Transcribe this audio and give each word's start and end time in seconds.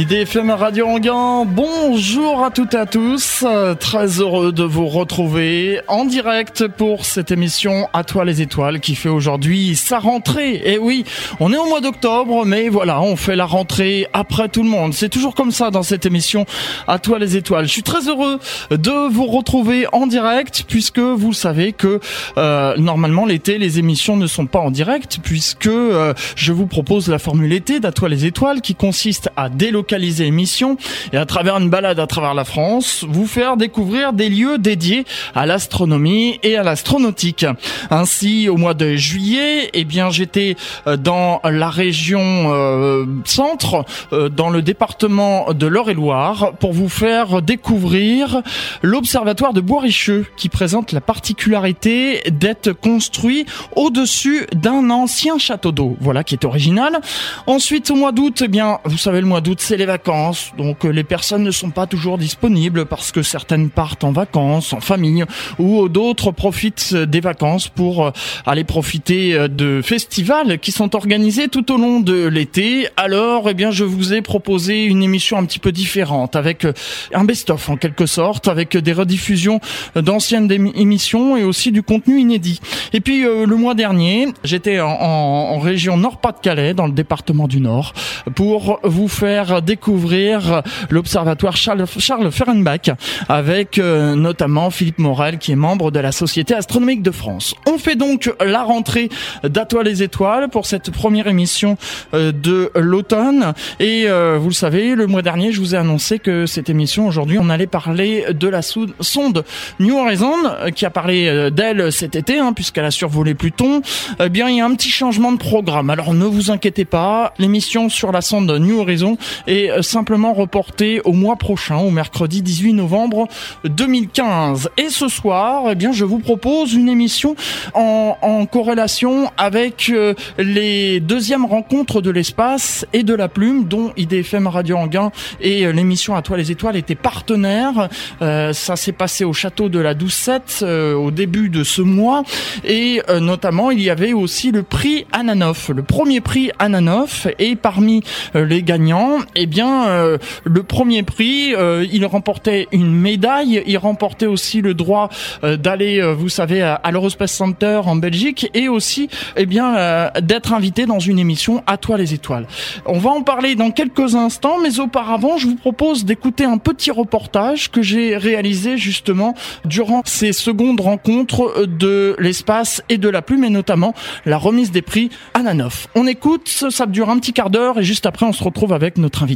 IDFM 0.00 0.50
Radio 0.50 0.86
Anguin, 0.86 1.44
bonjour 1.44 2.42
à 2.42 2.50
toutes 2.50 2.72
et 2.72 2.78
à 2.78 2.86
tous. 2.86 3.44
Très 3.80 4.06
heureux 4.18 4.50
de 4.50 4.62
vous 4.62 4.86
retrouver 4.86 5.82
en 5.88 6.06
direct 6.06 6.68
pour 6.68 7.04
cette 7.04 7.30
émission 7.30 7.86
À 7.92 8.02
toi 8.02 8.24
les 8.24 8.40
étoiles 8.40 8.80
qui 8.80 8.94
fait 8.94 9.10
aujourd'hui 9.10 9.76
sa 9.76 9.98
rentrée. 9.98 10.62
Et 10.64 10.78
oui, 10.78 11.04
on 11.38 11.52
est 11.52 11.58
au 11.58 11.66
mois 11.66 11.82
d'octobre, 11.82 12.46
mais 12.46 12.70
voilà, 12.70 13.02
on 13.02 13.14
fait 13.14 13.36
la 13.36 13.44
rentrée 13.44 14.06
après 14.14 14.48
tout 14.48 14.62
le 14.62 14.70
monde. 14.70 14.94
C'est 14.94 15.10
toujours 15.10 15.34
comme 15.34 15.50
ça 15.50 15.70
dans 15.70 15.82
cette 15.82 16.06
émission 16.06 16.46
À 16.88 16.98
toi 16.98 17.18
les 17.18 17.36
étoiles. 17.36 17.66
Je 17.66 17.72
suis 17.72 17.82
très 17.82 18.08
heureux 18.08 18.38
de 18.70 19.12
vous 19.12 19.26
retrouver 19.26 19.84
en 19.92 20.06
direct 20.06 20.64
puisque 20.66 20.98
vous 20.98 21.34
savez 21.34 21.74
que 21.74 22.00
euh, 22.38 22.74
normalement 22.78 23.26
l'été 23.26 23.58
les 23.58 23.78
émissions 23.78 24.16
ne 24.16 24.26
sont 24.26 24.46
pas 24.46 24.60
en 24.60 24.70
direct 24.70 25.18
puisque 25.22 25.66
euh, 25.66 26.14
je 26.36 26.54
vous 26.54 26.66
propose 26.66 27.08
la 27.08 27.18
formule 27.18 27.52
été 27.52 27.80
d'À 27.80 27.92
toi 27.92 28.08
les 28.08 28.24
étoiles 28.24 28.62
qui 28.62 28.74
consiste 28.74 29.28
à 29.36 29.50
délocaliser 29.50 29.89
et 29.92 31.16
à 31.16 31.26
travers 31.26 31.56
une 31.56 31.68
balade 31.70 31.98
à 31.98 32.06
travers 32.06 32.34
la 32.34 32.44
France, 32.44 33.04
vous 33.08 33.26
faire 33.26 33.56
découvrir 33.56 34.12
des 34.12 34.28
lieux 34.28 34.58
dédiés 34.58 35.04
à 35.34 35.46
l'astronomie 35.46 36.38
et 36.42 36.56
à 36.56 36.62
l'astronautique. 36.62 37.46
Ainsi, 37.90 38.48
au 38.48 38.56
mois 38.56 38.74
de 38.74 38.94
juillet, 38.94 39.70
eh 39.72 39.84
bien, 39.84 40.10
j'étais 40.10 40.56
euh, 40.86 40.96
dans 40.96 41.40
la 41.44 41.70
région 41.70 42.20
euh, 42.20 43.04
centre, 43.24 43.84
euh, 44.12 44.28
dans 44.28 44.50
le 44.50 44.62
département 44.62 45.52
de 45.52 45.66
l'Eure-et-Loire, 45.66 46.52
pour 46.60 46.72
vous 46.72 46.88
faire 46.88 47.42
découvrir 47.42 48.42
l'observatoire 48.82 49.52
de 49.52 49.60
Bois-Richeux, 49.60 50.26
qui 50.36 50.48
présente 50.48 50.92
la 50.92 51.00
particularité 51.00 52.22
d'être 52.30 52.72
construit 52.72 53.46
au-dessus 53.74 54.46
d'un 54.54 54.90
ancien 54.90 55.38
château 55.38 55.72
d'eau. 55.72 55.96
Voilà 56.00 56.22
qui 56.22 56.34
est 56.34 56.44
original. 56.44 57.00
Ensuite, 57.46 57.90
au 57.90 57.96
mois 57.96 58.12
d'août, 58.12 58.42
eh 58.44 58.48
bien, 58.48 58.78
vous 58.84 58.98
savez, 58.98 59.20
le 59.20 59.26
mois 59.26 59.40
d'août, 59.40 59.58
c'est 59.60 59.79
les 59.80 59.86
vacances, 59.86 60.52
donc 60.58 60.84
euh, 60.84 60.90
les 60.90 61.04
personnes 61.04 61.42
ne 61.42 61.50
sont 61.50 61.70
pas 61.70 61.86
toujours 61.86 62.18
disponibles 62.18 62.84
parce 62.84 63.12
que 63.12 63.22
certaines 63.22 63.70
partent 63.70 64.04
en 64.04 64.12
vacances, 64.12 64.74
en 64.74 64.80
famille, 64.80 65.24
ou 65.58 65.88
d'autres 65.88 66.32
profitent 66.32 66.94
des 66.94 67.20
vacances 67.20 67.68
pour 67.68 68.04
euh, 68.04 68.10
aller 68.44 68.64
profiter 68.64 69.34
euh, 69.34 69.48
de 69.48 69.80
festivals 69.82 70.58
qui 70.58 70.70
sont 70.70 70.94
organisés 70.94 71.48
tout 71.48 71.72
au 71.72 71.78
long 71.78 72.00
de 72.00 72.26
l'été. 72.26 72.88
Alors, 72.98 73.48
eh 73.48 73.54
bien, 73.54 73.70
je 73.70 73.84
vous 73.84 74.12
ai 74.12 74.20
proposé 74.20 74.84
une 74.84 75.02
émission 75.02 75.38
un 75.38 75.46
petit 75.46 75.58
peu 75.58 75.72
différente, 75.72 76.36
avec 76.36 76.66
un 77.14 77.24
best-of 77.24 77.70
en 77.70 77.76
quelque 77.76 78.04
sorte, 78.04 78.48
avec 78.48 78.76
des 78.76 78.92
rediffusions 78.92 79.60
d'anciennes 79.94 80.50
émissions 80.52 81.38
et 81.38 81.44
aussi 81.44 81.72
du 81.72 81.82
contenu 81.82 82.20
inédit. 82.20 82.60
Et 82.92 83.00
puis 83.00 83.22
le 83.22 83.56
mois 83.56 83.74
dernier, 83.74 84.28
j'étais 84.44 84.80
en, 84.80 84.90
en 84.90 85.58
région 85.58 85.96
Nord-Pas-de-Calais, 85.96 86.74
dans 86.74 86.86
le 86.86 86.92
département 86.92 87.48
du 87.48 87.60
Nord, 87.60 87.94
pour 88.34 88.78
vous 88.82 89.08
faire 89.08 89.59
découvrir 89.60 90.62
l'observatoire 90.90 91.56
Charles, 91.56 91.84
Charles 91.98 92.30
Fehrenbach 92.30 92.90
avec 93.28 93.78
euh, 93.78 94.14
notamment 94.14 94.70
Philippe 94.70 94.98
Morel 94.98 95.38
qui 95.38 95.52
est 95.52 95.56
membre 95.56 95.90
de 95.90 96.00
la 96.00 96.12
Société 96.12 96.54
astronomique 96.54 97.02
de 97.02 97.10
France. 97.10 97.54
On 97.66 97.78
fait 97.78 97.96
donc 97.96 98.32
la 98.44 98.62
rentrée 98.62 99.08
d'Atoile 99.42 99.86
les 99.86 100.02
étoiles 100.02 100.48
pour 100.48 100.66
cette 100.66 100.90
première 100.90 101.26
émission 101.26 101.76
euh, 102.14 102.32
de 102.32 102.70
l'automne 102.74 103.54
et 103.78 104.04
euh, 104.06 104.38
vous 104.38 104.48
le 104.48 104.54
savez, 104.54 104.94
le 104.94 105.06
mois 105.06 105.22
dernier, 105.22 105.52
je 105.52 105.60
vous 105.60 105.74
ai 105.74 105.78
annoncé 105.78 106.18
que 106.18 106.46
cette 106.46 106.68
émission 106.68 107.06
aujourd'hui, 107.06 107.38
on 107.40 107.48
allait 107.48 107.66
parler 107.66 108.26
de 108.30 108.48
la 108.48 108.62
sonde 108.62 109.44
New 109.78 109.96
Horizon 109.96 110.36
qui 110.74 110.84
a 110.84 110.90
parlé 110.90 111.50
d'elle 111.50 111.90
cet 111.92 112.16
été 112.16 112.38
hein, 112.38 112.52
puisqu'elle 112.52 112.84
a 112.84 112.90
survolé 112.90 113.34
Pluton. 113.34 113.82
Eh 114.18 114.28
bien, 114.28 114.48
il 114.48 114.56
y 114.56 114.60
a 114.60 114.66
un 114.66 114.74
petit 114.74 114.90
changement 114.90 115.32
de 115.32 115.38
programme. 115.38 115.90
Alors 115.90 116.14
ne 116.14 116.24
vous 116.24 116.50
inquiétez 116.50 116.84
pas, 116.84 117.32
l'émission 117.38 117.88
sur 117.88 118.12
la 118.12 118.20
sonde 118.20 118.50
New 118.50 118.78
Horizon 118.80 119.16
est 119.50 119.70
euh, 119.70 119.82
simplement 119.82 120.32
reporté 120.32 121.00
au 121.04 121.12
mois 121.12 121.36
prochain, 121.36 121.76
au 121.76 121.90
mercredi 121.90 122.42
18 122.42 122.74
novembre 122.74 123.26
2015. 123.64 124.70
Et 124.76 124.88
ce 124.88 125.08
soir, 125.08 125.64
eh 125.70 125.74
bien, 125.74 125.92
je 125.92 126.04
vous 126.04 126.20
propose 126.20 126.74
une 126.74 126.88
émission 126.88 127.34
en, 127.74 128.16
en 128.22 128.46
corrélation 128.46 129.30
avec 129.36 129.90
euh, 129.90 130.14
les 130.38 131.00
deuxièmes 131.00 131.44
rencontres 131.44 132.00
de 132.00 132.10
l'espace 132.10 132.86
et 132.92 133.02
de 133.02 133.14
la 133.14 133.28
plume, 133.28 133.64
dont 133.64 133.92
IDFM 133.96 134.46
Radio 134.46 134.76
Anguin 134.76 135.10
et 135.40 135.66
euh, 135.66 135.72
l'émission 135.72 136.14
À 136.14 136.22
toi 136.22 136.36
les 136.36 136.50
étoiles 136.50 136.76
étaient 136.76 136.94
partenaires. 136.94 137.88
ça 138.20 138.76
s'est 138.76 138.92
passé 138.92 139.24
au 139.24 139.32
château 139.32 139.68
de 139.68 139.78
la 139.78 139.94
Doucette 139.94 140.62
au 140.62 141.10
début 141.10 141.48
de 141.48 141.64
ce 141.64 141.82
mois, 141.82 142.22
et 142.64 143.00
notamment 143.20 143.70
il 143.70 143.80
y 143.80 143.90
avait 143.90 144.12
aussi 144.12 144.52
le 144.52 144.62
prix 144.62 145.06
Ananoff, 145.12 145.70
le 145.70 145.82
premier 145.82 146.20
prix 146.20 146.50
Ananoff, 146.58 147.26
et 147.38 147.56
parmi 147.56 148.02
les 148.34 148.62
gagnants, 148.62 149.18
eh 149.40 149.46
bien, 149.46 149.88
euh, 149.88 150.18
le 150.44 150.62
premier 150.62 151.02
prix, 151.02 151.54
euh, 151.54 151.86
il 151.90 152.04
remportait 152.04 152.68
une 152.72 152.94
médaille, 152.94 153.62
il 153.66 153.78
remportait 153.78 154.26
aussi 154.26 154.60
le 154.60 154.74
droit 154.74 155.08
euh, 155.44 155.56
d'aller, 155.56 156.02
vous 156.12 156.28
savez, 156.28 156.60
à, 156.60 156.90
l'Eurospace 156.90 157.32
Center 157.32 157.80
en 157.86 157.96
Belgique 157.96 158.50
et 158.52 158.68
aussi, 158.68 159.08
eh 159.36 159.46
bien, 159.46 160.10
d'être 160.20 160.52
invité 160.52 160.84
dans 160.84 160.98
une 160.98 161.18
émission 161.18 161.62
à 161.66 161.78
toi 161.78 161.96
les 161.96 162.12
étoiles. 162.12 162.46
On 162.84 162.98
va 162.98 163.10
en 163.10 163.22
parler 163.22 163.54
dans 163.54 163.70
quelques 163.70 164.14
instants, 164.14 164.58
mais 164.62 164.78
auparavant, 164.78 165.38
je 165.38 165.46
vous 165.46 165.56
propose 165.56 166.04
d'écouter 166.04 166.44
un 166.44 166.58
petit 166.58 166.90
reportage 166.90 167.70
que 167.70 167.80
j'ai 167.80 168.16
réalisé 168.16 168.76
justement 168.76 169.34
durant 169.64 170.02
ces 170.04 170.32
secondes 170.32 170.80
rencontres 170.80 171.66
de 171.66 172.14
l'espace 172.18 172.82
et 172.88 172.98
de 172.98 173.08
la 173.08 173.22
plume, 173.22 173.44
et 173.44 173.50
notamment 173.50 173.94
la 174.26 174.36
remise 174.36 174.70
des 174.70 174.82
prix 174.82 175.08
à 175.32 175.42
Nanoff. 175.42 175.88
On 175.94 176.06
écoute, 176.06 176.48
ça 176.48 176.86
dure 176.86 177.08
un 177.08 177.18
petit 177.18 177.32
quart 177.32 177.50
d'heure, 177.50 177.78
et 177.78 177.84
juste 177.84 178.04
après, 178.04 178.26
on 178.26 178.32
se 178.32 178.44
retrouve 178.44 178.74
avec 178.74 178.98
notre 178.98 179.22
invité. 179.22 179.29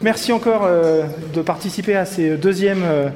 Merci 0.00 0.32
encore 0.32 0.62
euh, 0.64 1.04
de 1.34 1.42
participer 1.42 1.96
à 1.96 2.04
ces 2.04 2.36
deuxièmes 2.36 2.82
euh, 2.84 3.08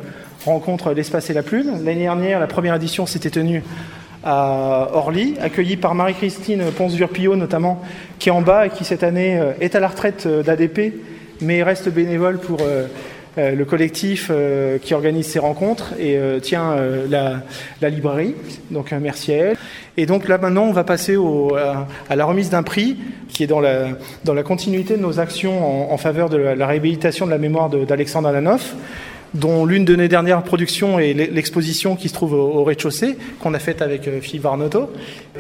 rencontres 0.45 0.93
L'espace 0.93 1.31
et 1.31 1.35
la 1.35 1.43
plume. 1.43 1.85
L'année 1.85 2.03
dernière, 2.03 2.41
la 2.41 2.47
première 2.47 2.75
édition 2.75 3.07
s'était 3.07 3.31
tenue 3.31 3.63
à 4.25 4.89
Orly, 4.93 5.35
accueillie 5.41 5.77
par 5.77 5.95
Marie-Christine 5.95 6.65
Ponce-Virpillot 6.77 7.37
notamment, 7.37 7.83
qui 8.19 8.31
est 8.31 8.33
en 8.33 8.41
bas 8.41 8.67
et 8.67 8.71
qui 8.71 8.85
cette 8.85 9.03
année 9.03 9.39
euh, 9.39 9.53
est 9.61 9.75
à 9.75 9.81
la 9.81 9.89
retraite 9.89 10.27
d'ADP, 10.27 10.95
mais 11.41 11.63
reste 11.63 11.89
bénévole 11.91 12.39
pour 12.39 12.59
le 13.37 13.65
collectif 13.65 14.31
qui 14.83 14.95
organise 14.95 15.27
ces 15.27 15.39
rencontres 15.39 15.95
et 15.99 16.19
tient 16.43 16.77
la, 17.09 17.43
la, 17.81 17.89
librairie. 17.91 18.35
Donc 18.71 18.93
merci 18.93 19.33
à 19.33 19.37
elle. 19.37 19.57
Et 19.97 20.07
donc 20.07 20.29
là 20.29 20.39
maintenant, 20.39 20.65
on 20.65 20.73
va 20.73 20.85
passer 20.85 21.17
à, 22.09 22.17
la 22.17 22.25
remise 22.25 22.51
d'un 22.51 22.63
prix 22.63 22.97
qui 23.29 23.43
est 23.43 23.47
dans 23.47 23.61
la, 23.61 23.89
la 24.25 24.43
continuité 24.43 24.97
de 24.97 25.03
nos 25.03 25.21
actions 25.21 25.93
en, 25.93 25.97
faveur 25.97 26.29
de 26.29 26.37
la, 26.37 26.67
réhabilitation 26.67 27.27
de 27.27 27.31
la 27.31 27.39
mémoire 27.39 27.69
d'Alexandre 27.71 28.29
Alanov 28.29 28.75
dont 29.35 29.67
l'une 29.67 29.85
de 29.85 29.97
nos 29.97 30.07
dernières 30.07 30.43
productions 30.43 30.99
est 30.99 31.13
l'exposition 31.13 31.97
qui 31.97 32.09
se 32.09 32.15
trouve 32.15 32.35
au, 32.35 32.63
rez-de-chaussée, 32.65 33.19
qu'on 33.41 33.53
a 33.53 33.59
faite 33.59 33.83
avec 33.83 34.07
euh, 34.07 34.21
Philippe 34.21 34.45
Varnoto. 34.45 34.91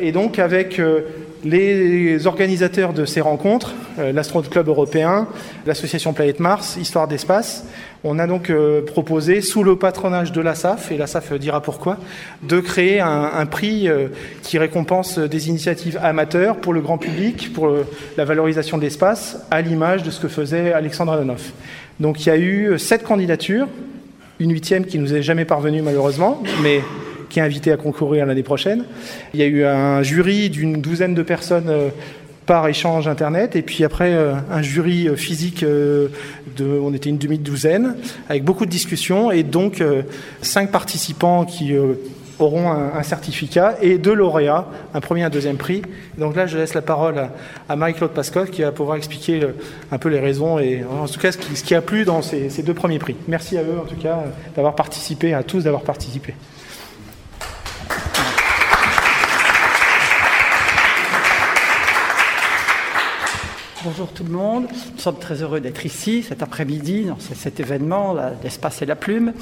Et 0.01 0.11
donc 0.11 0.39
avec 0.39 0.81
euh, 0.81 1.03
les 1.45 2.27
organisateurs 2.27 2.93
de 2.93 3.05
ces 3.05 3.21
rencontres, 3.21 3.73
euh, 3.99 4.13
l'Astronaut 4.13 4.49
Club 4.49 4.69
européen, 4.69 5.29
l'association 5.65 6.13
Planète 6.13 6.41
Mars, 6.41 6.77
Histoire 6.77 7.07
d'espace, 7.07 7.67
on 8.07 8.19
a 8.19 8.27
donc 8.27 8.53
proposé, 8.85 9.41
sous 9.41 9.65
le 9.65 9.77
patronage 9.77 10.31
de 10.31 10.43
l'ASAF, 10.43 10.93
et 10.93 10.99
l'ASAF 10.99 11.33
dira 11.39 11.63
pourquoi, 11.63 11.97
de 12.43 12.61
créer 12.61 13.01
un, 13.01 13.47
prix 13.47 13.89
qui 14.43 14.59
récompense 14.59 15.19
des 15.19 15.49
initiatives 15.49 15.99
amateurs 16.03 16.57
pour 16.57 16.75
le 16.75 16.83
grand 16.83 16.99
public, 16.99 17.55
pour 17.55 17.75
la 18.19 18.25
valorisation 18.27 18.77
de 18.77 18.83
l'espace, 18.83 19.39
à 19.51 19.63
l'image 19.63 20.03
de 20.03 20.11
ce 20.11 20.21
que 20.21 20.29
faisait 20.29 20.75
Alexandre 20.75 21.13
Adanov. 21.13 21.41
Donc 22.01 22.25
il 22.25 22.29
y 22.29 22.33
a 22.33 22.39
eu 22.39 22.79
sept 22.79 23.03
candidatures, 23.03 23.69
une 24.41 24.53
huitième 24.53 24.85
qui 24.85 24.99
nous 24.99 25.15
est 25.15 25.23
jamais 25.23 25.45
parvenue 25.45 25.83
malheureusement, 25.83 26.43
mais 26.63 26.81
qui 27.31 27.39
est 27.39 27.43
invitée 27.43 27.73
à 27.73 27.77
concourir 27.77 28.27
l'année 28.27 28.43
prochaine. 28.43 28.85
Il 29.33 29.41
y 29.41 29.43
a 29.43 29.47
eu 29.47 29.65
un 29.65 30.03
jury 30.03 30.51
d'une 30.51 30.81
douzaine 30.81 31.15
de 31.15 31.23
personnes 31.23 31.71
par 32.47 32.69
échange 32.69 33.09
internet. 33.09 33.57
Et 33.57 33.63
puis 33.63 33.85
après 33.85 34.13
euh, 34.13 34.35
un 34.51 34.63
jury 34.63 35.09
euh, 35.09 35.17
physique 35.17 35.63
euh, 35.63 36.09
de 36.57 36.65
on 36.65 36.95
était 36.95 37.11
une 37.11 37.19
demi-douzaine 37.19 37.97
avec 38.29 38.45
beaucoup 38.45 38.67
de 38.67 38.71
discussions. 38.71 39.31
Et 39.31 39.43
donc 39.43 39.83
cinq 40.43 40.71
participants 40.71 41.45
qui 41.45 41.73
auront 42.39 42.71
un, 42.71 43.03
certificat 43.03 43.77
et 43.81 43.99
deux 43.99 44.15
lauréats, 44.15 44.67
un 44.93 45.01
premier 45.01 45.21
et 45.21 45.25
un 45.25 45.31
deuxième 45.31 45.57
prix. 45.57 45.83
Donc 46.19 46.37
là, 46.37 46.47
je 46.47 46.59
laisse 46.59 46.75
la 46.75 46.83
parole 46.83 47.29
à, 47.69 47.77
Marie-Claude 47.77 48.11
Pascotte 48.11 48.51
qui 48.51 48.63
va 48.63 48.73
pouvoir 48.73 48.97
expliquer 48.97 49.41
un 49.93 49.99
peu 49.99 50.09
les 50.09 50.21
raisons 50.21 50.59
et 50.59 50.85
en 50.85 51.07
tout 51.07 51.21
cas 51.21 51.33
ce 51.33 51.39
qui, 51.39 51.75
a 51.75 51.83
plu 51.83 52.05
dans 52.05 52.23
ces 52.23 52.63
deux 52.63 52.75
premiers 52.75 52.99
prix. 52.99 53.17
Merci 53.29 53.59
à 53.59 53.63
eux 53.63 53.79
en 53.81 53.87
tout 53.87 53.97
cas 53.97 54.25
d'avoir 54.55 54.75
participé, 54.75 55.35
à 55.35 55.43
tous 55.43 55.65
d'avoir 55.65 55.83
participé. 55.83 56.35
Bonjour 63.85 64.09
tout 64.09 64.25
le 64.25 64.31
monde. 64.31 64.65
Nous 64.95 64.99
sommes 64.99 65.19
très 65.19 65.43
heureux 65.43 65.61
d'être 65.61 65.85
ici 65.85 66.25
cet 66.27 66.43
après-midi 66.43 67.05
dans 67.05 67.19
cet 67.19 67.61
événement, 67.61 68.17
l'espace 68.43 68.81
et 68.81 68.87
la 68.87 68.97
plume. 68.97 69.35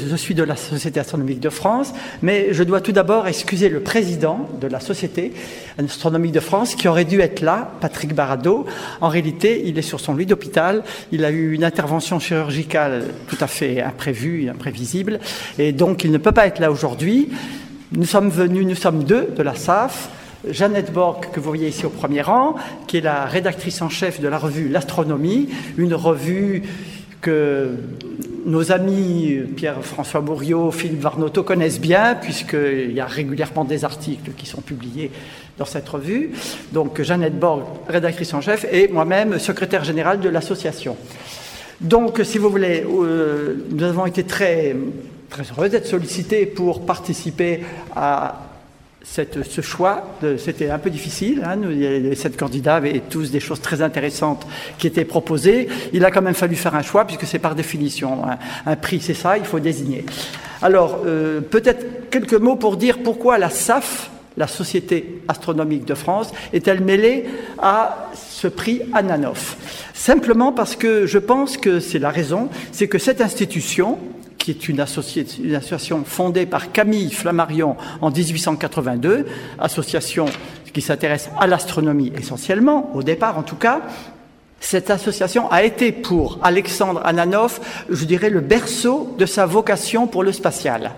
Je 0.00 0.16
suis 0.16 0.34
de 0.34 0.42
la 0.42 0.56
Société 0.56 0.98
astronomique 0.98 1.40
de 1.40 1.50
France, 1.50 1.92
mais 2.22 2.54
je 2.54 2.62
dois 2.62 2.80
tout 2.80 2.92
d'abord 2.92 3.28
excuser 3.28 3.68
le 3.68 3.80
président 3.80 4.48
de 4.62 4.66
la 4.66 4.80
Société 4.80 5.34
astronomique 5.76 6.32
de 6.32 6.40
France 6.40 6.74
qui 6.74 6.88
aurait 6.88 7.04
dû 7.04 7.20
être 7.20 7.42
là, 7.42 7.70
Patrick 7.82 8.14
Barado. 8.14 8.64
En 9.02 9.08
réalité, 9.08 9.62
il 9.66 9.78
est 9.78 9.82
sur 9.82 10.00
son 10.00 10.14
lit 10.14 10.24
d'hôpital. 10.24 10.84
Il 11.10 11.22
a 11.26 11.30
eu 11.30 11.52
une 11.52 11.64
intervention 11.64 12.18
chirurgicale 12.18 13.04
tout 13.28 13.38
à 13.42 13.46
fait 13.46 13.82
imprévue, 13.82 14.48
imprévisible, 14.48 15.20
et 15.58 15.72
donc 15.72 16.04
il 16.04 16.12
ne 16.12 16.18
peut 16.18 16.32
pas 16.32 16.46
être 16.46 16.60
là 16.60 16.70
aujourd'hui. 16.70 17.28
Nous 17.92 18.06
sommes 18.06 18.30
venus, 18.30 18.66
nous 18.66 18.74
sommes 18.74 19.04
deux 19.04 19.28
de 19.36 19.42
la 19.42 19.54
SAF. 19.54 20.08
Jeannette 20.48 20.92
Borg, 20.92 21.26
que 21.32 21.40
vous 21.40 21.48
voyez 21.48 21.68
ici 21.68 21.86
au 21.86 21.90
premier 21.90 22.22
rang, 22.22 22.56
qui 22.86 22.96
est 22.98 23.02
la 23.02 23.26
rédactrice 23.26 23.80
en 23.82 23.88
chef 23.88 24.20
de 24.20 24.28
la 24.28 24.38
revue 24.38 24.68
L'Astronomie, 24.68 25.48
une 25.76 25.94
revue 25.94 26.62
que 27.20 27.70
nos 28.44 28.72
amis 28.72 29.38
Pierre-François 29.56 30.20
Bourriot, 30.20 30.72
Philippe 30.72 31.00
Varnoto 31.00 31.44
connaissent 31.44 31.80
bien, 31.80 32.16
puisqu'il 32.16 32.92
y 32.92 33.00
a 33.00 33.06
régulièrement 33.06 33.64
des 33.64 33.84
articles 33.84 34.32
qui 34.36 34.46
sont 34.46 34.60
publiés 34.60 35.12
dans 35.58 35.64
cette 35.64 35.88
revue. 35.88 36.32
Donc 36.72 37.00
Jeannette 37.00 37.38
Borg, 37.38 37.62
rédactrice 37.88 38.34
en 38.34 38.40
chef, 38.40 38.66
et 38.72 38.88
moi-même, 38.88 39.38
secrétaire 39.38 39.84
général 39.84 40.18
de 40.18 40.28
l'association. 40.28 40.96
Donc, 41.80 42.20
si 42.22 42.38
vous 42.38 42.48
voulez, 42.48 42.84
euh, 42.84 43.56
nous 43.70 43.82
avons 43.82 44.06
été 44.06 44.22
très, 44.22 44.76
très 45.28 45.42
heureux 45.50 45.68
d'être 45.68 45.86
sollicités 45.86 46.46
pour 46.46 46.86
participer 46.86 47.60
à 47.96 48.51
ce 49.04 49.60
choix, 49.60 50.16
c'était 50.38 50.70
un 50.70 50.78
peu 50.78 50.90
difficile. 50.90 51.42
Hein, 51.44 51.56
les 51.56 52.14
sept 52.14 52.36
candidats 52.36 52.76
avaient 52.76 53.02
tous 53.08 53.30
des 53.30 53.40
choses 53.40 53.60
très 53.60 53.82
intéressantes 53.82 54.46
qui 54.78 54.86
étaient 54.86 55.04
proposées. 55.04 55.68
Il 55.92 56.04
a 56.04 56.10
quand 56.10 56.22
même 56.22 56.34
fallu 56.34 56.56
faire 56.56 56.74
un 56.74 56.82
choix 56.82 57.04
puisque 57.04 57.26
c'est 57.26 57.38
par 57.38 57.54
définition 57.54 58.22
un, 58.66 58.76
prix, 58.76 59.00
c'est 59.00 59.14
ça, 59.14 59.36
il 59.36 59.44
faut 59.44 59.60
désigner. 59.60 60.04
Alors, 60.60 61.00
euh, 61.06 61.40
peut-être 61.40 62.10
quelques 62.10 62.34
mots 62.34 62.56
pour 62.56 62.76
dire 62.76 62.98
pourquoi 63.02 63.38
la 63.38 63.50
SAF, 63.50 64.10
la 64.36 64.46
Société 64.46 65.22
astronomique 65.28 65.84
de 65.84 65.94
France, 65.94 66.32
est-elle 66.52 66.80
mêlée 66.80 67.26
à 67.58 68.10
ce 68.14 68.48
prix 68.48 68.82
Ananoff 68.92 69.56
Simplement 69.92 70.52
parce 70.52 70.76
que 70.76 71.06
je 71.06 71.18
pense 71.18 71.56
que 71.56 71.80
c'est 71.80 71.98
la 71.98 72.10
raison, 72.10 72.48
c'est 72.70 72.88
que 72.88 72.98
cette 72.98 73.20
institution, 73.20 73.98
qui 74.42 74.50
est 74.50 74.68
une, 74.68 74.80
association 74.80 76.02
fondée 76.04 76.46
par 76.46 76.72
Camille 76.72 77.12
Flammarion 77.12 77.76
en 78.00 78.10
1882, 78.10 79.24
association 79.60 80.26
qui 80.72 80.80
s'intéresse 80.80 81.30
à 81.38 81.46
l'astronomie 81.46 82.12
essentiellement, 82.18 82.90
au 82.94 83.04
départ 83.04 83.38
en 83.38 83.44
tout 83.44 83.54
cas. 83.54 83.82
Cette 84.58 84.90
association 84.90 85.48
a 85.52 85.62
été 85.62 85.92
pour 85.92 86.40
Alexandre 86.42 87.00
Ananoff, 87.04 87.84
je 87.88 88.04
dirais, 88.04 88.30
le 88.30 88.40
berceau 88.40 89.14
de 89.16 89.26
sa 89.26 89.46
vocation 89.46 90.08
pour 90.08 90.24
le 90.24 90.32
spatial. 90.32 90.90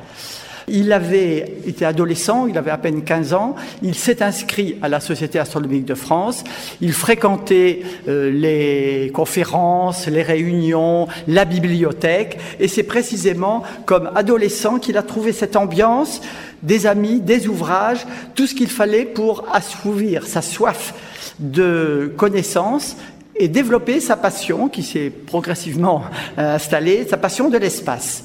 Il 0.68 0.92
avait 0.92 1.56
été 1.66 1.84
adolescent, 1.84 2.46
il 2.46 2.56
avait 2.56 2.70
à 2.70 2.78
peine 2.78 3.02
15 3.02 3.34
ans, 3.34 3.54
il 3.82 3.94
s'est 3.94 4.22
inscrit 4.22 4.76
à 4.82 4.88
la 4.88 5.00
Société 5.00 5.38
astronomique 5.38 5.84
de 5.84 5.94
France, 5.94 6.44
il 6.80 6.92
fréquentait 6.92 7.82
euh, 8.08 8.30
les 8.30 9.10
conférences, 9.12 10.06
les 10.06 10.22
réunions, 10.22 11.06
la 11.28 11.44
bibliothèque, 11.44 12.38
et 12.60 12.68
c'est 12.68 12.82
précisément 12.82 13.62
comme 13.86 14.10
adolescent 14.14 14.78
qu'il 14.78 14.96
a 14.96 15.02
trouvé 15.02 15.32
cette 15.32 15.56
ambiance, 15.56 16.20
des 16.62 16.86
amis, 16.86 17.20
des 17.20 17.46
ouvrages, 17.46 18.06
tout 18.34 18.46
ce 18.46 18.54
qu'il 18.54 18.70
fallait 18.70 19.04
pour 19.04 19.44
assouvir 19.52 20.26
sa 20.26 20.42
soif 20.42 20.94
de 21.38 22.12
connaissances 22.16 22.96
et 23.36 23.48
développer 23.48 24.00
sa 24.00 24.16
passion 24.16 24.68
qui 24.68 24.82
s'est 24.82 25.10
progressivement 25.10 26.04
euh, 26.38 26.54
installée, 26.54 27.06
sa 27.08 27.16
passion 27.16 27.50
de 27.50 27.58
l'espace. 27.58 28.24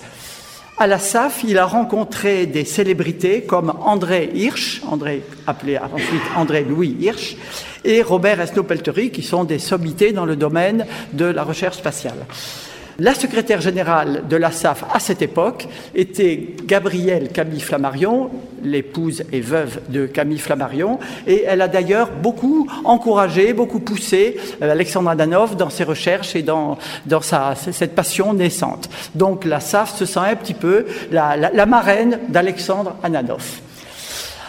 À 0.81 0.87
la 0.87 0.97
SAF, 0.97 1.43
il 1.45 1.57
a 1.57 1.65
rencontré 1.65 2.45
des 2.45 2.63
célébrités 2.63 3.41
comme 3.41 3.73
André 3.81 4.31
Hirsch, 4.33 4.81
André, 4.89 5.23
appelé 5.45 5.77
ensuite 5.77 6.21
André 6.37 6.63
Louis 6.63 6.95
Hirsch, 7.01 7.35
et 7.83 8.01
Robert 8.01 8.39
Esnault-Peltery, 8.39 9.11
qui 9.11 9.21
sont 9.21 9.43
des 9.43 9.59
sommités 9.59 10.13
dans 10.13 10.23
le 10.23 10.37
domaine 10.37 10.85
de 11.11 11.25
la 11.25 11.43
recherche 11.43 11.79
spatiale. 11.79 12.25
La 12.99 13.13
secrétaire 13.13 13.61
générale 13.61 14.23
de 14.27 14.35
la 14.35 14.51
SAF 14.51 14.83
à 14.93 14.99
cette 14.99 15.21
époque 15.21 15.69
était 15.95 16.55
Gabrielle 16.65 17.29
Camille 17.29 17.61
Flammarion, 17.61 18.29
l'épouse 18.61 19.23
et 19.31 19.39
veuve 19.39 19.79
de 19.87 20.05
Camille 20.05 20.37
Flammarion, 20.37 20.99
et 21.25 21.45
elle 21.47 21.61
a 21.61 21.69
d'ailleurs 21.69 22.09
beaucoup 22.11 22.67
encouragé, 22.83 23.53
beaucoup 23.53 23.79
poussé 23.79 24.37
euh, 24.61 24.69
Alexandre 24.69 25.09
Adanov 25.11 25.55
dans 25.55 25.69
ses 25.69 25.85
recherches 25.85 26.35
et 26.35 26.41
dans, 26.41 26.77
cette 27.55 27.95
passion 27.95 28.33
naissante. 28.33 28.89
Donc 29.15 29.45
la 29.45 29.61
SAF 29.61 29.95
se 29.95 30.05
sent 30.05 30.19
un 30.19 30.35
petit 30.35 30.53
peu 30.53 30.85
la, 31.09 31.65
marraine 31.65 32.19
d'Alexandre 32.27 32.97
Ananov. 33.01 33.61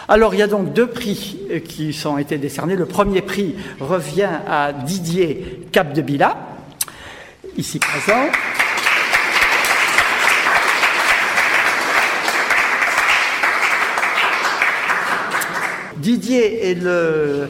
Alors, 0.09 0.33
il 0.33 0.39
y 0.39 0.43
a 0.43 0.47
donc 0.47 0.73
deux 0.73 0.87
prix 0.87 1.39
euh, 1.51 1.59
qui 1.59 1.93
sont 1.93 2.17
été 2.17 2.37
décernés. 2.37 2.75
Le 2.75 2.85
premier 2.85 3.21
prix 3.21 3.55
revient 3.79 4.27
à 4.45 4.73
Didier 4.73 5.61
Capdevila, 5.71 6.50
ici 7.57 7.79
présent. 7.79 8.29
Didier 15.97 16.71
est 16.71 16.73
le, 16.73 17.47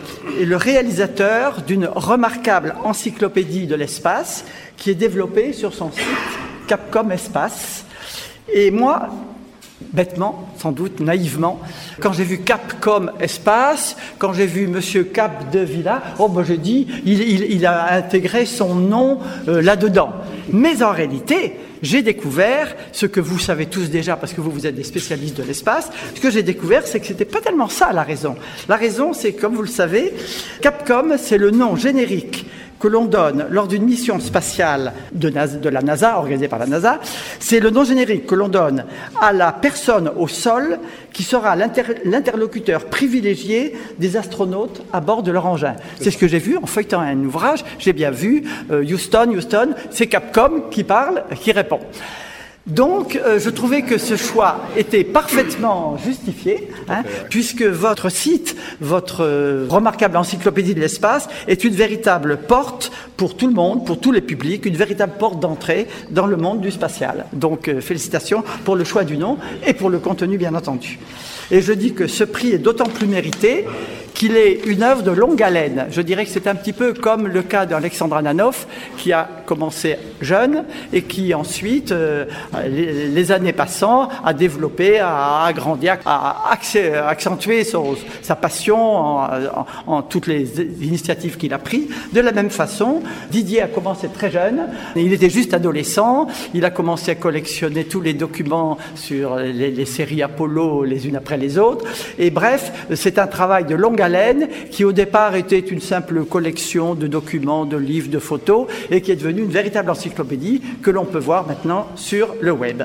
réalisateur 0.58 1.62
d'une 1.62 1.86
remarquable 1.86 2.76
encyclopédie 2.84 3.66
de 3.66 3.76
l'espace 3.76 4.44
qui 4.76 4.90
est 4.90 4.96
développée 4.96 5.54
sur 5.54 5.74
son 5.74 5.92
site 5.92 6.04
Capcom 6.68 7.10
Espace. 7.12 7.86
Et 8.54 8.70
moi, 8.70 9.08
bêtement, 9.94 10.50
sans 10.58 10.72
doute, 10.72 11.00
naïvement, 11.00 11.60
quand 12.00 12.14
j'ai 12.14 12.24
vu 12.24 12.40
Capcom 12.40 13.08
Espace, 13.20 13.98
quand 14.18 14.34
j'ai 14.34 14.46
vu 14.46 14.68
Monsieur 14.68 15.04
Cap 15.04 15.52
de 15.52 15.60
Villa, 15.60 16.02
oh 16.20 16.30
ben 16.30 16.44
j'ai 16.44 16.58
dit, 16.58 16.88
il, 17.06 17.66
a 17.66 17.94
intégré 17.94 18.46
son 18.46 18.76
nom 18.76 19.20
euh, 19.48 19.62
là-dedans. 19.62 20.12
Mais 20.52 20.84
en 20.84 20.92
réalité, 20.92 21.58
j'ai 21.82 22.02
découvert 22.04 22.76
ce 22.92 23.06
que 23.06 23.20
vous 23.20 23.40
savez 23.40 23.66
tous 23.66 23.90
déjà 23.90 24.16
parce 24.16 24.34
que 24.34 24.42
vous, 24.42 24.52
vous 24.52 24.68
êtes 24.68 24.76
des 24.76 24.84
spécialistes 24.84 25.38
de 25.38 25.44
l'espace. 25.44 25.90
Ce 26.16 26.22
que 26.22 26.30
j'ai 26.30 26.44
découvert, 26.44 26.86
c'est 26.86 27.00
que 27.00 27.08
c'était 27.08 27.26
pas 27.26 27.42
tellement 27.42 27.70
ça 27.70 27.92
la 27.92 28.04
raison. 28.04 28.36
La 28.70 28.76
raison, 28.76 29.14
c'est 29.14 29.34
comme 29.34 29.56
vous 29.56 29.62
le 29.62 29.68
savez, 29.68 30.14
Capcom, 30.62 31.18
c'est 31.18 31.38
le 31.38 31.52
nom 31.52 31.76
générique 31.76 32.46
que 32.82 32.88
l'on 32.88 33.06
donne 33.06 33.46
lors 33.50 33.68
d'une 33.68 33.84
mission 33.84 34.20
spatiale 34.20 34.94
de, 35.14 35.30
la 35.70 35.82
NASA, 35.82 36.18
organisée 36.18 36.48
par 36.48 36.60
la 36.60 36.66
NASA, 36.66 37.00
c'est 37.40 37.60
le 37.60 37.70
nom 37.70 37.84
générique 37.84 38.26
que 38.26 38.36
l'on 38.36 38.50
donne 38.50 38.86
à 39.22 39.32
la 39.32 39.52
personne 39.52 40.12
au 40.18 40.28
sol 40.28 40.80
qui 41.14 41.24
sera 41.24 41.56
l'interlocuteur 41.56 42.86
privilégié 42.86 43.78
des 44.00 44.18
astronautes 44.18 44.84
à 44.92 45.00
bord 45.00 45.24
de 45.24 45.32
leur 45.32 45.46
engin. 45.46 45.76
C'est 46.00 46.12
ce 46.12 46.18
que 46.18 46.28
j'ai 46.28 46.40
vu 46.40 46.58
en 46.58 46.66
feuilletant 46.66 47.02
un 47.02 47.24
ouvrage, 47.24 47.64
j'ai 47.80 47.94
bien 47.94 48.12
vu 48.12 48.44
euh, 48.72 48.84
Houston, 48.84 49.32
Houston, 49.36 49.70
c'est 49.92 50.08
Capcom 50.08 50.64
qui 50.72 50.84
parle, 50.84 51.24
qui 51.40 51.52
répond. 51.52 51.80
Donc, 52.68 53.16
euh, 53.16 53.40
je 53.40 53.50
trouvais 53.50 53.82
que 53.82 53.98
ce 53.98 54.16
choix 54.16 54.62
était 54.78 55.04
parfaitement 55.04 55.98
justifié, 55.98 56.70
hein, 56.90 57.04
puisque 57.30 57.64
votre 57.64 58.10
site, 58.10 58.56
votre 58.80 59.26
euh, 59.26 59.66
remarquable 59.68 60.16
encyclopédie 60.16 60.76
de 60.76 60.80
l'espace, 60.80 61.28
est 61.48 61.64
une 61.64 61.74
véritable 61.74 62.38
porte 62.38 62.92
pour 63.18 63.36
tout 63.36 63.48
le 63.48 63.54
monde, 63.54 63.84
pour 63.86 64.00
tous 64.00 64.12
les 64.12 64.22
publics, 64.22 64.66
une 64.68 64.76
véritable 64.76 65.14
porte 65.18 65.40
d'entrée 65.40 65.88
dans 66.12 66.28
le 66.28 66.38
monde 66.38 66.62
du 66.62 66.70
spatial. 66.70 67.26
Donc, 67.34 67.68
euh, 67.68 67.82
félicitations 67.82 68.44
pour 68.64 68.76
le 68.76 68.84
choix 68.84 69.06
du 69.06 69.18
nom 69.18 69.38
et 69.66 69.74
pour 69.74 69.90
le 69.90 69.98
contenu, 69.98 70.38
bien 70.38 70.54
entendu. 70.54 71.00
Et 71.50 71.62
je 71.62 71.74
dis 71.74 71.94
que 71.94 72.06
ce 72.06 72.24
prix 72.24 72.52
est 72.52 72.60
d'autant 72.60 72.86
plus 72.86 73.08
mérité 73.08 73.66
qu'il 74.22 74.38
est 74.38 74.68
une 74.68 74.84
œuvre 74.84 75.02
de 75.02 75.10
longue 75.10 75.42
haleine. 75.42 75.88
Je 75.90 76.00
dirais 76.00 76.26
que 76.26 76.30
c'est 76.30 76.46
un 76.46 76.54
petit 76.54 76.74
peu 76.74 76.94
comme 76.94 77.28
le 77.28 77.42
cas 77.42 77.66
d'Alexandre 77.66 78.18
Ananoff, 78.18 78.68
qui 78.96 79.12
a 79.14 79.28
commencé 79.48 79.98
jeune 80.22 80.64
et 80.94 81.02
qui 81.02 81.34
ensuite, 81.34 81.92
euh, 81.92 82.26
les, 82.70 83.32
années 83.32 83.52
passant, 83.52 84.10
a 84.24 84.36
développé, 84.36 85.00
a 85.00 85.46
agrandi, 85.46 85.90
a 85.90 86.52
accentué 87.08 87.64
sa 88.22 88.36
passion 88.36 88.78
en, 89.88 90.04
toutes 90.04 90.28
les 90.28 90.62
initiatives 90.82 91.38
qu'il 91.38 91.56
a 91.56 91.58
prises. 91.58 91.88
De 92.14 92.22
la 92.22 92.32
même 92.32 92.52
façon, 92.52 93.02
Didier 93.32 93.64
a 93.64 93.68
commencé 93.68 94.08
très 94.08 94.30
jeune, 94.30 94.68
il 94.96 95.14
était 95.14 95.32
juste 95.32 95.56
adolescent, 95.56 96.28
il 96.54 96.64
a 96.64 96.70
commencé 96.70 97.10
à 97.10 97.16
collectionner 97.16 97.86
tous 97.86 98.02
les 98.02 98.14
documents 98.14 98.78
sur 98.94 99.38
les, 99.38 99.72
les 99.72 99.86
séries 99.86 100.22
Apollo 100.22 100.84
les 100.84 101.08
unes 101.08 101.16
après 101.16 101.38
les 101.38 101.58
autres. 101.58 101.86
Et 102.20 102.30
bref, 102.30 102.72
c'est 102.94 103.18
un 103.18 103.26
travail 103.26 103.66
de 103.66 103.74
longue 103.74 104.00
haleine 104.00 104.11
qui 104.70 104.86
au 104.86 104.92
départ 104.92 105.36
était 105.36 105.60
une 105.60 105.82
simple 105.82 106.24
collection 106.26 106.96
de 106.96 107.08
documents, 107.08 107.66
de 107.66 107.78
livres, 107.78 108.10
de 108.10 108.20
photos 108.20 108.68
et 108.90 109.02
qui 109.02 109.12
est 109.12 109.16
devenue 109.16 109.42
une 109.42 109.52
véritable 109.52 109.90
encyclopédie 109.90 110.62
que 110.82 110.92
l'on 110.92 111.06
peut 111.06 111.20
voir 111.20 111.48
maintenant 111.48 111.88
sur 111.96 112.36
le 112.42 112.52
web. 112.52 112.84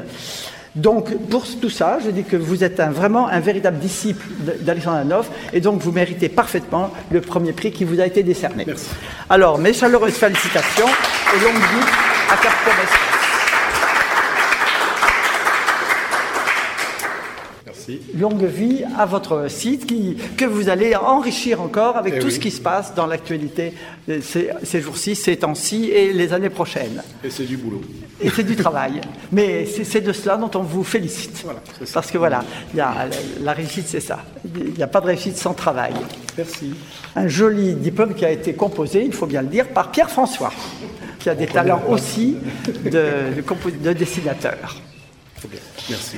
Donc, 0.76 1.16
pour 1.30 1.47
tout 1.59 1.71
ça, 1.71 1.99
je 2.04 2.11
dis 2.11 2.23
que 2.23 2.37
vous 2.37 2.62
êtes 2.62 2.80
vraiment 2.80 3.28
un 3.28 3.40
véritable 3.40 3.78
disciple 3.78 4.26
d'Alexandre 4.61 4.99
Anoff, 4.99 5.30
et 5.54 5.61
donc 5.61 5.80
vous 5.80 5.90
méritez 5.90 6.28
parfaitement 6.28 6.92
le 7.11 7.23
premier 7.23 7.52
prix 7.52 7.73
qui 7.73 7.85
vous 7.85 7.99
a 7.99 8.06
été 8.06 8.23
décerné. 8.23 8.64
Merci. 8.66 8.90
Alors, 9.30 9.59
mes 9.59 9.73
chaleureuses 9.73 10.12
félicitations 10.12 10.87
et 11.35 11.42
longue 11.42 11.54
vie 11.54 11.87
à 12.30 12.37
Captain 12.37 13.15
Merci. 17.88 18.02
Longue 18.18 18.44
vie 18.44 18.84
à 18.98 19.06
votre 19.06 19.48
site 19.50 19.86
qui, 19.86 20.16
que 20.36 20.44
vous 20.44 20.68
allez 20.68 20.94
enrichir 20.96 21.60
encore 21.60 21.96
avec 21.96 22.14
Eh 22.16 22.18
tout 22.20 22.26
oui. 22.26 22.32
ce 22.32 22.40
qui 22.40 22.50
se 22.50 22.60
passe 22.60 22.94
dans 22.94 23.06
l'actualité 23.06 23.74
ces, 24.22 24.50
ces 24.62 24.80
jours-ci, 24.80 25.14
ces 25.14 25.36
temps-ci 25.36 25.90
et 25.90 26.12
les 26.12 26.32
années 26.32 26.50
prochaines. 26.50 27.02
Et 27.24 27.30
c'est 27.30 27.44
du 27.44 27.56
boulot. 27.56 27.80
Et 28.20 28.30
c'est 28.30 28.42
du 28.44 28.56
travail. 28.56 29.00
Mais 29.30 29.66
c'est 29.66 30.00
de 30.00 30.12
cela 30.12 30.36
dont 30.36 30.50
on 30.54 30.62
vous 30.62 30.82
félicite. 30.84 31.42
Voilà. 31.44 31.60
Parce 31.92 32.10
que 32.10 32.18
voilà, 32.18 32.42
il 32.72 32.78
y 32.78 32.80
a- 32.80 33.08
la, 33.42 33.52
réussite, 33.52 33.86
c'est 33.88 34.00
ça. 34.00 34.20
Il 34.56 34.74
n'y 34.74 34.82
a 34.82 34.86
pas 34.86 35.00
de 35.00 35.06
réussite 35.06 35.36
sans 35.36 35.52
travail. 35.54 35.92
Merci. 36.36 36.72
Un 37.14 37.28
joli 37.28 37.74
diplôme 37.74 38.14
qui 38.14 38.24
a 38.24 38.30
été 38.30 38.54
composé, 38.54 39.04
il 39.04 39.12
faut 39.12 39.26
bien 39.26 39.42
le 39.42 39.48
dire, 39.48 39.68
par 39.68 39.90
Pierre 39.90 40.10
François, 40.10 40.52
qui 41.18 41.28
a 41.28 41.34
des 41.34 41.46
talents 41.46 41.82
aussi 41.88 42.36
de, 42.84 43.34
de 43.36 43.42
compo- 43.42 43.70
de 43.70 43.92
dessinateur. 43.92 44.76
Merci. 45.90 46.16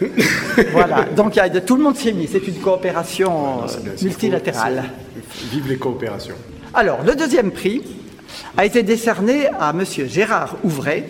Voilà, 0.72 1.04
donc 1.16 1.38
tout 1.64 1.76
le 1.76 1.82
monde 1.82 1.96
s'y 1.96 2.08
est 2.08 2.12
mis. 2.12 2.26
C'est 2.26 2.46
une 2.46 2.56
coopération 2.56 3.58
bien, 3.58 3.66
c'est- 3.96 4.04
multilatérale. 4.04 4.84
Vive 5.50 5.68
les 5.68 5.76
coopérations. 5.76 6.34
Alors, 6.74 7.02
le 7.04 7.14
deuxième 7.14 7.50
prix 7.50 7.82
a 8.56 8.64
été 8.66 8.82
décerné 8.82 9.46
à 9.58 9.70
M. 9.70 9.84
Gérard 10.08 10.56
Ouvray 10.64 11.04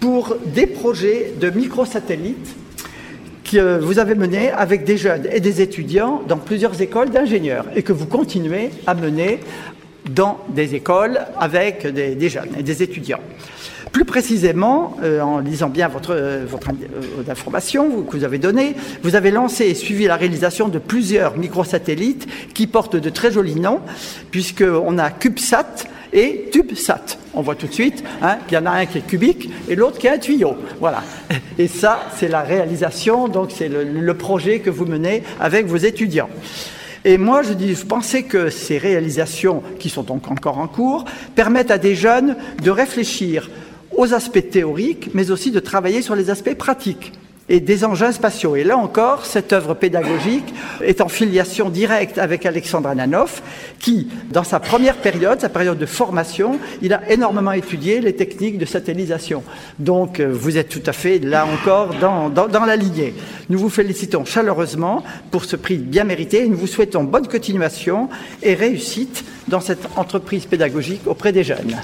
pour 0.00 0.36
des 0.46 0.66
projets 0.66 1.34
de 1.40 1.50
microsatellites 1.50 2.56
que 3.44 3.78
vous 3.78 3.98
avez 3.98 4.14
menés 4.14 4.50
avec 4.50 4.84
des 4.84 4.96
jeunes 4.96 5.28
et 5.30 5.40
des 5.40 5.60
étudiants 5.60 6.22
dans 6.26 6.38
plusieurs 6.38 6.80
écoles 6.80 7.10
d'ingénieurs 7.10 7.66
et 7.76 7.82
que 7.82 7.92
vous 7.92 8.06
continuez 8.06 8.70
à 8.86 8.94
mener 8.94 9.40
dans 10.10 10.38
des 10.48 10.74
écoles 10.74 11.20
avec 11.38 11.86
des, 11.86 12.14
des 12.16 12.28
jeunes 12.28 12.48
et 12.58 12.62
des 12.62 12.82
étudiants. 12.82 13.20
Plus 13.92 14.06
précisément, 14.06 14.96
euh, 15.02 15.20
en 15.20 15.38
lisant 15.38 15.68
bien 15.68 15.86
votre, 15.88 16.14
euh, 16.14 16.46
euh, 16.46 17.30
information 17.30 18.02
que 18.02 18.16
vous 18.16 18.24
avez 18.24 18.38
donnée, 18.38 18.74
vous 19.02 19.16
avez 19.16 19.30
lancé 19.30 19.66
et 19.66 19.74
suivi 19.74 20.06
la 20.06 20.16
réalisation 20.16 20.68
de 20.68 20.78
plusieurs 20.78 21.36
microsatellites 21.36 22.26
qui 22.54 22.66
portent 22.66 22.96
de 22.96 23.10
très 23.10 23.30
jolis 23.30 23.60
noms, 23.60 23.80
puisqu'on 24.30 24.98
a 24.98 25.10
CubeSat 25.10 25.84
et 26.14 26.48
TubeSat. 26.50 27.18
On 27.34 27.42
voit 27.42 27.54
tout 27.54 27.66
de 27.66 27.72
suite 27.72 28.02
hein, 28.22 28.38
qu'il 28.48 28.56
y 28.56 28.60
en 28.60 28.66
a 28.66 28.70
un 28.70 28.86
qui 28.86 28.98
est 28.98 29.06
cubique 29.06 29.50
et 29.68 29.76
l'autre 29.76 29.98
qui 29.98 30.06
est 30.06 30.10
un 30.10 30.18
tuyau. 30.18 30.56
Voilà. 30.80 31.02
Et 31.58 31.68
ça, 31.68 32.00
c'est 32.16 32.28
la 32.28 32.40
réalisation, 32.40 33.28
donc 33.28 33.50
c'est 33.54 33.68
le, 33.68 33.84
le 33.84 34.14
projet 34.14 34.60
que 34.60 34.70
vous 34.70 34.86
menez 34.86 35.22
avec 35.38 35.66
vos 35.66 35.76
étudiants. 35.76 36.30
Et 37.04 37.18
moi, 37.18 37.42
je, 37.42 37.52
dis, 37.52 37.74
je 37.74 38.20
que 38.22 38.48
ces 38.48 38.78
réalisations, 38.78 39.62
qui 39.78 39.88
sont 39.90 40.04
donc 40.04 40.30
encore 40.30 40.58
en 40.58 40.68
cours, 40.68 41.04
permettent 41.34 41.72
à 41.72 41.78
des 41.78 41.96
jeunes 41.96 42.36
de 42.62 42.70
réfléchir 42.70 43.50
aux 43.96 44.14
aspects 44.14 44.50
théoriques, 44.50 45.10
mais 45.14 45.30
aussi 45.30 45.50
de 45.50 45.60
travailler 45.60 46.02
sur 46.02 46.14
les 46.14 46.30
aspects 46.30 46.54
pratiques 46.54 47.12
et 47.48 47.60
des 47.60 47.84
engins 47.84 48.12
spatiaux. 48.12 48.56
Et 48.56 48.64
là 48.64 48.76
encore, 48.78 49.26
cette 49.26 49.52
œuvre 49.52 49.74
pédagogique 49.74 50.54
est 50.82 51.00
en 51.00 51.08
filiation 51.08 51.68
directe 51.68 52.18
avec 52.18 52.46
Alexandre 52.46 52.88
Ananoff, 52.88 53.42
qui, 53.78 54.08
dans 54.30 54.44
sa 54.44 54.60
première 54.60 54.96
période, 54.96 55.40
sa 55.40 55.48
période 55.48 55.78
de 55.78 55.86
formation, 55.86 56.58
il 56.80 56.92
a 56.94 57.10
énormément 57.10 57.52
étudié 57.52 58.00
les 58.00 58.14
techniques 58.14 58.58
de 58.58 58.64
satellisation. 58.64 59.42
Donc, 59.78 60.20
euh, 60.20 60.32
vous 60.32 60.56
êtes 60.56 60.68
tout 60.68 60.82
à 60.86 60.92
fait, 60.92 61.18
là 61.18 61.46
encore, 61.46 61.94
dans, 62.00 62.30
dans, 62.30 62.64
la 62.64 62.76
lignée. 62.76 63.12
Nous 63.50 63.58
vous 63.58 63.70
félicitons 63.70 64.24
chaleureusement 64.24 65.02
pour 65.30 65.44
ce 65.44 65.56
prix 65.56 65.76
bien 65.76 66.04
mérité 66.04 66.44
et 66.44 66.48
nous 66.48 66.56
vous 66.56 66.66
souhaitons 66.66 67.04
bonne 67.04 67.26
continuation 67.26 68.08
et 68.42 68.54
réussite 68.54 69.24
dans 69.48 69.60
cette 69.60 69.86
entreprise 69.96 70.46
pédagogique 70.46 71.02
auprès 71.06 71.32
des 71.32 71.44
jeunes. 71.44 71.76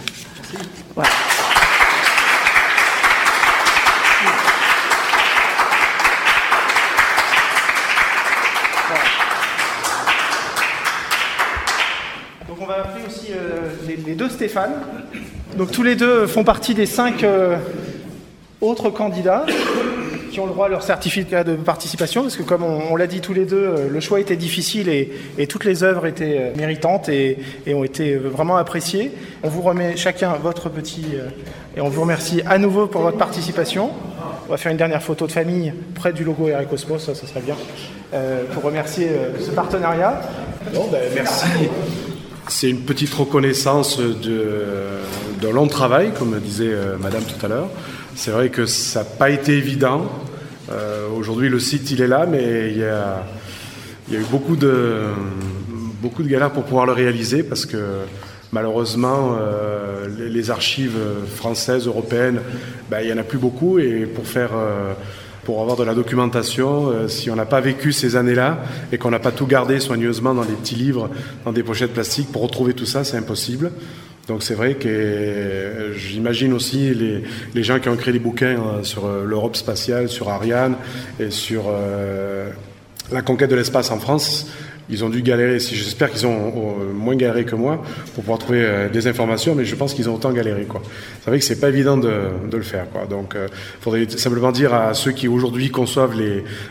Donc 15.57 15.73
tous 15.73 15.83
les 15.83 15.97
deux 15.97 16.27
font 16.27 16.45
partie 16.45 16.75
des 16.75 16.87
cinq 16.87 17.25
euh, 17.25 17.57
autres 18.61 18.91
candidats 18.91 19.45
qui 20.31 20.41
ont 20.41 20.47
le 20.47 20.53
droit 20.53 20.67
à 20.67 20.69
leur 20.69 20.83
certificat 20.83 21.43
de 21.43 21.57
participation, 21.57 22.23
parce 22.23 22.37
que 22.37 22.43
comme 22.43 22.63
on, 22.63 22.95
l'a 22.97 23.07
dit 23.07 23.21
tous 23.21 23.33
les 23.33 23.47
deux, 23.47 23.57
euh, 23.57 23.89
le 23.89 24.01
choix 24.01 24.21
était 24.21 24.37
difficile 24.37 24.89
et, 24.89 25.47
toutes 25.49 25.65
les 25.65 25.83
œuvres 25.83 26.07
étaient 26.07 26.37
euh, 26.39 26.57
méritantes 26.57 27.09
et, 27.09 27.39
ont 27.69 27.83
été 27.83 28.17
vraiment 28.17 28.57
appréciées. 28.57 29.11
On 29.43 29.49
vous 29.49 29.63
remet 29.63 29.97
chacun 29.97 30.35
votre 30.35 30.69
petit... 30.69 31.07
et 31.77 31.81
on 31.81 31.89
vous 31.89 32.03
remercie 32.03 32.43
à 32.47 32.59
nouveau 32.59 32.87
pour 32.87 33.03
votre 33.03 33.19
participation. 33.19 33.91
On 34.47 34.51
va 34.51 34.59
faire 34.59 34.73
une 34.73 34.79
dernière 34.79 35.03
photo 35.03 35.27
de 35.27 35.33
famille 35.33 35.73
près 35.95 36.13
du 36.13 36.25
logo 36.25 36.49
Air 36.49 36.63
ça, 36.99 37.15
serait 37.15 37.41
bien, 37.41 37.57
pour 38.53 38.63
remercier 38.63 39.09
ce 39.41 39.51
partenariat. 39.51 40.21
Ben, 40.73 41.01
merci. 41.15 41.47
C'est 42.51 42.71
une 42.71 42.81
petite 42.81 43.13
reconnaissance 43.13 44.01
d'un 44.01 45.53
long 45.53 45.67
travail, 45.67 46.13
comme 46.19 46.41
disait 46.41 46.73
euh, 46.73 46.97
Madame 46.99 47.23
tout 47.23 47.45
à 47.45 47.49
l'heure. 47.49 47.69
C'est 48.15 48.31
vrai 48.31 48.49
que 48.49 48.65
ça 48.65 49.01
n'a 49.01 49.05
pas 49.05 49.29
été 49.29 49.53
évident. 49.53 50.11
Euh, 50.71 51.09
aujourd'hui, 51.15 51.51
le 51.51 51.61
site, 51.61 51.91
il 51.91 52.01
est 52.01 52.07
là, 52.07 52.25
mais 52.25 52.71
il 52.71 52.79
y 52.79 52.85
a, 52.85 53.23
eu 54.11 54.25
beaucoup 54.31 54.57
de, 54.57 55.03
beaucoup 56.01 56.23
galères 56.23 56.51
pour 56.51 56.65
pouvoir 56.65 56.87
le 56.87 56.93
réaliser 56.93 57.43
parce 57.43 57.67
que 57.67 57.77
malheureusement, 58.51 59.37
euh, 59.39 60.09
les, 60.19 60.51
archives 60.51 60.99
françaises, 61.37 61.87
européennes, 61.87 62.41
ben, 62.91 63.01
il 63.03 63.07
n'y 63.09 63.13
en 63.13 63.19
a 63.19 63.25
plus 63.25 63.39
beaucoup. 63.39 63.79
Et 63.79 64.07
pour 64.07 64.27
faire. 64.27 64.53
Pour 65.49 65.63
avoir 65.63 65.79
de 65.79 65.83
la 65.83 65.95
documentation, 65.95 66.91
euh, 66.91 67.09
si 67.09 67.31
on 67.31 67.35
n'a 67.35 67.47
pas 67.47 67.63
vécu 67.63 67.91
ces 67.91 68.17
années-là 68.17 68.59
et 68.93 68.99
qu'on 68.99 69.11
n'a 69.11 69.19
pas 69.19 69.33
tout 69.33 69.47
gardé 69.47 69.81
soigneusement 69.81 70.35
dans 70.35 70.45
des 70.45 70.53
petits 70.53 70.75
livres, 70.75 71.09
dans 71.47 71.53
des 71.53 71.63
pochettes 71.63 71.95
plastiques, 71.95 72.31
pour 72.31 72.43
retrouver 72.43 72.75
tout 72.75 72.85
ça, 72.85 73.03
c'est 73.03 73.17
impossible. 73.17 73.73
Donc 74.27 74.43
c'est 74.43 74.53
vrai 74.53 74.75
que 74.75 74.87
euh, 74.91 75.95
j'imagine 75.95 76.53
aussi 76.53 76.93
les, 77.55 77.63
gens 77.63 77.79
qui 77.79 77.89
ont 77.89 77.97
créé 77.97 78.13
des 78.13 78.19
bouquins 78.19 78.59
euh, 78.59 78.83
sur 78.83 79.09
l'Europe 79.09 79.57
spatiale, 79.57 80.11
sur 80.11 80.29
Ariane 80.29 80.75
et 81.19 81.31
sur 81.31 81.73
la 83.11 83.23
conquête 83.23 83.49
de 83.49 83.57
l'espace 83.57 83.91
en 83.91 84.01
France. 84.01 84.51
Ils 84.91 85.05
ont 85.05 85.09
dû 85.09 85.23
galérer. 85.23 85.61
Si 85.61 85.75
j'espère 85.75 86.11
qu'ils 86.11 86.27
ont 86.27 86.79
euh, 86.81 86.93
moins 86.93 87.15
galéré 87.15 87.45
que 87.45 87.55
moi 87.55 87.83
pour 88.15 88.25
pouvoir 88.25 88.39
trouver 88.39 88.63
euh, 88.63 88.89
des 88.89 89.07
informations, 89.07 89.55
mais 89.55 89.65
je 89.65 89.75
pense 89.75 89.95
qu'ils 89.95 90.09
ont 90.09 90.15
autant 90.15 90.33
galéré. 90.33 90.67
C'est 91.21 91.31
vrai 91.31 91.39
que 91.39 91.45
c'est 91.45 91.61
pas 91.61 91.69
évident 91.69 91.97
de, 91.97 92.11
le 92.51 92.63
faire. 92.63 92.89
Quoi. 92.91 93.07
Donc, 93.07 93.35
il 93.37 93.83
faudrait 93.83 94.09
simplement 94.09 94.53
dire 94.53 94.73
à 94.75 94.95
ceux 94.95 95.13
qui 95.13 95.29
aujourd'hui 95.29 95.71
conçoivent 95.71 96.19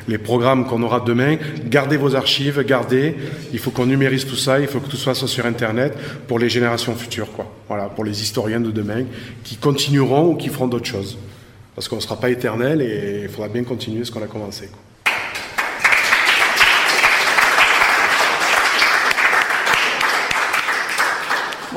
les, 0.07 0.17
programmes 0.17 0.65
qu'on 0.65 0.81
aura 0.81 0.99
demain, 0.99 1.37
gardez 1.65 1.97
vos 1.97 2.15
archives, 2.15 2.63
gardez. 2.65 3.15
Il 3.53 3.59
faut 3.59 3.71
qu'on 3.71 3.85
numérise 3.85 4.25
tout 4.25 4.35
ça. 4.35 4.59
Il 4.59 4.67
faut 4.67 4.79
que 4.79 4.89
tout 4.89 4.97
soit 4.97 5.13
sur 5.15 5.45
Internet 5.45 5.93
pour 6.27 6.39
les 6.39 6.49
générations 6.49 6.95
futures. 6.95 7.31
Quoi. 7.31 7.45
Voilà, 7.67 7.85
pour 7.85 8.03
les 8.03 8.21
historiens 8.21 8.59
de 8.59 8.71
demain 8.71 9.05
qui 9.43 9.57
continueront 9.57 10.31
ou 10.31 10.35
qui 10.35 10.49
feront 10.49 10.67
d'autres 10.67 10.85
choses. 10.85 11.17
Parce 11.75 11.87
qu'on 11.87 11.97
ne 11.97 12.01
sera 12.01 12.19
pas 12.19 12.31
éternel 12.31 12.81
et 12.81 13.21
il 13.23 13.29
faudra 13.29 13.49
bien 13.49 13.63
continuer 13.63 14.03
ce 14.03 14.11
qu'on 14.11 14.23
a 14.23 14.27
commencé. 14.27 14.69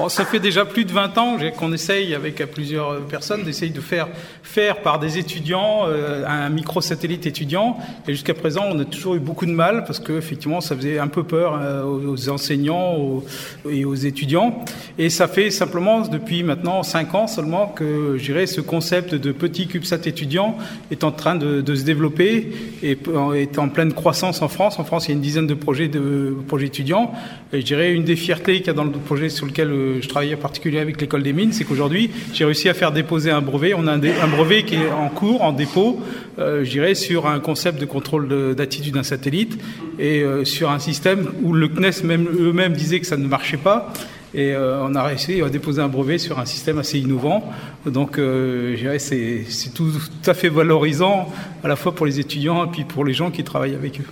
Ça 0.08 0.24
fait 0.24 0.40
déjà 0.40 0.64
plus 0.64 0.84
de 0.84 0.92
20 0.92 1.18
ans 1.18 1.36
qu'on 1.56 1.72
essaye 1.72 2.14
avec 2.14 2.36
plusieurs 2.50 3.00
personnes 3.02 3.42
d'essayer 3.42 3.72
de 3.72 3.80
faire 3.80 4.08
faire 4.42 4.82
par 4.82 4.98
des 4.98 5.18
étudiants 5.18 5.82
euh, 5.86 6.24
un 6.26 6.48
microsatellite 6.48 7.26
étudiant. 7.26 7.76
Et 8.08 8.12
jusqu'à 8.12 8.34
présent, 8.34 8.64
on 8.68 8.78
a 8.80 8.84
toujours 8.84 9.14
eu 9.14 9.20
beaucoup 9.20 9.46
de 9.46 9.52
mal 9.52 9.84
parce 9.84 10.00
que 10.00 10.12
effectivement, 10.12 10.60
ça 10.60 10.74
faisait 10.74 10.98
un 10.98 11.08
peu 11.08 11.22
peur 11.22 11.58
euh, 11.60 11.84
aux 11.84 12.28
enseignants 12.28 13.22
et 13.68 13.84
aux 13.84 13.94
étudiants. 13.94 14.64
Et 14.98 15.10
ça 15.10 15.28
fait 15.28 15.50
simplement 15.50 16.00
depuis 16.00 16.42
maintenant 16.42 16.82
5 16.82 17.14
ans 17.14 17.26
seulement 17.26 17.66
que, 17.68 18.16
je 18.18 18.40
ce 18.46 18.60
concept 18.60 19.14
de 19.14 19.32
petit 19.32 19.66
CubeSat 19.66 20.06
étudiant 20.06 20.56
est 20.90 21.04
en 21.04 21.12
train 21.12 21.34
de, 21.34 21.74
se 21.74 21.84
développer 21.84 22.52
et 22.82 22.96
est 23.34 23.58
en 23.58 23.68
pleine 23.68 23.92
croissance 23.92 24.40
en 24.40 24.48
France. 24.48 24.78
En 24.78 24.84
France, 24.84 25.06
il 25.06 25.10
y 25.10 25.12
a 25.12 25.14
une 25.14 25.20
dizaine 25.20 25.46
de 25.46 25.54
projets 25.54 25.88
de 25.88 26.34
projets 26.48 26.66
étudiants. 26.66 27.12
Et 27.52 27.60
je 27.60 27.66
dirais 27.66 27.92
une 27.92 28.04
des 28.04 28.16
fiertés 28.16 28.58
qu'il 28.58 28.68
y 28.68 28.70
a 28.70 28.72
dans 28.72 28.84
le 28.84 28.92
projet 28.92 29.28
sur 29.28 29.46
lequel 29.46 29.70
euh, 29.90 29.98
je 30.00 30.08
travaille 30.08 30.34
en 30.34 30.38
particulier 30.38 30.78
avec 30.78 31.00
l'école 31.00 31.22
des 31.22 31.32
mines, 31.32 31.52
c'est 31.52 31.64
qu'aujourd'hui, 31.64 32.10
j'ai 32.32 32.44
réussi 32.44 32.68
à 32.68 32.74
faire 32.74 32.92
déposer 32.92 33.30
un 33.30 33.40
brevet. 33.40 33.74
On 33.74 33.86
a 33.86 33.92
un, 33.92 34.28
brevet 34.28 34.62
qui 34.64 34.76
est 34.76 34.90
en 34.90 35.08
cours, 35.08 35.42
en 35.42 35.52
dépôt, 35.52 36.00
euh, 36.38 36.64
je 36.64 36.70
dirais, 36.70 36.94
sur 36.94 37.26
un 37.26 37.40
concept 37.40 37.80
de 37.80 37.86
contrôle 37.86 38.28
de- 38.28 38.54
d'attitude 38.54 38.94
d'un 38.94 39.02
satellite 39.02 39.58
et 39.98 40.22
euh, 40.22 40.44
sur 40.44 40.70
un 40.70 40.78
système 40.78 41.28
où 41.42 41.52
le 41.52 41.68
CNES 41.68 42.04
même 42.04 42.28
eux-mêmes 42.38 42.72
disaient 42.72 43.00
que 43.00 43.06
ça 43.06 43.16
ne 43.16 43.26
marchait 43.26 43.56
pas. 43.56 43.92
Et 44.32 44.54
on 44.56 44.94
a 44.94 45.02
réussi 45.02 45.42
à 45.42 45.48
déposer 45.48 45.82
un 45.82 45.88
brevet 45.88 46.16
sur 46.18 46.38
un 46.38 46.44
système 46.44 46.78
assez 46.78 47.00
innovant. 47.00 47.50
Donc, 47.84 48.12
je 48.16 48.76
dirais 48.76 49.00
c'est 49.00 49.44
tout, 49.74 49.90
tout 49.90 50.30
à 50.30 50.34
fait 50.34 50.48
valorisant, 50.48 51.28
à 51.64 51.66
la 51.66 51.74
fois 51.74 51.92
pour 51.96 52.06
les 52.06 52.20
étudiants 52.20 52.64
et 52.64 52.68
puis 52.70 52.84
pour 52.84 53.04
les 53.04 53.12
gens 53.12 53.32
qui 53.32 53.42
travaillent 53.42 53.74
avec 53.74 53.98
eux. 53.98 54.04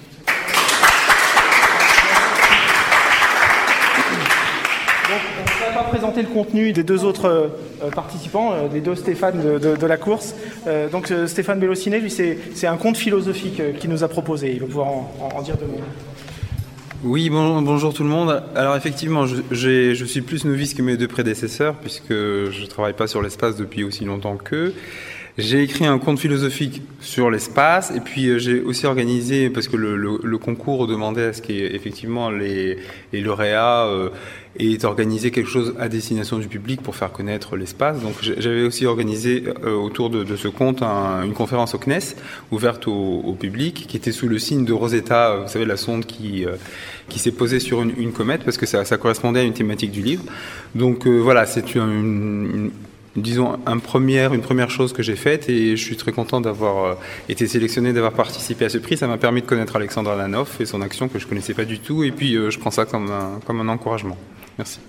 Présenter 5.89 6.23
le 6.23 6.29
contenu 6.29 6.73
des 6.73 6.85
deux 6.85 7.05
autres 7.05 7.27
euh, 7.83 7.91
participants, 7.91 8.53
euh, 8.53 8.69
des 8.69 8.81
deux 8.81 8.95
Stéphane 8.95 9.59
de, 9.59 9.87
la 9.87 9.97
course. 9.97 10.35
Euh, 10.67 10.89
donc 10.89 11.13
Stéphane 11.27 11.59
Bellociné, 11.59 11.99
lui, 11.99 12.11
c'est 12.11 12.67
un 12.67 12.77
conte 12.77 12.97
philosophique 12.97 13.61
qu'il 13.79 13.91
nous 13.91 14.05
a 14.05 14.09
proposé. 14.09 14.53
Il 14.53 14.61
va 14.61 14.67
pouvoir 14.67 14.89
en, 14.89 15.43
dire 15.43 15.57
deux 15.57 15.67
mots. 15.67 15.81
Oui, 17.05 17.31
bonjour 17.31 17.95
tout 17.95 18.03
le 18.03 18.09
monde. 18.09 18.43
Alors 18.55 18.77
effectivement, 18.77 19.27
je, 19.27 19.43
je, 19.51 20.05
suis 20.05 20.21
plus 20.21 20.45
novice 20.45 20.75
que 20.75 20.83
mes 20.83 20.97
deux 20.97 21.09
prédécesseurs 21.09 21.75
puisque 21.77 22.11
je 22.11 22.61
ne 22.61 22.67
travaille 22.67 22.93
pas 22.93 23.07
sur 23.07 23.23
l'espace 23.23 23.57
depuis 23.57 23.85
aussi 23.85 24.05
longtemps 24.05 24.37
qu'eux. 24.37 24.75
J'ai 25.39 25.63
écrit 25.63 25.87
un 25.87 26.01
conte 26.01 26.19
philosophique 26.19 26.83
sur 27.01 27.31
l'espace 27.31 27.93
et 27.95 28.01
puis 28.01 28.41
j'ai 28.41 28.61
aussi 28.61 28.87
organisé, 28.87 29.51
parce 29.51 29.69
que 29.69 29.77
le, 29.77 30.39
concours 30.39 30.89
demandait 30.89 31.27
à 31.27 31.33
ce 31.33 31.41
qu'effectivement 31.41 32.31
les, 32.31 32.79
les 33.13 33.21
lauréats 33.21 33.89
et 34.59 34.85
organisé 34.85 35.31
quelque 35.31 35.49
chose 35.49 35.75
à 35.79 35.89
destination 35.89 36.39
du 36.39 36.49
public 36.49 36.83
pour 36.83 36.97
faire 36.97 37.13
connaître 37.13 37.57
l'espace. 37.57 38.01
Donc 38.01 38.15
j'avais 38.21 38.63
aussi 38.63 38.87
organisé 38.87 39.45
euh, 39.65 39.75
autour 39.75 40.11
de, 40.11 40.37
ce 40.37 40.49
compte 40.49 40.83
une 40.83 41.33
conférence 41.33 41.75
au 41.75 41.79
CNES 41.79 42.17
ouverte 42.51 42.89
au, 42.89 43.37
public 43.39 43.87
qui 43.87 43.97
était 43.97 44.11
sous 44.11 44.27
le 44.27 44.39
signe 44.39 44.65
de 44.65 44.73
Rosetta, 44.73 45.37
vous 45.43 45.49
savez 45.49 45.65
la 45.65 45.77
sonde 45.77 46.07
qui 46.07 46.45
euh, 46.45 46.57
qui 47.09 47.19
s'est 47.19 47.31
posée 47.31 47.61
sur 47.61 47.83
une, 47.83 48.13
comète 48.13 48.43
parce 48.45 48.57
que 48.57 48.67
ça, 48.67 48.85
correspondait 48.99 49.41
à 49.41 49.43
une 49.45 49.53
thématique 49.53 49.93
du 49.93 50.03
livre. 50.03 50.25
Donc 50.75 51.07
euh, 51.07 51.19
voilà, 51.19 51.47
c'est 51.47 51.75
une, 51.75 52.71
disons, 53.17 53.59
un 53.65 53.79
première, 53.79 54.35
une 54.35 54.41
première 54.41 54.71
chose 54.71 54.93
que 54.93 55.03
j'ai 55.03 55.17
faite 55.17 55.49
et 55.49 55.77
je 55.77 55.83
suis 55.83 55.97
très 55.97 56.13
content 56.13 56.41
d'avoir 56.41 56.99
été 57.29 57.47
sélectionné, 57.47 57.93
d'avoir 57.93 58.13
participé 58.13 58.65
à 58.65 58.69
ce 58.69 58.79
prix. 58.79 58.97
Ça 58.97 59.07
m'a 59.07 59.19
permis 59.19 59.41
de 59.41 59.47
connaître 59.47 59.77
Alexandre 59.77 60.11
Alanoff 60.11 60.61
et 60.61 60.67
son 60.67 60.83
action 60.83 61.09
que 61.09 61.19
je 61.19 61.27
connaissais 61.27 61.55
pas 61.55 61.65
du 61.65 61.79
tout 61.79 62.03
et 62.03 62.11
puis 62.11 62.35
je 62.35 62.59
prends 62.59 62.73
ça 62.73 62.85
comme 62.85 63.11
comme 63.47 63.61
un 63.61 63.69
encouragement. 63.69 64.19
Merci. 64.59 64.81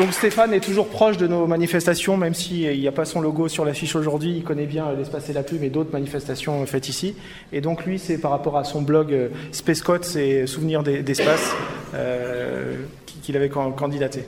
Donc 0.00 0.14
Stéphane 0.14 0.54
est 0.54 0.60
toujours 0.60 0.88
proche 0.88 1.18
de 1.18 1.26
nos 1.26 1.46
manifestations, 1.46 2.16
même 2.16 2.32
s'il 2.32 2.80
n'y 2.80 2.88
a 2.88 2.92
pas 2.92 3.04
son 3.04 3.20
logo 3.20 3.48
sur 3.48 3.66
l'affiche 3.66 3.94
aujourd'hui, 3.94 4.36
il 4.38 4.42
connaît 4.42 4.64
bien 4.64 4.90
l'espace 4.94 5.28
et 5.28 5.34
la 5.34 5.42
plume 5.42 5.62
et 5.62 5.68
d'autres 5.68 5.92
manifestations 5.92 6.64
faites 6.64 6.88
ici. 6.88 7.14
Et 7.52 7.60
donc 7.60 7.84
lui, 7.84 7.98
c'est 7.98 8.16
par 8.16 8.30
rapport 8.30 8.56
à 8.56 8.64
son 8.64 8.80
blog 8.80 9.12
euh, 9.12 9.28
Space 9.52 9.82
Code, 9.82 10.04
c'est 10.04 10.46
Souvenirs 10.46 10.82
d'espace, 10.82 11.54
euh, 11.92 12.76
qu'il 13.22 13.36
avait 13.36 13.50
candidaté. 13.50 14.24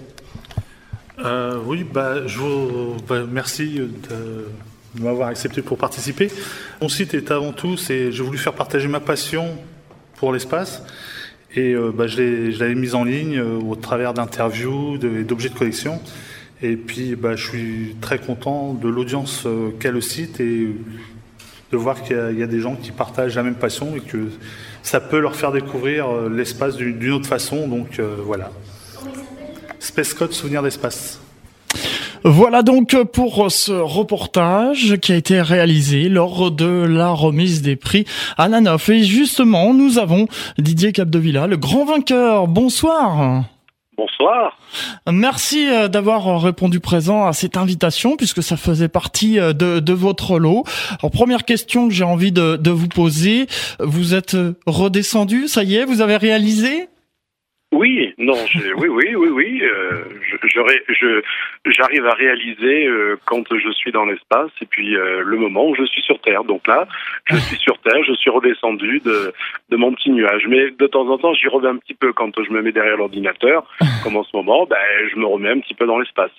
Euh, 1.24 1.58
oui, 1.64 1.84
bah, 1.84 2.26
je 2.26 2.38
vous 2.38 2.96
bah, 3.08 3.22
merci 3.26 3.76
de 3.76 4.46
de 4.94 5.02
m'avoir 5.02 5.28
accepté 5.28 5.62
pour 5.62 5.78
participer. 5.78 6.30
Mon 6.80 6.88
site 6.88 7.14
est 7.14 7.30
avant 7.30 7.52
tout, 7.52 7.76
c'est, 7.76 8.12
j'ai 8.12 8.22
voulu 8.22 8.38
faire 8.38 8.54
partager 8.54 8.88
ma 8.88 9.00
passion 9.00 9.58
pour 10.16 10.32
l'espace. 10.32 10.82
Et 11.54 11.74
euh, 11.74 11.92
bah, 11.92 12.06
je, 12.06 12.58
l'avais 12.58 12.74
mise 12.74 12.94
en 12.94 13.04
ligne 13.04 13.38
euh, 13.38 13.58
au 13.58 13.76
travers 13.76 14.14
d'interviews, 14.14 14.98
d'objets 14.98 15.50
de 15.50 15.54
collection. 15.54 16.00
Et 16.62 16.76
puis 16.76 17.16
bah, 17.16 17.36
je 17.36 17.46
suis 17.46 17.96
très 18.00 18.18
content 18.18 18.72
de 18.72 18.88
l'audience 18.88 19.44
euh, 19.46 19.70
qu'a 19.78 19.90
le 19.90 20.00
site 20.00 20.40
et 20.40 20.68
de 21.72 21.76
voir 21.76 22.02
qu'il 22.02 22.16
y, 22.16 22.42
a 22.42 22.46
des 22.46 22.60
gens 22.60 22.76
qui 22.76 22.92
partagent 22.92 23.34
la 23.34 23.42
même 23.42 23.54
passion 23.54 23.96
et 23.96 24.00
que 24.00 24.28
ça 24.82 25.00
peut 25.00 25.18
leur 25.18 25.34
faire 25.34 25.52
découvrir 25.52 26.28
l'espace 26.28 26.76
d'une 26.76 27.12
autre 27.12 27.26
façon. 27.26 27.66
Donc 27.66 27.98
voilà. 27.98 28.50
Space 29.78 30.12
Code, 30.12 30.32
souvenir 30.32 30.62
d'espace. 30.62 31.18
Voilà 32.24 32.62
donc 32.62 32.96
pour 33.12 33.50
ce 33.50 33.72
reportage 33.72 34.96
qui 35.02 35.12
a 35.12 35.16
été 35.16 35.42
réalisé 35.42 36.08
lors 36.08 36.52
de 36.52 36.66
la 36.66 37.08
remise 37.08 37.62
des 37.62 37.74
prix 37.74 38.04
à 38.38 38.48
Nanoff. 38.48 38.88
Et 38.90 39.02
justement, 39.02 39.74
nous 39.74 39.98
avons 39.98 40.28
Didier 40.56 40.92
Capdevilla, 40.92 41.48
le 41.48 41.56
grand 41.56 41.84
vainqueur. 41.84 42.46
Bonsoir. 42.46 43.44
Bonsoir. 43.96 44.56
Merci 45.10 45.68
euh, 45.68 45.88
d'avoir 45.88 46.40
répondu 46.40 46.80
présent 46.80 47.26
à 47.26 47.32
cette 47.32 47.56
invitation 47.56 48.16
puisque 48.16 48.42
ça 48.42 48.56
faisait 48.56 48.88
partie 48.88 49.38
euh, 49.38 49.52
de, 49.52 49.92
votre 49.92 50.38
lot. 50.38 50.64
Alors 51.00 51.10
première 51.10 51.44
question 51.44 51.88
que 51.88 51.94
j'ai 51.94 52.04
envie 52.04 52.32
de, 52.32 52.56
de 52.56 52.70
vous 52.70 52.88
poser, 52.88 53.48
vous 53.80 54.14
êtes 54.14 54.36
redescendu, 54.66 55.48
ça 55.48 55.62
y 55.62 55.74
est, 55.74 55.84
vous 55.84 56.00
avez 56.00 56.16
réalisé? 56.16 56.88
Oui, 57.72 58.14
non, 58.18 58.36
oui, 58.76 58.88
oui, 58.88 59.14
oui, 59.16 59.28
oui. 59.30 59.62
Euh, 59.62 60.04
je, 60.42 61.22
j'arrive 61.64 62.06
à 62.06 62.12
réaliser 62.12 62.86
euh, 62.86 63.16
quand 63.24 63.44
je 63.50 63.70
suis 63.72 63.90
dans 63.92 64.04
l'espace 64.04 64.50
et 64.60 64.66
puis 64.66 64.94
euh, 64.94 65.22
le 65.24 65.36
moment 65.38 65.66
où 65.66 65.74
je 65.74 65.84
suis 65.84 66.02
sur 66.02 66.20
Terre. 66.20 66.44
Donc 66.44 66.66
là, 66.66 66.86
je 67.26 67.36
suis 67.36 67.56
sur 67.56 67.78
Terre, 67.78 68.04
je 68.06 68.12
suis 68.12 68.28
redescendu 68.28 69.00
de, 69.00 69.32
de 69.70 69.76
mon 69.76 69.94
petit 69.94 70.10
nuage. 70.10 70.46
Mais 70.48 70.70
de 70.70 70.86
temps 70.86 71.08
en 71.08 71.16
temps, 71.16 71.32
j'y 71.32 71.48
reviens 71.48 71.70
un 71.70 71.78
petit 71.78 71.94
peu 71.94 72.12
quand 72.12 72.30
je 72.42 72.50
me 72.50 72.60
mets 72.60 72.72
derrière 72.72 72.98
l'ordinateur. 72.98 73.66
Comme 74.04 74.16
en 74.16 74.24
ce 74.24 74.36
moment, 74.36 74.66
ben, 74.66 74.76
je 75.10 75.16
me 75.18 75.24
remets 75.24 75.50
un 75.50 75.60
petit 75.60 75.74
peu 75.74 75.86
dans 75.86 75.98
l'espace. 75.98 76.32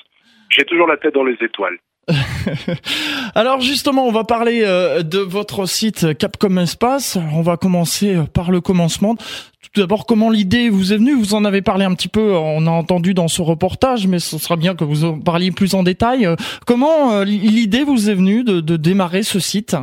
J'ai 0.50 0.66
toujours 0.66 0.88
la 0.88 0.98
tête 0.98 1.16
dans 1.16 1.24
les 1.24 1.38
étoiles. 1.42 1.80
Alors 3.36 3.62
justement, 3.62 4.06
on 4.06 4.12
va 4.12 4.24
parler 4.24 4.62
euh, 4.64 5.04
de 5.04 5.20
votre 5.20 5.66
site 5.66 6.18
Capcom 6.18 6.58
Espace. 6.58 7.18
On 7.34 7.42
va 7.42 7.58
commencer 7.58 8.16
euh, 8.16 8.24
par 8.24 8.52
le 8.52 8.62
commencement. 8.62 9.16
Tout 9.16 9.82
d'abord, 9.82 10.06
comment 10.06 10.30
l'idée 10.30 10.70
vous 10.70 10.94
est 10.94 10.98
venue? 10.98 11.16
Vous 11.16 11.34
en 11.34 11.46
avez 11.46 11.62
parlé 11.62 11.86
un 11.86 11.94
petit 11.96 12.10
peu, 12.10 12.36
on 12.36 12.68
a 12.68 12.72
entendu 12.72 13.14
dans 13.14 13.28
ce 13.28 13.42
reportage, 13.42 14.08
mais 14.08 14.20
ce 14.20 14.38
sera 14.38 14.56
bien 14.56 14.76
que 14.76 14.84
vous 14.84 15.04
en 15.06 15.20
parliez 15.20 15.52
plus 15.52 15.74
en 15.74 15.84
détail. 15.84 16.28
Comment 16.68 17.14
euh, 17.14 17.26
l'idée 17.26 17.84
vous 17.84 18.10
est 18.10 18.16
venue 18.16 18.44
de 18.44 18.78
démarrer 18.78 19.24
ce 19.24 19.40
site? 19.40 19.76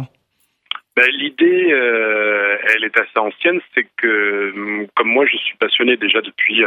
Ben, 1.01 1.11
L'idée, 1.11 1.69
elle 1.71 2.85
est 2.85 2.99
assez 2.99 3.19
ancienne. 3.19 3.61
C'est 3.75 3.87
que, 3.97 4.53
hum, 4.55 4.87
comme 4.95 5.09
moi, 5.09 5.27
je 5.27 5.37
suis 5.37 5.57
passionné 5.57 5.97
déjà 5.97 6.21
depuis 6.21 6.65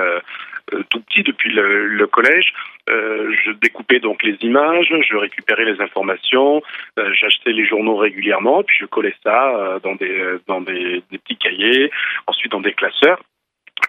tout 0.89 1.02
petit, 1.02 1.24
depuis 1.24 1.52
le, 1.52 2.08
collège. 2.08 2.54
Euh, 2.89 3.34
je 3.43 3.52
découpais 3.52 4.00
donc 4.00 4.24
les 4.24 4.38
images, 4.41 4.93
je 5.10 5.15
récupérais 5.15 5.65
les 5.65 5.80
informations, 5.82 6.62
euh, 7.00 7.13
j'achetais 7.13 7.52
les 7.52 7.65
journaux 7.65 7.96
régulièrement, 7.96 8.63
puis 8.63 8.78
je 8.80 8.86
collais 8.86 9.15
ça 9.24 9.56
euh, 9.56 9.80
dans 9.80 9.96
des 9.96 10.38
dans 10.48 10.62
des, 10.62 11.02
petits 11.10 11.38
cahiers, 11.38 11.91
ensuite 12.28 12.52
dans 12.52 12.62
des 12.62 12.74
classeurs. 12.74 13.22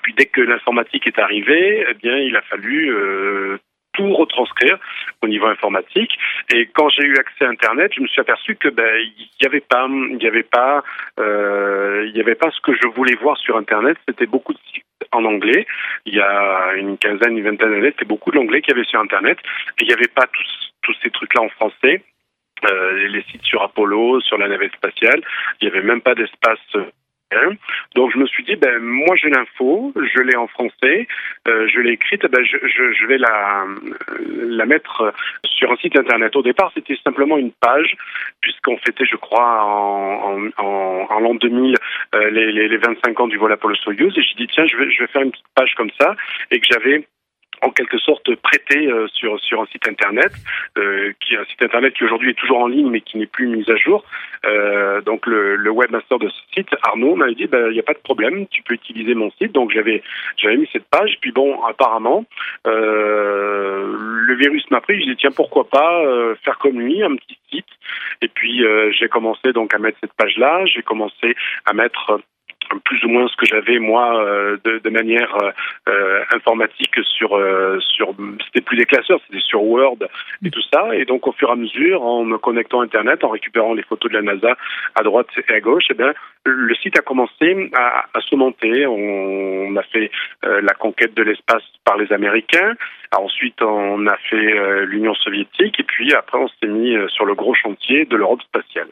Puis 0.02 0.14
dès 0.14 0.26
que 0.26 0.40
l'informatique 0.40 1.06
est 1.06 1.18
arrivée, 1.18 1.86
eh 1.88 1.94
bien 1.94 2.16
il 2.18 2.36
a 2.36 2.42
fallu 2.42 2.94
tout 3.94 4.12
retranscrire 4.14 4.78
au 5.22 5.28
niveau 5.28 5.46
informatique. 5.46 6.18
Et 6.52 6.66
quand 6.66 6.88
j'ai 6.90 7.04
eu 7.04 7.16
accès 7.16 7.44
à 7.44 7.48
Internet, 7.48 7.92
je 7.96 8.00
me 8.00 8.06
suis 8.06 8.20
aperçu 8.20 8.56
que 8.56 8.68
ben 8.68 9.00
il 9.00 9.28
n'y 9.40 9.46
avait 9.46 9.60
pas, 9.60 9.88
il 9.88 10.22
y 10.22 10.26
avait 10.26 10.42
pas, 10.42 10.84
euh, 11.18 12.04
il 12.06 12.16
y 12.16 12.20
avait 12.20 12.34
pas 12.34 12.50
ce 12.50 12.60
que 12.60 12.74
je 12.74 12.86
voulais 12.88 13.14
voir 13.14 13.36
sur 13.38 13.56
Internet. 13.56 13.96
C'était 14.06 14.26
beaucoup 14.26 14.52
de 14.52 14.58
sites 14.72 14.84
en 15.12 15.24
anglais. 15.24 15.66
Il 16.06 16.14
y 16.14 16.20
a 16.20 16.74
une 16.76 16.98
quinzaine, 16.98 17.38
une 17.38 17.44
vingtaine 17.44 17.70
d'années, 17.70 17.92
c'était 17.92 18.04
beaucoup 18.04 18.30
d'anglais 18.30 18.60
qu'il 18.60 18.74
y 18.74 18.78
avait 18.78 18.86
sur 18.86 19.00
Internet. 19.00 19.38
Et 19.78 19.84
il 19.84 19.88
n'y 19.88 19.94
avait 19.94 20.08
pas 20.08 20.26
tous, 20.26 20.72
tous 20.82 20.94
ces 21.02 21.10
trucs-là 21.10 21.42
en 21.42 21.48
français. 21.48 22.02
Euh, 22.70 23.08
les 23.08 23.22
sites 23.24 23.42
sur 23.42 23.62
Apollo, 23.62 24.20
sur 24.20 24.38
la 24.38 24.48
navette 24.48 24.72
spatiale, 24.74 25.20
il 25.60 25.68
n'y 25.68 25.74
avait 25.74 25.84
même 25.84 26.00
pas 26.00 26.14
d'espace 26.14 26.58
donc 27.94 28.12
je 28.12 28.18
me 28.18 28.26
suis 28.26 28.44
dit, 28.44 28.56
ben 28.56 28.78
moi 28.80 29.16
j'ai 29.16 29.30
l'info, 29.30 29.92
je 29.96 30.20
l'ai 30.20 30.36
en 30.36 30.46
français, 30.46 31.06
euh, 31.48 31.68
je 31.68 31.80
l'ai 31.80 31.92
écrite, 31.92 32.26
ben 32.26 32.44
je, 32.44 32.56
je, 32.62 32.92
je, 32.92 33.06
vais 33.06 33.18
la, 33.18 33.64
la 34.46 34.66
mettre 34.66 35.12
sur 35.44 35.70
un 35.72 35.76
site 35.76 35.96
internet. 35.96 36.34
Au 36.36 36.42
départ, 36.42 36.70
c'était 36.74 36.96
simplement 37.04 37.36
une 37.38 37.52
page, 37.52 37.94
puisqu'on 38.40 38.76
fêtait, 38.78 39.06
je 39.06 39.16
crois, 39.16 39.64
en, 39.64 40.48
en, 40.58 41.06
en, 41.10 41.20
l'an 41.20 41.34
2000 41.34 41.76
euh, 42.14 42.30
les, 42.30 42.52
les, 42.52 42.68
les 42.68 42.76
25 42.76 43.20
ans 43.20 43.28
du 43.28 43.36
vol 43.36 43.52
Apollo 43.52 43.74
Soyuz, 43.76 44.16
et 44.16 44.22
j'ai 44.22 44.34
dit 44.34 44.48
tiens, 44.52 44.66
je 44.66 44.76
vais, 44.76 44.90
je 44.90 45.00
vais 45.00 45.08
faire 45.08 45.22
une 45.22 45.30
petite 45.30 45.44
page 45.54 45.74
comme 45.76 45.90
ça, 46.00 46.14
et 46.50 46.60
que 46.60 46.66
j'avais 46.70 47.06
en 47.62 47.70
quelque 47.70 47.98
sorte 47.98 48.34
prêté 48.36 48.86
euh, 48.86 49.06
sur 49.08 49.38
sur 49.40 49.60
un 49.60 49.66
site 49.66 49.88
internet 49.88 50.32
euh, 50.78 51.12
qui 51.20 51.36
un 51.36 51.44
site 51.44 51.62
internet 51.62 51.94
qui 51.94 52.04
aujourd'hui 52.04 52.30
est 52.30 52.38
toujours 52.38 52.58
en 52.58 52.68
ligne 52.68 52.90
mais 52.90 53.00
qui 53.00 53.18
n'est 53.18 53.26
plus 53.26 53.46
mis 53.46 53.68
à 53.70 53.76
jour. 53.76 54.04
Euh, 54.44 55.00
donc 55.00 55.26
le, 55.26 55.56
le, 55.56 55.70
webmaster 55.70 56.18
de 56.18 56.28
ce 56.28 56.40
site, 56.54 56.68
Arnaud, 56.82 57.16
m'avait 57.16 57.34
dit 57.34 57.48
il 57.50 57.72
n'y 57.72 57.80
a 57.80 57.84
pas 57.84 57.94
de 57.94 57.98
problème, 57.98 58.46
tu 58.48 58.62
peux 58.62 58.74
utiliser 58.74 59.14
mon 59.14 59.30
site. 59.32 59.52
Donc 59.52 59.70
j'avais 59.70 60.02
j'avais 60.36 60.56
mis 60.56 60.68
cette 60.72 60.88
page. 60.88 61.16
Puis 61.20 61.32
bon, 61.32 61.62
apparemment 61.64 62.24
le 62.64 64.34
virus 64.36 64.64
m'a 64.70 64.80
pris. 64.80 65.00
Je 65.00 65.10
dit 65.10 65.16
tiens 65.16 65.30
pourquoi 65.30 65.68
pas 65.68 66.02
faire 66.44 66.58
comme 66.58 66.80
lui 66.80 67.02
un 67.02 67.16
petit 67.16 67.38
site. 67.50 67.66
Et 68.22 68.28
puis 68.28 68.64
j'ai 68.98 69.08
commencé 69.08 69.52
donc 69.52 69.74
à 69.74 69.78
mettre 69.78 69.98
cette 70.00 70.12
page 70.14 70.36
là. 70.36 70.64
J'ai 70.66 70.82
commencé 70.82 71.34
à 71.66 71.72
mettre 71.72 72.20
plus 72.84 73.04
ou 73.04 73.08
moins 73.08 73.28
ce 73.28 73.36
que 73.36 73.46
j'avais 73.46 73.78
moi 73.78 74.20
euh, 74.20 74.56
de, 74.64 74.78
de, 74.78 74.90
manière 74.90 75.36
euh, 75.88 76.22
informatique 76.34 76.94
sur 77.02 77.40
sur 77.80 78.14
c'était 78.46 78.60
plus 78.60 78.76
des 78.76 78.86
classeurs 78.86 79.20
c'était 79.26 79.42
sur 79.42 79.62
Word 79.62 79.98
et 80.44 80.50
tout 80.50 80.62
ça. 80.72 80.94
Et 80.94 81.04
donc 81.04 81.26
au 81.26 81.32
fur 81.32 81.48
et 81.48 81.52
à 81.52 81.56
mesure 81.56 82.02
en 82.02 82.24
me 82.24 82.38
connectant 82.38 82.80
à 82.80 82.84
internet 82.84 83.24
en 83.24 83.30
récupérant 83.30 83.74
les 83.74 83.82
photos 83.82 84.10
de 84.10 84.16
la 84.16 84.22
NASA 84.22 84.56
à 84.94 85.02
droite 85.02 85.28
et 85.48 85.52
à 85.52 85.60
gauche 85.60 85.86
eh 85.90 85.94
bien 85.94 86.12
le 86.46 86.74
site 86.74 86.98
a 86.98 87.02
commencé 87.02 87.70
à, 87.74 88.04
à 88.12 88.20
se 88.20 88.34
monter 88.34 88.86
on, 88.86 89.68
on 89.68 89.76
a 89.76 89.82
fait 89.82 90.10
la 90.42 90.74
conquête 90.74 91.14
de 91.14 91.22
l'espace 91.22 91.62
par 91.84 91.96
les 91.96 92.12
Américains. 92.12 92.74
Ensuite 93.16 93.60
on 93.62 94.06
a 94.06 94.16
fait 94.16 94.84
l'Union 94.86 95.14
soviétique. 95.14 95.78
Et 95.80 95.84
puis 95.84 96.12
après 96.14 96.38
on 96.38 96.48
s'est 96.48 96.68
mis 96.68 96.96
sur 97.08 97.24
le 97.24 97.34
gros 97.34 97.54
chantier 97.54 98.04
de 98.04 98.16
l'Europe 98.16 98.42
spatiale. 98.42 98.88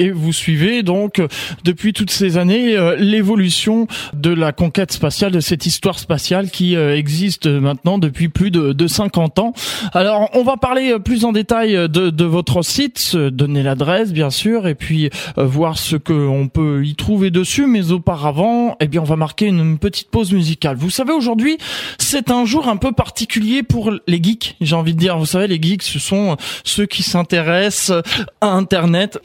Et 0.00 0.10
vous 0.10 0.32
suivez 0.32 0.82
donc 0.82 1.20
depuis 1.62 1.92
toutes 1.92 2.10
ces 2.10 2.38
années 2.38 2.74
euh, 2.74 2.96
l'évolution 2.96 3.86
de 4.14 4.30
la 4.30 4.50
conquête 4.50 4.92
spatiale, 4.92 5.30
de 5.30 5.40
cette 5.40 5.66
histoire 5.66 5.98
spatiale 5.98 6.50
qui 6.50 6.74
euh, 6.74 6.96
existe 6.96 7.46
maintenant 7.46 7.98
depuis 7.98 8.30
plus 8.30 8.50
de, 8.50 8.72
de 8.72 8.86
50 8.86 9.38
ans. 9.40 9.52
Alors 9.92 10.30
on 10.32 10.42
va 10.42 10.56
parler 10.56 10.92
euh, 10.92 10.98
plus 10.98 11.26
en 11.26 11.32
détail 11.32 11.74
de, 11.74 12.08
de 12.08 12.24
votre 12.24 12.62
site, 12.62 13.14
donner 13.14 13.62
l'adresse 13.62 14.14
bien 14.14 14.30
sûr, 14.30 14.66
et 14.66 14.74
puis 14.74 15.10
voir 15.36 15.76
ce 15.76 15.96
que 15.96 16.46
peut 16.48 16.82
y 16.82 16.94
trouver 16.94 17.30
dessus. 17.30 17.66
Mais 17.66 17.92
auparavant, 17.92 18.76
eh 18.80 18.88
bien 18.88 19.02
on 19.02 19.04
va 19.04 19.16
marquer 19.16 19.48
une 19.48 19.76
petite 19.76 20.08
pause 20.08 20.32
musicale. 20.32 20.78
Vous 20.78 20.88
savez 20.88 21.12
aujourd'hui, 21.12 21.58
c'est 21.98 22.30
un 22.30 22.46
jour 22.46 22.68
un 22.68 22.78
peu 22.78 22.92
particulier 22.92 23.62
pour 23.62 23.92
les 24.06 24.22
geeks. 24.22 24.56
J'ai 24.62 24.76
envie 24.76 24.94
de 24.94 24.98
dire, 24.98 25.18
vous 25.18 25.26
savez, 25.26 25.46
les 25.46 25.60
geeks, 25.60 25.82
ce 25.82 25.98
sont 25.98 26.38
ceux 26.64 26.86
qui 26.86 27.02
s'intéressent 27.02 28.02
à 28.40 28.48
Internet, 28.48 29.20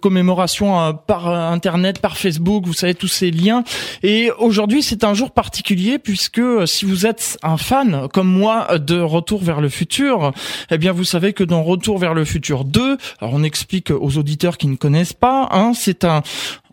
commémoration 0.00 0.80
euh, 0.80 0.92
par 0.92 1.28
euh, 1.28 1.50
Internet, 1.50 2.00
par 2.00 2.16
Facebook, 2.16 2.66
vous 2.66 2.72
savez 2.72 2.94
tous 2.94 3.08
ces 3.08 3.30
liens. 3.30 3.62
Et 4.02 4.30
aujourd'hui, 4.38 4.82
c'est 4.82 5.04
un 5.04 5.14
jour 5.14 5.30
particulier 5.30 5.98
puisque 5.98 6.38
euh, 6.38 6.66
si 6.66 6.84
vous 6.84 7.06
êtes 7.06 7.38
un 7.42 7.56
fan 7.56 8.08
comme 8.12 8.28
moi 8.28 8.78
de 8.78 9.00
Retour 9.00 9.42
vers 9.42 9.60
le 9.60 9.68
futur, 9.68 10.32
eh 10.70 10.78
bien 10.78 10.92
vous 10.92 11.04
savez 11.04 11.32
que 11.32 11.44
dans 11.44 11.62
Retour 11.62 11.98
vers 11.98 12.14
le 12.14 12.24
futur 12.24 12.64
2, 12.64 12.96
alors 13.20 13.34
on 13.34 13.42
explique 13.42 13.90
aux 13.90 14.18
auditeurs 14.18 14.56
qui 14.56 14.66
ne 14.66 14.76
connaissent 14.76 15.12
pas, 15.12 15.48
hein, 15.52 15.72
c'est 15.74 16.04
un 16.04 16.22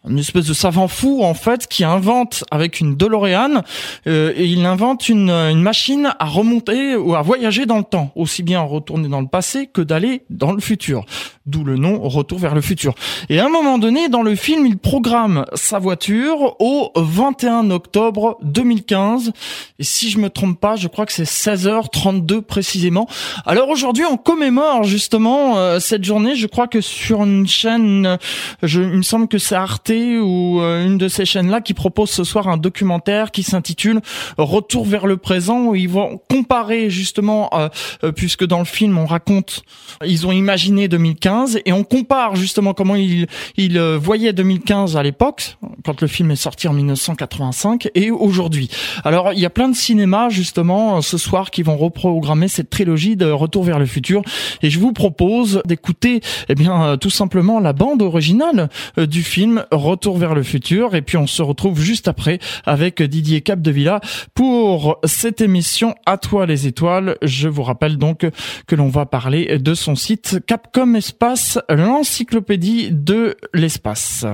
une 0.07 0.19
espèce 0.19 0.45
de 0.45 0.53
savant 0.53 0.87
fou 0.87 1.23
en 1.23 1.33
fait 1.33 1.67
qui 1.67 1.83
invente 1.83 2.43
avec 2.51 2.79
une 2.79 2.95
DeLorean 2.95 3.61
euh, 4.07 4.33
et 4.35 4.45
il 4.45 4.65
invente 4.65 5.09
une, 5.09 5.29
une 5.29 5.61
machine 5.61 6.13
à 6.19 6.25
remonter 6.25 6.95
ou 6.95 7.15
à 7.15 7.21
voyager 7.21 7.65
dans 7.65 7.77
le 7.77 7.83
temps, 7.83 8.11
aussi 8.15 8.43
bien 8.43 8.61
retourner 8.61 9.07
dans 9.07 9.21
le 9.21 9.27
passé 9.27 9.67
que 9.67 9.81
d'aller 9.81 10.23
dans 10.29 10.51
le 10.51 10.61
futur. 10.61 11.05
D'où 11.45 11.63
le 11.63 11.77
nom 11.77 12.01
Retour 12.01 12.39
vers 12.39 12.53
le 12.53 12.59
futur. 12.59 12.93
Et 13.29 13.39
à 13.39 13.45
un 13.45 13.49
moment 13.49 13.77
donné, 13.77 14.09
dans 14.09 14.21
le 14.21 14.35
film, 14.35 14.65
il 14.65 14.77
programme 14.77 15.45
sa 15.53 15.79
voiture 15.79 16.57
au 16.59 16.91
21 16.95 17.71
octobre 17.71 18.37
2015. 18.43 19.31
Et 19.79 19.83
si 19.83 20.09
je 20.09 20.17
me 20.17 20.29
trompe 20.29 20.59
pas, 20.59 20.75
je 20.75 20.89
crois 20.89 21.05
que 21.05 21.13
c'est 21.13 21.23
16h32 21.23 22.41
précisément. 22.41 23.07
Alors 23.45 23.69
aujourd'hui, 23.69 24.03
on 24.03 24.17
commémore 24.17 24.83
justement 24.83 25.57
euh, 25.57 25.79
cette 25.79 26.03
journée. 26.03 26.35
Je 26.35 26.47
crois 26.47 26.67
que 26.67 26.81
sur 26.81 27.23
une 27.23 27.47
chaîne, 27.47 28.17
je, 28.61 28.81
il 28.81 28.97
me 28.97 29.01
semble 29.01 29.29
que 29.29 29.37
c'est 29.37 29.55
Arte 29.55 29.86
ou 29.89 30.61
euh, 30.61 30.85
une 30.85 30.97
de 30.97 31.07
ces 31.07 31.25
chaînes-là 31.25 31.61
qui 31.61 31.73
propose 31.73 32.09
ce 32.09 32.23
soir 32.23 32.47
un 32.47 32.57
documentaire 32.57 33.31
qui 33.31 33.43
s'intitule 33.43 34.01
Retour 34.37 34.85
vers 34.85 35.07
le 35.07 35.17
présent 35.17 35.67
où 35.67 35.75
ils 35.75 35.89
vont 35.89 36.19
comparer 36.29 36.89
justement, 36.89 37.49
euh, 37.53 37.69
euh, 38.03 38.11
puisque 38.11 38.45
dans 38.45 38.59
le 38.59 38.65
film 38.65 38.97
on 38.97 39.05
raconte, 39.05 39.63
ils 40.05 40.27
ont 40.27 40.31
imaginé 40.31 40.87
2015 40.87 41.59
et 41.65 41.73
on 41.73 41.83
compare 41.83 42.35
justement 42.35 42.73
comment 42.73 42.95
ils, 42.95 43.27
ils 43.55 43.79
voyaient 43.79 44.33
2015 44.33 44.97
à 44.97 45.03
l'époque, 45.03 45.57
quand 45.83 46.01
le 46.01 46.07
film 46.07 46.31
est 46.31 46.35
sorti 46.35 46.67
en 46.67 46.73
1985 46.73 47.89
et 47.95 48.11
aujourd'hui. 48.11 48.69
Alors 49.03 49.33
il 49.33 49.39
y 49.39 49.45
a 49.45 49.49
plein 49.49 49.69
de 49.69 49.75
cinémas 49.75 50.29
justement 50.29 51.01
ce 51.01 51.17
soir 51.17 51.51
qui 51.51 51.63
vont 51.63 51.77
reprogrammer 51.77 52.47
cette 52.47 52.69
trilogie 52.69 53.15
de 53.15 53.27
Retour 53.27 53.63
vers 53.63 53.79
le 53.79 53.85
futur 53.85 54.21
et 54.61 54.69
je 54.69 54.79
vous 54.79 54.93
propose 54.93 55.61
d'écouter 55.65 56.21
eh 56.49 56.55
bien 56.55 56.97
tout 56.97 57.09
simplement 57.09 57.59
la 57.59 57.73
bande 57.73 58.01
originale 58.01 58.69
du 58.97 59.23
film 59.23 59.65
Retour 59.77 60.17
vers 60.17 60.35
le 60.35 60.43
futur. 60.43 60.95
Et 60.95 61.01
puis 61.01 61.17
on 61.17 61.27
se 61.27 61.41
retrouve 61.41 61.79
juste 61.79 62.07
après 62.07 62.39
avec 62.65 63.01
Didier 63.01 63.41
Capdevilla 63.41 64.01
pour 64.33 64.99
cette 65.03 65.41
émission 65.41 65.95
À 66.05 66.17
toi 66.17 66.45
les 66.45 66.67
étoiles. 66.67 67.17
Je 67.21 67.47
vous 67.47 67.63
rappelle 67.63 67.97
donc 67.97 68.25
que 68.67 68.75
l'on 68.75 68.89
va 68.89 69.05
parler 69.05 69.59
de 69.59 69.73
son 69.73 69.95
site 69.95 70.39
Capcom 70.45 70.95
Espace, 70.95 71.59
l'encyclopédie 71.69 72.89
de 72.91 73.37
l'espace. 73.53 74.25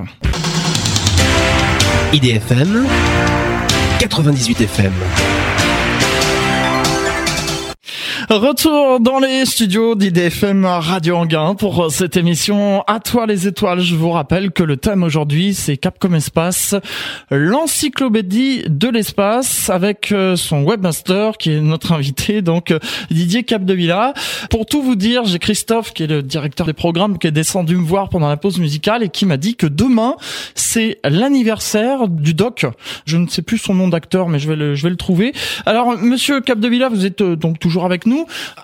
IDFM 2.12 2.86
98 3.98 4.60
FM. 4.60 4.92
Retour 8.30 9.00
dans 9.00 9.18
les 9.18 9.44
studios 9.44 9.94
d'IDFM 9.94 10.64
Radio 10.64 11.16
Anguin 11.16 11.54
pour 11.54 11.92
cette 11.92 12.16
émission 12.16 12.82
À 12.86 12.98
toi 12.98 13.26
les 13.26 13.46
étoiles. 13.46 13.80
Je 13.80 13.94
vous 13.96 14.10
rappelle 14.10 14.50
que 14.50 14.62
le 14.62 14.78
thème 14.78 15.02
aujourd'hui 15.02 15.52
c'est 15.52 15.76
Capcom 15.76 16.14
Espace, 16.14 16.74
l'encyclopédie 17.30 18.64
de 18.66 18.88
l'espace 18.88 19.68
avec 19.68 20.10
euh, 20.10 20.36
son 20.36 20.62
webmaster 20.62 21.36
qui 21.36 21.52
est 21.52 21.60
notre 21.60 21.92
invité 21.92 22.40
donc 22.40 22.70
euh, 22.70 22.78
Didier 23.10 23.44
Capdevilla. 23.44 24.14
Pour 24.48 24.64
tout 24.64 24.82
vous 24.82 24.96
dire, 24.96 25.24
j'ai 25.26 25.38
Christophe 25.38 25.92
qui 25.92 26.04
est 26.04 26.08
le 26.08 26.22
directeur 26.22 26.66
des 26.66 26.72
programmes 26.72 27.18
qui 27.18 27.26
est 27.26 27.32
descendu 27.32 27.76
me 27.76 27.84
voir 27.84 28.08
pendant 28.08 28.28
la 28.28 28.38
pause 28.38 28.58
musicale 28.58 29.02
et 29.02 29.10
qui 29.10 29.26
m'a 29.26 29.36
dit 29.36 29.54
que 29.54 29.66
demain 29.66 30.16
c'est 30.54 30.98
l'anniversaire 31.04 32.08
du 32.08 32.32
doc. 32.32 32.64
Je 33.04 33.18
ne 33.18 33.28
sais 33.28 33.42
plus 33.42 33.58
son 33.58 33.74
nom 33.74 33.88
d'acteur 33.88 34.28
mais 34.30 34.38
je 34.38 34.48
vais 34.48 34.56
le 34.56 34.74
je 34.74 34.82
vais 34.82 34.90
le 34.90 34.96
trouver. 34.96 35.34
Alors 35.66 35.98
monsieur 35.98 36.40
Capdevilla, 36.40 36.88
vous 36.88 37.04
êtes 37.04 37.20
euh, 37.20 37.36
donc 37.36 37.58
toujours 37.58 37.84
avec 37.84 38.06
nous 38.06 38.13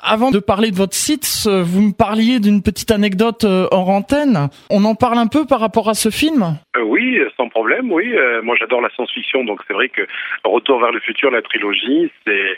avant 0.03 0.31
de 0.31 0.39
parler 0.39 0.71
de 0.71 0.77
votre 0.77 0.95
site, 0.95 1.27
euh, 1.47 1.63
vous 1.63 1.83
me 1.83 1.93
parliez 1.93 2.41
d'une 2.41 2.63
petite 2.63 2.91
anecdote 2.91 3.45
euh, 3.45 3.67
hors 3.71 3.89
antenne. 3.89 4.49
On 4.71 4.85
en 4.85 4.95
parle 4.95 5.19
un 5.19 5.27
peu 5.27 5.47
par 5.47 5.61
rapport 5.61 5.89
à 5.89 5.95
ce 5.95 6.11
film 6.11 6.57
euh, 6.77 6.83
Oui, 6.83 7.21
sans 7.37 7.49
problème, 7.49 7.93
oui. 7.93 8.15
moi, 8.43 8.57
j'adore 8.59 8.81
la 8.81 8.91
science-fiction, 8.91 9.45
donc 9.45 9.61
c'est 9.67 9.75
vrai 9.75 9.89
que 9.89 10.03
Retour 10.45 10.81
vers 10.81 10.93
le 10.93 11.01
futur, 11.01 11.31
la 11.31 11.43
trilogie, 11.43 12.11
c'est 12.27 12.57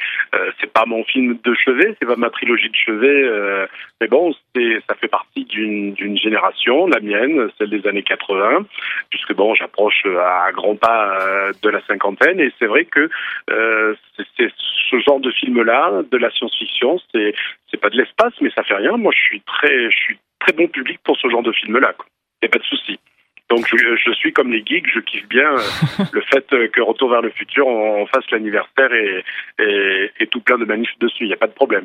c'est 0.60 0.72
pas 0.72 0.86
mon 0.86 1.04
film 1.04 1.38
de 1.44 1.54
chevet, 1.54 1.94
c'est 2.00 2.06
pas 2.06 2.16
ma 2.16 2.30
trilogie 2.30 2.70
de 2.70 2.76
chevet, 2.76 3.68
mais 4.00 4.06
bon, 4.06 4.32
ça 4.54 4.94
fait 5.00 5.08
partie 5.08 5.44
d'une 5.44 6.16
génération, 6.16 6.86
la 6.86 7.00
mienne, 7.00 7.48
celle 7.58 7.70
des 7.70 7.86
années 7.86 8.02
80, 8.02 8.64
puisque 9.10 9.34
bon, 9.34 9.54
j'approche 9.54 10.06
à 10.06 10.50
grands 10.52 10.76
pas 10.76 11.18
de 11.62 11.68
la 11.68 11.80
cinquantaine, 11.86 12.40
et 12.40 12.52
c'est 12.58 12.66
vrai 12.66 12.84
que 12.84 13.10
c'est 14.36 14.50
ce 14.90 14.98
genre 15.00 15.20
de 15.20 15.30
film-là, 15.30 16.02
de 16.10 16.16
la 16.16 16.30
science-fiction 16.30 16.81
c'est 17.12 17.34
c'est 17.70 17.80
pas 17.80 17.90
de 17.90 17.96
l'espace, 17.96 18.34
mais 18.40 18.50
ça 18.50 18.62
fait 18.62 18.74
rien. 18.74 18.96
Moi, 18.96 19.12
je 19.14 19.22
suis 19.22 19.40
très, 19.42 19.90
je 19.90 19.96
suis 19.96 20.18
très 20.38 20.52
bon 20.52 20.68
public 20.68 21.00
pour 21.04 21.16
ce 21.16 21.28
genre 21.28 21.42
de 21.42 21.52
film-là. 21.52 21.94
Il 22.42 22.46
n'y 22.46 22.48
a 22.48 22.50
pas 22.50 22.58
de 22.58 22.64
souci. 22.64 22.98
Donc 23.48 23.66
je, 23.68 24.12
suis 24.12 24.32
comme 24.32 24.50
les 24.50 24.64
geeks, 24.64 24.88
je 24.88 25.00
kiffe 25.00 25.28
bien 25.28 25.52
euh, 25.52 26.04
le 26.12 26.22
fait 26.22 26.46
que 26.70 26.80
Retour 26.80 27.10
vers 27.10 27.20
le 27.20 27.30
futur, 27.30 27.66
on, 27.66 28.06
fasse 28.06 28.30
l'anniversaire 28.30 28.92
et, 28.94 29.22
et, 30.18 30.26
tout 30.28 30.40
plein 30.40 30.56
de 30.56 30.64
manifs 30.64 30.98
dessus, 30.98 31.24
il 31.24 31.26
n'y 31.26 31.34
a 31.34 31.36
pas 31.36 31.48
de 31.48 31.52
problème. 31.52 31.84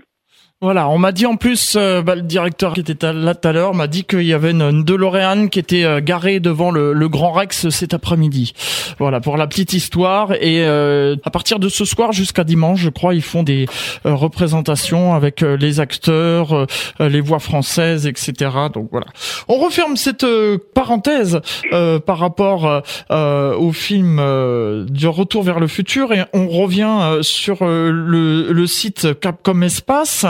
Voilà, 0.59 0.89
on 0.89 0.97
m'a 0.97 1.11
dit 1.11 1.27
en 1.27 1.35
plus, 1.35 1.75
euh, 1.75 2.01
bah, 2.01 2.15
le 2.15 2.23
directeur 2.23 2.73
qui 2.73 2.79
était 2.79 3.13
là 3.13 3.35
tout 3.35 3.47
à 3.47 3.51
l'heure 3.51 3.75
m'a 3.75 3.85
dit 3.85 4.05
qu'il 4.05 4.23
y 4.23 4.33
avait 4.33 4.49
une, 4.49 4.83
DeLorean 4.83 5.49
qui 5.49 5.59
était 5.59 5.83
euh, 5.83 6.01
garée 6.01 6.39
devant 6.39 6.71
le, 6.71 6.93
le, 6.93 7.09
Grand 7.09 7.31
Rex 7.31 7.69
cet 7.69 7.93
après-midi. 7.93 8.53
Voilà, 8.97 9.19
pour 9.19 9.37
la 9.37 9.45
petite 9.45 9.73
histoire. 9.73 10.33
Et 10.33 10.65
euh, 10.65 11.15
à 11.23 11.29
partir 11.29 11.59
de 11.59 11.69
ce 11.69 11.85
soir 11.85 12.11
jusqu'à 12.11 12.43
dimanche, 12.43 12.79
je 12.79 12.89
crois, 12.89 13.13
ils 13.13 13.21
font 13.21 13.43
des 13.43 13.67
représentations 14.03 15.13
avec 15.13 15.41
les 15.41 15.79
acteurs, 15.79 16.65
les 16.99 17.21
voix 17.21 17.37
françaises, 17.37 18.07
etc. 18.07 18.33
Donc 18.73 18.87
voilà. 18.91 19.05
On 19.47 19.59
referme 19.59 19.95
cette 19.95 20.25
parenthèse 20.73 21.39
par 21.69 22.17
rapport 22.17 22.81
au 23.11 23.71
film 23.73 24.85
du 24.89 25.07
Retour 25.07 25.43
vers 25.43 25.59
le 25.59 25.67
futur 25.67 26.13
et 26.13 26.23
on 26.33 26.47
revient 26.47 27.19
sur 27.21 27.63
le, 27.63 28.51
le 28.51 28.67
site 28.67 29.19
Capcom 29.19 29.61
Espace. 29.61 30.25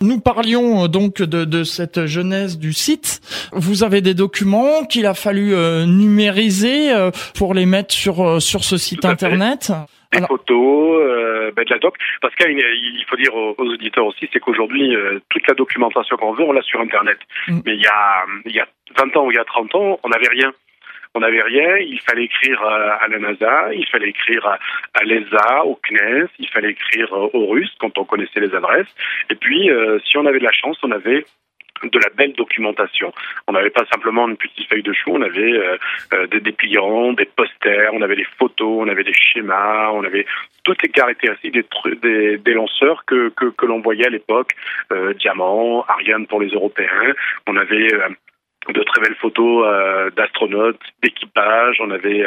Nous 0.00 0.20
parlions 0.20 0.84
euh, 0.84 0.88
donc 0.88 1.22
de, 1.22 1.64
cette 1.64 2.06
genèse 2.06 2.58
du 2.58 2.72
site. 2.72 3.20
Vous 3.52 3.84
avez 3.84 4.00
des 4.00 4.14
documents 4.14 4.84
qu'il 4.84 5.06
a 5.06 5.14
fallu 5.14 5.54
euh, 5.54 5.86
numériser 5.86 6.92
euh, 6.92 7.10
pour 7.36 7.54
les 7.54 7.66
mettre 7.66 7.94
sur 7.94 8.40
sur 8.40 8.64
ce 8.64 8.76
site 8.76 9.04
internet. 9.04 9.72
Des 10.12 10.20
photos, 10.26 11.00
ben, 11.56 11.64
de 11.64 11.70
la 11.70 11.78
doc. 11.78 11.94
Parce 12.20 12.34
qu'il 12.34 13.04
faut 13.08 13.16
dire 13.16 13.34
aux, 13.34 13.54
auditeurs 13.58 14.06
aussi, 14.06 14.28
c'est 14.30 14.40
qu'aujourd'hui, 14.40 14.94
toute 15.30 15.46
la 15.48 15.54
documentation 15.54 16.16
qu'on 16.16 16.32
veut, 16.34 16.44
on 16.44 16.52
l'a 16.52 16.60
sur 16.60 16.80
Internet. 16.80 17.16
Mm. 17.48 17.60
Mais 17.64 17.74
il 17.74 17.80
y 17.80 17.86
a, 17.86 18.24
il 18.44 18.54
y 18.54 18.60
a 18.60 18.68
20 18.98 19.16
ans 19.16 19.26
ou 19.26 19.30
il 19.30 19.36
y 19.36 19.38
a 19.38 19.44
30 19.44 19.74
ans, 19.74 20.00
on 20.02 20.08
n'avait 20.10 20.28
rien 20.28 20.52
on 21.14 21.20
n'avait 21.20 21.42
rien, 21.42 21.76
il 21.78 22.00
fallait 22.00 22.24
écrire 22.24 22.62
à 22.62 23.06
la 23.08 23.18
NASA, 23.18 23.74
il 23.74 23.86
fallait 23.86 24.08
écrire 24.08 24.46
à 24.46 25.04
l'ESA, 25.04 25.64
au 25.64 25.78
CNES, 25.86 26.28
il 26.38 26.48
fallait 26.48 26.70
écrire 26.70 27.12
aux 27.12 27.46
Russes 27.48 27.74
quand 27.78 27.98
on 27.98 28.04
connaissait 28.04 28.40
les 28.40 28.54
adresses. 28.54 28.94
Et 29.30 29.34
puis, 29.34 29.70
euh, 29.70 29.98
si 30.06 30.16
on 30.16 30.26
avait 30.26 30.38
de 30.38 30.44
la 30.44 30.52
chance, 30.52 30.78
on 30.82 30.90
avait 30.90 31.24
de 31.82 31.98
la 31.98 32.10
belle 32.16 32.32
documentation. 32.32 33.12
On 33.48 33.52
n'avait 33.52 33.70
pas 33.70 33.84
simplement 33.86 34.28
une 34.28 34.36
petite 34.36 34.68
feuille 34.68 34.82
de 34.82 34.92
chou, 34.92 35.10
on 35.12 35.22
avait 35.22 35.52
euh, 35.52 35.76
euh, 36.14 36.26
des 36.28 36.40
dépliants, 36.40 37.12
des 37.12 37.24
posters, 37.24 37.92
on 37.92 38.02
avait 38.02 38.16
des 38.16 38.26
photos, 38.38 38.78
on 38.80 38.88
avait 38.88 39.04
des 39.04 39.12
schémas, 39.12 39.90
on 39.90 40.04
avait 40.04 40.26
toutes 40.64 40.82
les 40.82 40.90
caractéristiques 40.90 41.56
des, 42.02 42.54
lanceurs 42.54 43.04
que, 43.04 43.32
l'on 43.62 43.80
voyait 43.80 44.06
à 44.06 44.10
l'époque, 44.10 44.52
euh, 44.92 45.12
Diamant, 45.14 45.84
Ariane 45.88 46.26
pour 46.26 46.40
les 46.40 46.48
Européens, 46.48 47.14
on 47.46 47.56
avait 47.56 47.88
de 48.68 48.82
très 48.82 49.00
belles 49.00 49.16
photos 49.16 50.12
d'astronautes, 50.14 50.80
d'équipage, 51.02 51.78
on 51.80 51.90
avait 51.90 52.24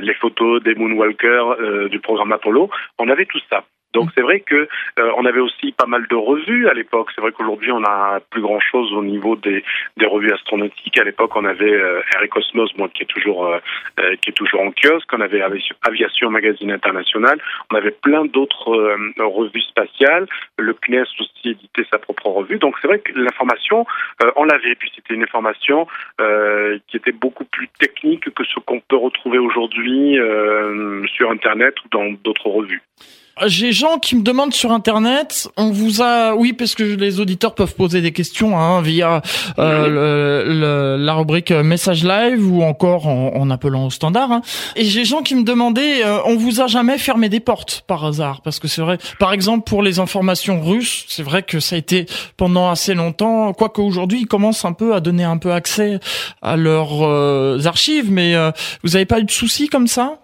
les 0.00 0.14
photos 0.14 0.62
des 0.62 0.74
moonwalkers 0.74 1.88
du 1.88 2.00
programme 2.00 2.32
Apollo, 2.32 2.70
on 2.98 3.08
avait 3.08 3.26
tout 3.26 3.40
ça. 3.50 3.64
Donc 3.94 4.10
c'est 4.14 4.20
vrai 4.20 4.40
que 4.40 4.68
euh, 4.98 5.12
on 5.16 5.24
avait 5.24 5.40
aussi 5.40 5.72
pas 5.72 5.86
mal 5.86 6.06
de 6.08 6.14
revues 6.14 6.68
à 6.68 6.74
l'époque. 6.74 7.08
C'est 7.14 7.22
vrai 7.22 7.32
qu'aujourd'hui 7.32 7.72
on 7.72 7.82
a 7.84 8.20
plus 8.30 8.42
grand 8.42 8.60
chose 8.60 8.92
au 8.92 9.02
niveau 9.02 9.34
des, 9.36 9.64
revues 10.04 10.32
astronautiques. 10.32 10.98
À 10.98 11.04
l'époque 11.04 11.34
on 11.36 11.44
avait 11.44 11.72
euh, 11.72 12.02
Air 12.14 12.22
et 12.22 12.28
Cosmos, 12.28 12.70
moi 12.76 12.88
qui 12.92 13.04
est 13.04 13.06
toujours 13.06 13.46
euh, 13.46 13.58
euh, 14.00 14.16
qui 14.20 14.30
est 14.30 14.34
toujours 14.34 14.60
en 14.60 14.72
kiosque. 14.72 15.08
On 15.12 15.20
avait 15.22 15.42
Aviation 15.82 16.30
Magazine 16.30 16.70
International. 16.70 17.40
On 17.72 17.76
avait 17.76 17.90
plein 17.90 18.26
d'autres 18.26 18.76
revues 19.18 19.62
spatiales. 19.62 20.26
Le 20.58 20.74
CNES 20.74 21.04
aussi 21.20 21.50
éditait 21.50 21.86
sa 21.90 21.98
propre 21.98 22.26
revue. 22.26 22.58
Donc 22.58 22.76
c'est 22.82 22.88
vrai 22.88 22.98
que 22.98 23.12
l'information 23.14 23.86
on 24.36 24.44
l'avait. 24.44 24.74
Puis 24.74 24.92
c'était 24.94 25.14
une 25.14 25.22
information 25.22 25.86
qui 26.18 26.96
était 26.96 27.12
beaucoup 27.12 27.44
plus 27.44 27.68
technique 27.78 28.32
que 28.34 28.44
ce 28.44 28.60
qu'on 28.60 28.80
peut 28.80 28.96
retrouver 28.96 29.38
aujourd'hui 29.38 30.18
sur 31.14 31.30
Internet 31.30 31.74
ou 31.84 31.88
dans 31.90 32.10
d'autres 32.22 32.48
revues. 32.48 32.82
J'ai 33.46 33.72
gens 33.72 33.98
qui 33.98 34.16
me 34.16 34.22
demandent 34.22 34.54
sur 34.54 34.72
internet, 34.72 35.48
on 35.56 35.70
vous 35.70 36.02
a, 36.02 36.34
oui, 36.34 36.52
parce 36.52 36.74
que 36.74 36.82
les 36.82 37.20
auditeurs 37.20 37.54
peuvent 37.54 37.74
poser 37.74 38.00
des 38.00 38.12
questions 38.12 38.58
hein, 38.58 38.82
via 38.82 39.22
euh, 39.58 40.96
le, 40.96 41.04
la 41.04 41.14
rubrique 41.14 41.50
message 41.50 42.04
live 42.04 42.50
ou 42.50 42.62
encore 42.62 43.06
en, 43.06 43.50
appelant 43.50 43.86
au 43.86 43.90
standard. 43.90 44.32
Hein. 44.32 44.42
Et 44.76 44.84
j'ai 44.84 45.04
gens 45.04 45.22
qui 45.22 45.34
me 45.34 45.42
demandaient, 45.42 46.04
euh, 46.04 46.18
on 46.26 46.36
vous 46.36 46.60
a 46.60 46.66
jamais 46.66 46.98
fermé 46.98 47.28
des 47.28 47.40
portes 47.40 47.84
par 47.86 48.04
hasard 48.04 48.40
Parce 48.42 48.58
que 48.58 48.68
c'est 48.68 48.82
vrai, 48.82 48.98
par 49.18 49.32
exemple 49.32 49.64
pour 49.68 49.82
les 49.82 49.98
informations 49.98 50.62
russes, 50.62 51.04
c'est 51.08 51.22
vrai 51.22 51.42
que 51.42 51.60
ça 51.60 51.76
a 51.76 51.78
été 51.78 52.06
pendant 52.36 52.70
assez 52.70 52.94
longtemps, 52.94 53.52
quoique 53.52 53.80
aujourd'hui 53.80 54.20
ils 54.20 54.26
commencent 54.26 54.64
un 54.64 54.72
peu 54.72 54.94
à 54.94 55.00
donner 55.00 55.24
un 55.24 55.38
peu 55.38 55.52
accès 55.52 56.00
à 56.42 56.56
leurs 56.56 57.02
euh, 57.02 57.60
archives, 57.64 58.10
mais 58.10 58.34
euh, 58.34 58.50
vous 58.82 58.96
avez 58.96 59.06
pas 59.06 59.20
eu 59.20 59.24
de 59.24 59.30
soucis 59.30 59.68
comme 59.68 59.86
ça? 59.86 60.18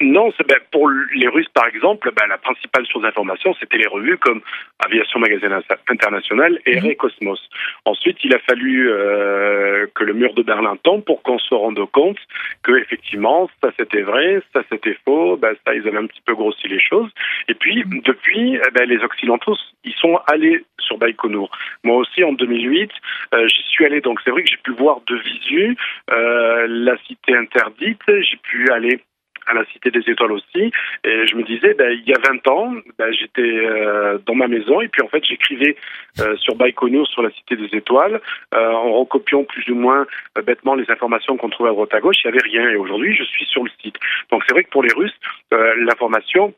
Non, 0.00 0.32
ben, 0.48 0.58
pour 0.70 0.88
les 0.88 1.28
Russes, 1.28 1.48
par 1.52 1.66
exemple, 1.66 2.10
ben, 2.16 2.26
la 2.28 2.38
principale 2.38 2.86
source 2.86 3.02
d'information, 3.02 3.54
c'était 3.60 3.76
les 3.76 3.86
revues 3.86 4.16
comme 4.18 4.40
Aviation 4.78 5.20
Magazine 5.20 5.54
International 5.88 6.58
et 6.64 6.80
mmh. 6.80 6.94
Cosmos. 6.96 7.40
Ensuite, 7.84 8.18
il 8.24 8.34
a 8.34 8.38
fallu 8.38 8.90
euh, 8.90 9.86
que 9.94 10.04
le 10.04 10.14
mur 10.14 10.32
de 10.34 10.42
Berlin 10.42 10.76
tombe 10.82 11.04
pour 11.04 11.22
qu'on 11.22 11.38
se 11.38 11.54
rende 11.54 11.84
compte 11.90 12.18
que 12.62 12.72
effectivement, 12.78 13.50
ça 13.62 13.70
c'était 13.78 14.02
vrai, 14.02 14.42
ça 14.54 14.62
c'était 14.70 14.96
faux, 15.04 15.36
ben, 15.36 15.54
ça 15.66 15.74
ils 15.74 15.86
avaient 15.86 15.98
un 15.98 16.06
petit 16.06 16.22
peu 16.24 16.34
grossi 16.34 16.66
les 16.68 16.80
choses. 16.80 17.10
Et 17.48 17.54
puis, 17.54 17.84
mhm. 17.84 18.00
depuis, 18.02 18.56
eh 18.56 18.70
ben, 18.72 18.88
les 18.88 18.98
Occidentaux, 18.98 19.56
ils 19.84 19.94
sont 19.94 20.18
allés 20.26 20.64
sur 20.78 20.98
Baïkonour. 20.98 21.50
Moi 21.84 21.96
aussi, 21.96 22.24
en 22.24 22.32
2008, 22.32 22.90
euh, 23.34 23.48
j'y 23.48 23.62
suis 23.70 23.84
allé, 23.84 24.00
donc 24.00 24.20
c'est 24.24 24.30
vrai 24.30 24.42
que 24.42 24.50
j'ai 24.50 24.56
pu 24.56 24.72
voir 24.72 25.00
de 25.06 25.16
visu 25.16 25.76
euh, 26.10 26.66
la 26.68 26.96
cité 27.06 27.36
interdite, 27.36 28.00
j'ai 28.06 28.36
pu 28.42 28.70
aller 28.70 29.00
à 29.46 29.54
la 29.54 29.64
Cité 29.66 29.90
des 29.90 30.08
Étoiles 30.08 30.32
aussi. 30.32 30.72
Et 31.04 31.26
je 31.26 31.36
me 31.36 31.42
disais, 31.42 31.74
ben, 31.74 31.90
il 31.90 32.08
y 32.08 32.12
a 32.12 32.18
20 32.18 32.46
ans, 32.48 32.74
ben, 32.98 33.12
j'étais 33.12 33.42
euh, 33.42 34.18
dans 34.26 34.34
ma 34.34 34.48
maison 34.48 34.80
et 34.80 34.88
puis 34.88 35.02
en 35.02 35.08
fait 35.08 35.24
j'écrivais 35.24 35.76
euh, 36.20 36.36
sur 36.36 36.54
Baïkonour, 36.54 37.06
sur 37.06 37.22
la 37.22 37.30
Cité 37.30 37.56
des 37.56 37.76
Étoiles, 37.76 38.20
euh, 38.54 38.72
en 38.72 38.92
recopiant 39.00 39.44
plus 39.44 39.68
ou 39.70 39.74
moins 39.74 40.06
bêtement 40.44 40.74
les 40.74 40.90
informations 40.90 41.36
qu'on 41.36 41.48
trouvait 41.48 41.70
à 41.70 41.72
droite 41.72 41.94
à 41.94 42.00
gauche. 42.00 42.16
Il 42.24 42.30
n'y 42.30 42.38
avait 42.38 42.48
rien. 42.48 42.70
Et 42.70 42.76
aujourd'hui, 42.76 43.14
je 43.14 43.24
suis 43.24 43.44
sur 43.46 43.64
le 43.64 43.70
site. 43.82 43.96
Donc 44.30 44.42
c'est 44.46 44.54
vrai 44.54 44.64
que 44.64 44.70
pour 44.70 44.82
les 44.82 44.92
Russes, 44.92 45.18
l'information, 45.50 46.54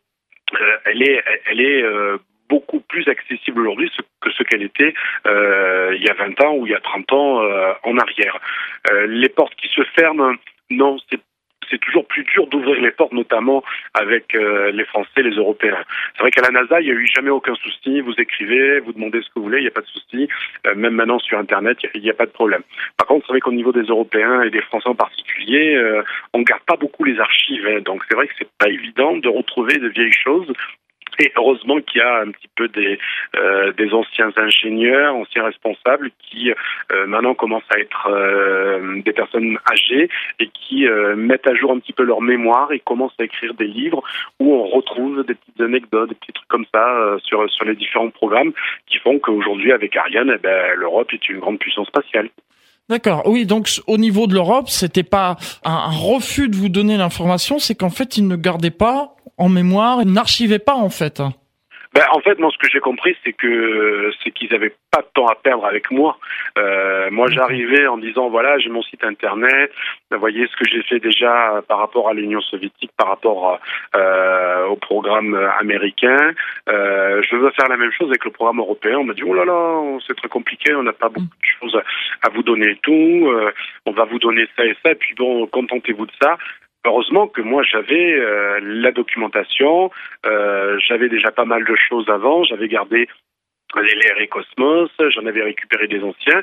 elle 0.84 1.02
est, 1.02 1.22
elle 1.46 1.60
est 1.60 1.84
beaucoup 2.48 2.80
plus 2.80 3.08
accessible 3.08 3.60
aujourd'hui 3.60 3.90
que 4.20 4.30
ce 4.30 4.42
qu'elle 4.42 4.62
était 4.62 4.94
il 5.24 6.02
y 6.02 6.08
a 6.08 6.14
20 6.14 6.44
ans 6.44 6.54
ou 6.56 6.66
il 6.66 6.72
y 6.72 6.74
a 6.74 6.80
30 6.80 7.12
ans 7.12 7.42
en 7.82 7.98
arrière. 7.98 8.38
les 9.06 9.28
portes 9.28 9.54
qui 9.56 9.68
se 9.68 9.82
ferment, 9.94 10.34
non, 10.70 10.98
c'est 11.10 11.20
c'est 11.70 11.80
toujours 11.80 12.06
plus 12.06 12.24
dur 12.24 12.46
d'ouvrir 12.46 12.80
les 12.80 12.90
portes, 12.90 13.12
notamment 13.12 13.62
avec 13.94 14.34
euh, 14.34 14.70
les 14.72 14.84
Français, 14.84 15.22
les 15.22 15.36
Européens. 15.36 15.84
C'est 16.14 16.22
vrai 16.22 16.30
qu'à 16.30 16.42
la 16.42 16.50
NASA, 16.50 16.80
il 16.80 16.86
n'y 16.86 16.92
a 16.92 16.94
eu 16.94 17.06
jamais 17.06 17.30
aucun 17.30 17.54
souci. 17.54 18.00
Vous 18.00 18.14
écrivez, 18.18 18.80
vous 18.80 18.92
demandez 18.92 19.20
ce 19.22 19.28
que 19.28 19.34
vous 19.36 19.44
voulez, 19.44 19.58
il 19.58 19.62
n'y 19.62 19.68
a 19.68 19.72
pas 19.72 19.80
de 19.80 19.86
souci. 19.86 20.28
Euh, 20.66 20.74
même 20.74 20.94
maintenant 20.94 21.18
sur 21.18 21.38
Internet, 21.38 21.78
il 21.94 22.02
n'y 22.02 22.10
a, 22.10 22.14
pas 22.14 22.26
de 22.26 22.30
problème. 22.30 22.62
Par 22.96 23.06
contre, 23.06 23.26
c'est 23.26 23.32
vrai 23.32 23.40
qu'au 23.40 23.52
niveau 23.52 23.72
des 23.72 23.82
Européens 23.82 24.42
et 24.42 24.50
des 24.50 24.62
Français 24.62 24.88
en 24.88 24.94
particulier, 24.94 25.74
euh, 25.76 26.02
on 26.34 26.42
garde 26.42 26.62
pas 26.66 26.76
beaucoup 26.76 27.04
les 27.04 27.18
archives. 27.18 27.66
Hein. 27.66 27.80
donc 27.80 28.02
c'est 28.08 28.14
vrai 28.14 28.26
que 28.26 28.34
c'est 28.38 28.50
pas 28.58 28.68
évident 28.68 29.16
de 29.16 29.28
retrouver 29.28 29.78
de 29.78 29.88
vieilles 29.88 30.12
choses 30.12 30.52
et 31.18 31.32
heureusement 31.36 31.80
qu'il 31.80 32.00
y 32.00 32.04
a 32.04 32.20
un 32.20 32.30
petit 32.30 32.48
peu 32.54 32.68
des, 32.68 32.98
euh, 33.36 33.72
des 33.72 33.92
anciens 33.92 34.30
ingénieurs, 34.36 35.14
anciens 35.14 35.44
responsables 35.44 36.10
qui 36.20 36.50
euh, 36.50 37.06
maintenant 37.06 37.34
commencent 37.34 37.70
à 37.70 37.78
être 37.78 38.08
euh, 38.08 39.00
des 39.02 39.12
personnes 39.12 39.58
âgées 39.70 40.08
et 40.38 40.48
qui 40.48 40.86
mettent 41.16 41.46
à 41.46 41.54
jour 41.54 41.72
un 41.72 41.78
petit 41.78 41.92
peu 41.92 42.02
leur 42.02 42.20
mémoire 42.20 42.72
et 42.72 42.78
commencent 42.78 43.14
à 43.20 43.24
écrire 43.24 43.54
des 43.54 43.66
livres 43.66 44.02
où 44.40 44.54
on 44.54 44.64
retrouve 44.64 45.24
des 45.24 45.34
petites 45.34 45.60
anecdotes, 45.60 46.08
des 46.08 46.14
petits 46.14 46.32
trucs 46.32 46.48
comme 46.48 46.66
ça 46.72 47.16
sur, 47.22 47.48
sur 47.50 47.64
les 47.64 47.74
différents 47.74 48.10
programmes 48.10 48.52
qui 48.86 48.98
font 48.98 49.18
qu'aujourd'hui 49.18 49.72
avec 49.72 49.96
Ariane, 49.96 50.32
eh 50.34 50.38
ben, 50.38 50.74
l'Europe 50.76 51.12
est 51.12 51.28
une 51.28 51.38
grande 51.38 51.58
puissance 51.58 51.88
spatiale. 51.88 52.28
D'accord. 52.88 53.22
Oui, 53.26 53.46
donc 53.46 53.80
au 53.86 53.96
niveau 53.96 54.26
de 54.26 54.34
l'Europe, 54.34 54.68
c'était 54.68 55.02
pas 55.02 55.36
un, 55.64 55.90
refus 55.90 56.48
de 56.48 56.56
vous 56.56 56.68
donner 56.68 56.96
l'information, 56.96 57.58
c'est 57.58 57.74
qu'en 57.74 57.90
fait, 57.90 58.16
ils 58.16 58.26
ne 58.26 58.36
gardaient 58.36 58.70
pas 58.70 59.16
en 59.38 59.48
mémoire, 59.48 60.02
ils 60.02 60.12
n'archivaient 60.12 60.58
pas 60.58 60.76
en 60.76 60.90
fait. 60.90 61.22
Ben, 61.94 62.04
en 62.12 62.20
fait, 62.20 62.38
moi, 62.38 62.50
ce 62.50 62.58
que 62.58 62.70
j'ai 62.70 62.80
compris, 62.80 63.16
c'est 63.24 63.32
que 63.32 64.10
c'est 64.22 64.30
qu'ils 64.30 64.50
n'avaient 64.50 64.74
pas 64.90 65.02
de 65.02 65.08
temps 65.14 65.26
à 65.26 65.34
perdre 65.34 65.66
avec 65.66 65.90
moi. 65.90 66.18
Euh, 66.58 67.10
moi, 67.10 67.28
j'arrivais 67.30 67.86
en 67.86 67.98
disant 67.98 68.30
voilà, 68.30 68.58
j'ai 68.58 68.70
mon 68.70 68.82
site 68.82 69.04
internet. 69.04 69.72
Voyez 70.10 70.46
ce 70.46 70.56
que 70.56 70.68
j'ai 70.68 70.82
fait 70.82 71.00
déjà 71.00 71.62
par 71.68 71.78
rapport 71.78 72.08
à 72.08 72.14
l'Union 72.14 72.40
soviétique, 72.40 72.92
par 72.96 73.08
rapport 73.08 73.58
euh, 73.96 74.66
au 74.66 74.76
programme 74.76 75.34
américain. 75.58 76.32
Euh, 76.68 77.22
je 77.28 77.36
veux 77.36 77.50
faire 77.50 77.68
la 77.68 77.76
même 77.76 77.92
chose 77.92 78.08
avec 78.08 78.24
le 78.24 78.30
programme 78.30 78.60
européen. 78.60 78.98
On 78.98 79.04
m'a 79.04 79.14
dit 79.14 79.22
oh 79.24 79.34
là 79.34 79.44
là, 79.44 79.98
c'est 80.06 80.16
très 80.16 80.28
compliqué, 80.28 80.74
on 80.74 80.82
n'a 80.82 80.92
pas 80.92 81.08
beaucoup 81.08 81.26
de 81.26 81.60
choses 81.60 81.80
à, 82.22 82.28
vous 82.28 82.42
donner 82.42 82.70
et 82.70 82.78
tout. 82.82 82.92
Euh, 83.28 83.52
on 83.86 83.92
va 83.92 84.04
vous 84.04 84.18
donner 84.18 84.46
ça 84.56 84.64
et 84.64 84.76
ça. 84.82 84.92
Et 84.92 84.94
puis 84.94 85.14
bon, 85.14 85.46
contentez-vous 85.46 86.06
de 86.06 86.12
ça. 86.20 86.36
Heureusement 86.84 87.28
que 87.28 87.40
moi 87.40 87.62
j'avais 87.62 88.14
euh, 88.14 88.58
la 88.60 88.90
documentation, 88.90 89.90
euh, 90.26 90.78
j'avais 90.80 91.08
déjà 91.08 91.30
pas 91.30 91.44
mal 91.44 91.64
de 91.64 91.76
choses 91.76 92.08
avant, 92.08 92.42
j'avais 92.42 92.66
gardé 92.66 93.08
les 93.76 93.94
l'air 93.94 94.20
et 94.20 94.26
Cosmos, 94.26 94.90
j'en 94.98 95.24
avais 95.24 95.42
récupéré 95.42 95.86
des 95.86 96.02
anciens, 96.02 96.42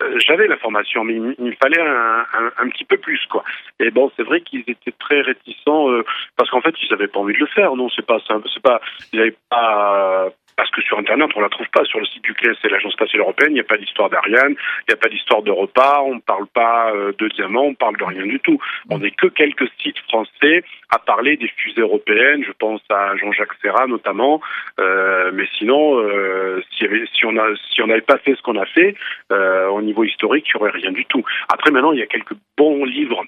euh, 0.00 0.18
j'avais 0.24 0.46
l'information, 0.46 1.04
mais 1.04 1.14
il, 1.14 1.44
me 1.44 1.56
fallait 1.60 1.80
un, 1.80 2.24
un, 2.58 2.68
petit 2.68 2.84
peu 2.84 2.98
plus 2.98 3.18
quoi. 3.30 3.42
Et 3.80 3.90
bon, 3.90 4.12
c'est 4.16 4.22
vrai 4.22 4.42
qu'ils 4.42 4.62
étaient 4.66 4.92
très 4.92 5.22
réticents 5.22 5.88
parce 6.36 6.50
qu'en 6.50 6.60
fait 6.60 6.74
ils 6.82 6.90
n'avaient 6.90 7.08
pas 7.08 7.20
envie 7.20 7.34
de 7.34 7.40
le 7.40 7.46
faire. 7.46 7.74
Non, 7.74 7.88
c'est 7.88 8.06
pas 8.06 8.18
c'est 8.26 8.62
pas 8.62 8.80
ils 9.12 9.18
n'avaient 9.18 9.36
pas 9.48 10.30
parce 10.58 10.72
que 10.72 10.82
sur 10.82 10.98
Internet, 10.98 11.30
on 11.36 11.40
la 11.40 11.48
trouve 11.48 11.68
pas. 11.68 11.84
Sur 11.84 12.00
le 12.00 12.06
site 12.06 12.24
du 12.24 12.34
CNES 12.34 12.56
et 12.64 12.68
l'Agence 12.68 12.92
spatiale 12.92 13.20
européenne, 13.20 13.52
il 13.52 13.54
n'y 13.54 13.60
a 13.60 13.64
pas 13.64 13.76
d'histoire 13.76 14.10
d'Ariane, 14.10 14.56
il 14.56 14.88
n'y 14.88 14.94
a 14.94 14.96
pas 14.96 15.08
d'histoire 15.08 15.42
de 15.42 15.52
repas, 15.52 16.02
on 16.04 16.16
ne 16.16 16.20
parle 16.20 16.48
pas 16.48 16.92
euh, 16.92 17.12
de 17.16 17.28
diamants, 17.28 17.66
on 17.66 17.74
parle 17.74 17.96
de 17.96 18.02
rien 18.02 18.26
du 18.26 18.40
tout. 18.40 18.58
On 18.90 18.98
n'est 18.98 19.12
que 19.12 19.28
quelques 19.28 19.68
sites 19.80 20.00
français 20.00 20.64
à 20.90 20.98
parler 20.98 21.36
des 21.36 21.46
fusées 21.46 21.82
européennes. 21.82 22.42
Je 22.44 22.50
pense 22.50 22.80
à 22.90 23.16
Jean-Jacques 23.18 23.54
Serra 23.62 23.86
notamment. 23.86 24.40
Euh, 24.80 25.30
mais 25.32 25.46
sinon, 25.58 26.00
euh, 26.00 26.60
si, 26.76 26.86
on 27.24 27.32
si 27.70 27.80
n'avait 27.86 28.00
pas 28.00 28.18
fait 28.18 28.34
ce 28.34 28.42
qu'on 28.42 28.58
a 28.58 28.66
fait 28.66 28.96
euh, 29.30 29.68
au 29.68 29.80
niveau 29.80 30.02
historique, 30.02 30.46
il 30.48 30.56
n'y 30.56 30.60
aurait 30.60 30.76
rien 30.76 30.90
du 30.90 31.04
tout. 31.04 31.24
Après, 31.52 31.70
maintenant, 31.70 31.92
il 31.92 32.00
y 32.00 32.02
a 32.02 32.06
quelques 32.06 32.34
bons 32.56 32.84
livres 32.84 33.24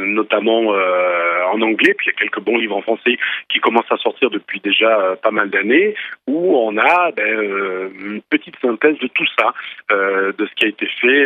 notamment 0.00 0.74
euh, 0.74 1.44
en 1.52 1.60
anglais, 1.62 1.94
puis 1.94 2.06
il 2.06 2.12
y 2.12 2.16
a 2.16 2.18
quelques 2.18 2.40
bons 2.40 2.58
livres 2.58 2.76
en 2.76 2.82
français 2.82 3.18
qui 3.48 3.60
commencent 3.60 3.90
à 3.90 3.96
sortir 3.96 4.30
depuis 4.30 4.60
déjà 4.60 5.00
euh, 5.00 5.16
pas 5.16 5.30
mal 5.30 5.50
d'années, 5.50 5.94
où 6.26 6.56
on 6.56 6.76
a 6.78 7.10
ben, 7.12 7.90
une 8.00 8.22
petite 8.30 8.56
synthèse 8.60 8.98
de 8.98 9.08
tout 9.08 9.26
ça, 9.38 9.52
de 9.90 10.46
ce 10.46 10.54
qui 10.54 10.64
a 10.64 10.68
été 10.68 10.86
fait 11.00 11.24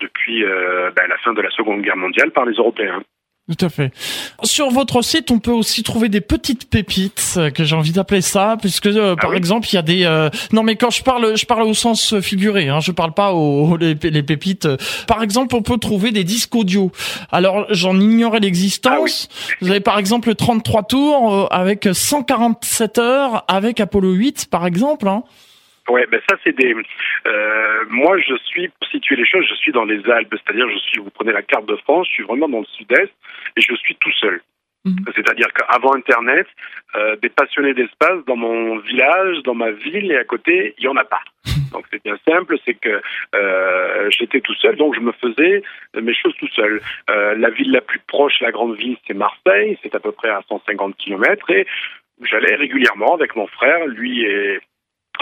depuis 0.00 0.44
ben, 0.44 1.06
la 1.08 1.16
fin 1.18 1.32
de 1.32 1.40
la 1.42 1.50
Seconde 1.50 1.82
Guerre 1.82 1.96
mondiale 1.96 2.30
par 2.30 2.44
les 2.44 2.54
Européens. 2.54 3.02
Tout 3.48 3.64
à 3.64 3.68
fait. 3.68 3.92
Sur 4.42 4.70
votre 4.70 5.02
site, 5.02 5.30
on 5.30 5.38
peut 5.38 5.52
aussi 5.52 5.84
trouver 5.84 6.08
des 6.08 6.20
petites 6.20 6.68
pépites 6.68 7.34
euh, 7.36 7.50
que 7.50 7.62
j'ai 7.62 7.76
envie 7.76 7.92
d'appeler 7.92 8.20
ça, 8.20 8.56
puisque 8.60 8.86
euh, 8.86 9.14
ah 9.16 9.20
par 9.22 9.34
exemple, 9.34 9.68
il 9.70 9.76
y 9.76 9.78
a 9.78 9.82
des. 9.82 10.04
Euh, 10.04 10.30
non, 10.52 10.64
mais 10.64 10.74
quand 10.74 10.90
je 10.90 11.04
parle, 11.04 11.36
je 11.36 11.46
parle 11.46 11.62
au 11.62 11.72
sens 11.72 12.18
figuré. 12.18 12.68
Hein, 12.68 12.80
je 12.80 12.90
parle 12.90 13.14
pas 13.14 13.34
aux 13.34 13.76
les, 13.76 13.94
pépites. 13.94 14.66
Par 15.06 15.22
exemple, 15.22 15.54
on 15.54 15.62
peut 15.62 15.78
trouver 15.78 16.10
des 16.10 16.24
disques 16.24 16.56
audio. 16.56 16.90
Alors, 17.30 17.66
j'en 17.70 18.00
ignorais 18.00 18.40
l'existence. 18.40 19.28
Ah 19.30 19.54
Vous 19.60 19.70
avez 19.70 19.80
par 19.80 20.00
exemple 20.00 20.34
33 20.34 20.82
tours 20.82 21.48
avec 21.52 21.88
147 21.92 22.98
heures 22.98 23.44
avec 23.46 23.78
Apollo 23.78 24.10
8, 24.10 24.46
par 24.50 24.66
exemple. 24.66 25.06
Hein. 25.06 25.22
Ouais, 25.88 26.06
ben 26.06 26.20
ça 26.28 26.36
c'est 26.42 26.56
des. 26.56 26.74
Euh, 27.26 27.84
moi, 27.88 28.18
je 28.18 28.34
suis 28.44 28.68
pour 28.68 28.88
situer 28.88 29.16
les 29.16 29.26
choses, 29.26 29.46
je 29.48 29.54
suis 29.54 29.72
dans 29.72 29.84
les 29.84 30.02
Alpes, 30.10 30.34
c'est-à-dire 30.44 30.68
je 30.68 30.78
suis. 30.78 30.98
Vous 31.00 31.10
prenez 31.10 31.32
la 31.32 31.42
carte 31.42 31.66
de 31.66 31.76
France, 31.76 32.06
je 32.08 32.14
suis 32.14 32.24
vraiment 32.24 32.48
dans 32.48 32.60
le 32.60 32.66
sud-est 32.66 33.12
et 33.56 33.60
je 33.60 33.74
suis 33.76 33.94
tout 33.96 34.12
seul. 34.12 34.40
Mhm. 34.84 35.04
C'est-à-dire 35.14 35.48
qu'avant 35.52 35.94
Internet, 35.94 36.46
euh, 36.94 37.16
des 37.16 37.28
passionnés 37.28 37.74
d'espace 37.74 38.24
dans 38.26 38.36
mon 38.36 38.78
village, 38.78 39.42
dans 39.42 39.54
ma 39.54 39.72
ville 39.72 40.12
et 40.12 40.16
à 40.16 40.24
côté, 40.24 40.74
il 40.78 40.84
y 40.84 40.88
en 40.88 40.96
a 40.96 41.04
pas. 41.04 41.22
Donc 41.72 41.84
c'est 41.92 42.02
bien 42.02 42.16
simple, 42.26 42.56
c'est 42.64 42.74
que 42.74 43.02
euh, 43.34 44.10
j'étais 44.10 44.40
tout 44.40 44.54
seul, 44.54 44.76
donc 44.76 44.94
je 44.94 45.00
me 45.00 45.12
faisais 45.12 45.62
mes 46.00 46.14
choses 46.14 46.34
tout 46.38 46.48
seul. 46.54 46.80
Euh, 47.10 47.34
la 47.36 47.50
ville 47.50 47.72
la 47.72 47.80
plus 47.80 47.98
proche, 47.98 48.40
la 48.40 48.52
grande 48.52 48.76
ville, 48.76 48.96
c'est 49.06 49.14
Marseille, 49.14 49.76
c'est 49.82 49.94
à 49.94 49.98
peu 49.98 50.12
près 50.12 50.30
à 50.30 50.40
150 50.48 50.96
km 50.96 51.50
et 51.50 51.66
j'allais 52.22 52.54
régulièrement 52.54 53.14
avec 53.14 53.34
mon 53.36 53.46
frère, 53.48 53.86
lui 53.86 54.24
est 54.24 54.60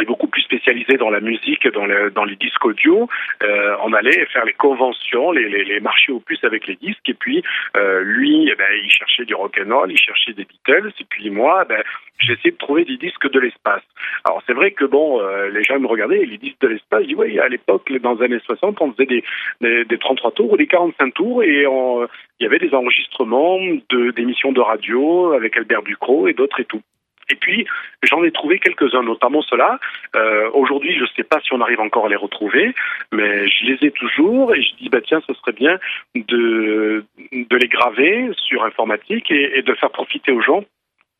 est 0.02 0.06
beaucoup 0.06 0.26
plus 0.26 0.42
spécialisé 0.42 0.96
dans 0.96 1.10
la 1.10 1.20
musique, 1.20 1.66
dans, 1.68 1.86
le, 1.86 2.10
dans 2.10 2.24
les 2.24 2.36
disques 2.36 2.64
audio. 2.64 3.08
Euh, 3.42 3.76
on 3.84 3.92
allait 3.92 4.26
faire 4.26 4.44
les 4.44 4.52
conventions, 4.52 5.32
les, 5.32 5.48
les, 5.48 5.64
les 5.64 5.80
marchés 5.80 6.12
aux 6.12 6.20
puces 6.20 6.44
avec 6.44 6.66
les 6.66 6.76
disques. 6.76 7.08
Et 7.08 7.14
puis, 7.14 7.42
euh, 7.76 8.02
lui, 8.02 8.48
eh 8.50 8.54
ben, 8.54 8.68
il 8.82 8.90
cherchait 8.90 9.24
du 9.24 9.34
rock'n'roll, 9.34 9.90
il 9.90 9.98
cherchait 9.98 10.32
des 10.32 10.44
Beatles. 10.44 10.92
Et 11.00 11.04
puis 11.08 11.30
moi, 11.30 11.64
ben, 11.64 11.82
j'essayais 12.18 12.52
de 12.52 12.56
trouver 12.56 12.84
des 12.84 12.96
disques 12.96 13.30
de 13.30 13.40
l'espace. 13.40 13.82
Alors 14.24 14.42
c'est 14.46 14.52
vrai 14.52 14.72
que 14.72 14.84
bon, 14.84 15.20
euh, 15.20 15.50
les 15.50 15.62
gens 15.62 15.78
me 15.78 15.86
regardaient, 15.86 16.24
les 16.24 16.38
disques 16.38 16.60
de 16.60 16.68
l'espace, 16.68 17.02
je 17.02 17.08
dis 17.08 17.14
oui, 17.14 17.38
à 17.38 17.48
l'époque, 17.48 17.90
dans 18.00 18.14
les 18.14 18.24
années 18.24 18.40
60, 18.44 18.80
on 18.80 18.92
faisait 18.92 19.06
des, 19.06 19.24
des, 19.60 19.84
des 19.84 19.98
33 19.98 20.32
tours 20.32 20.52
ou 20.52 20.56
des 20.56 20.66
45 20.66 21.14
tours 21.14 21.42
et 21.42 21.64
il 21.64 22.42
y 22.42 22.46
avait 22.46 22.58
des 22.58 22.74
enregistrements 22.74 23.58
de 23.90 24.10
d'émissions 24.12 24.52
de 24.52 24.60
radio 24.60 25.32
avec 25.32 25.56
Albert 25.56 25.82
Ducrot 25.82 26.28
et 26.28 26.32
d'autres 26.32 26.60
et 26.60 26.64
tout. 26.64 26.82
Et 27.30 27.36
puis, 27.36 27.66
j'en 28.02 28.22
ai 28.24 28.30
trouvé 28.30 28.58
quelques-uns, 28.58 29.02
notamment 29.02 29.42
ceux-là. 29.42 29.78
Euh, 30.16 30.50
Aujourd'hui, 30.52 30.94
je 30.96 31.02
ne 31.02 31.08
sais 31.16 31.24
pas 31.24 31.40
si 31.40 31.52
on 31.52 31.60
arrive 31.60 31.80
encore 31.80 32.06
à 32.06 32.08
les 32.08 32.16
retrouver, 32.16 32.74
mais 33.12 33.48
je 33.48 33.66
les 33.66 33.86
ai 33.86 33.90
toujours 33.90 34.54
et 34.54 34.62
je 34.62 34.74
dis, 34.76 34.88
bah 34.88 35.00
tiens, 35.00 35.22
ce 35.26 35.34
serait 35.34 35.52
bien 35.52 35.78
de, 36.14 37.04
de 37.32 37.56
les 37.56 37.68
graver 37.68 38.30
sur 38.36 38.64
informatique 38.64 39.30
et, 39.30 39.58
et 39.58 39.62
de 39.62 39.74
faire 39.74 39.90
profiter 39.90 40.32
aux 40.32 40.42
gens 40.42 40.64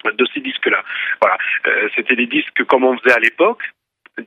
de 0.04 0.26
ces 0.34 0.40
disques-là. 0.40 0.82
Voilà, 1.20 1.38
euh, 1.66 1.88
c'était 1.96 2.16
des 2.16 2.26
disques 2.26 2.64
comme 2.64 2.84
on 2.84 2.96
faisait 2.98 3.14
à 3.14 3.20
l'époque, 3.20 3.62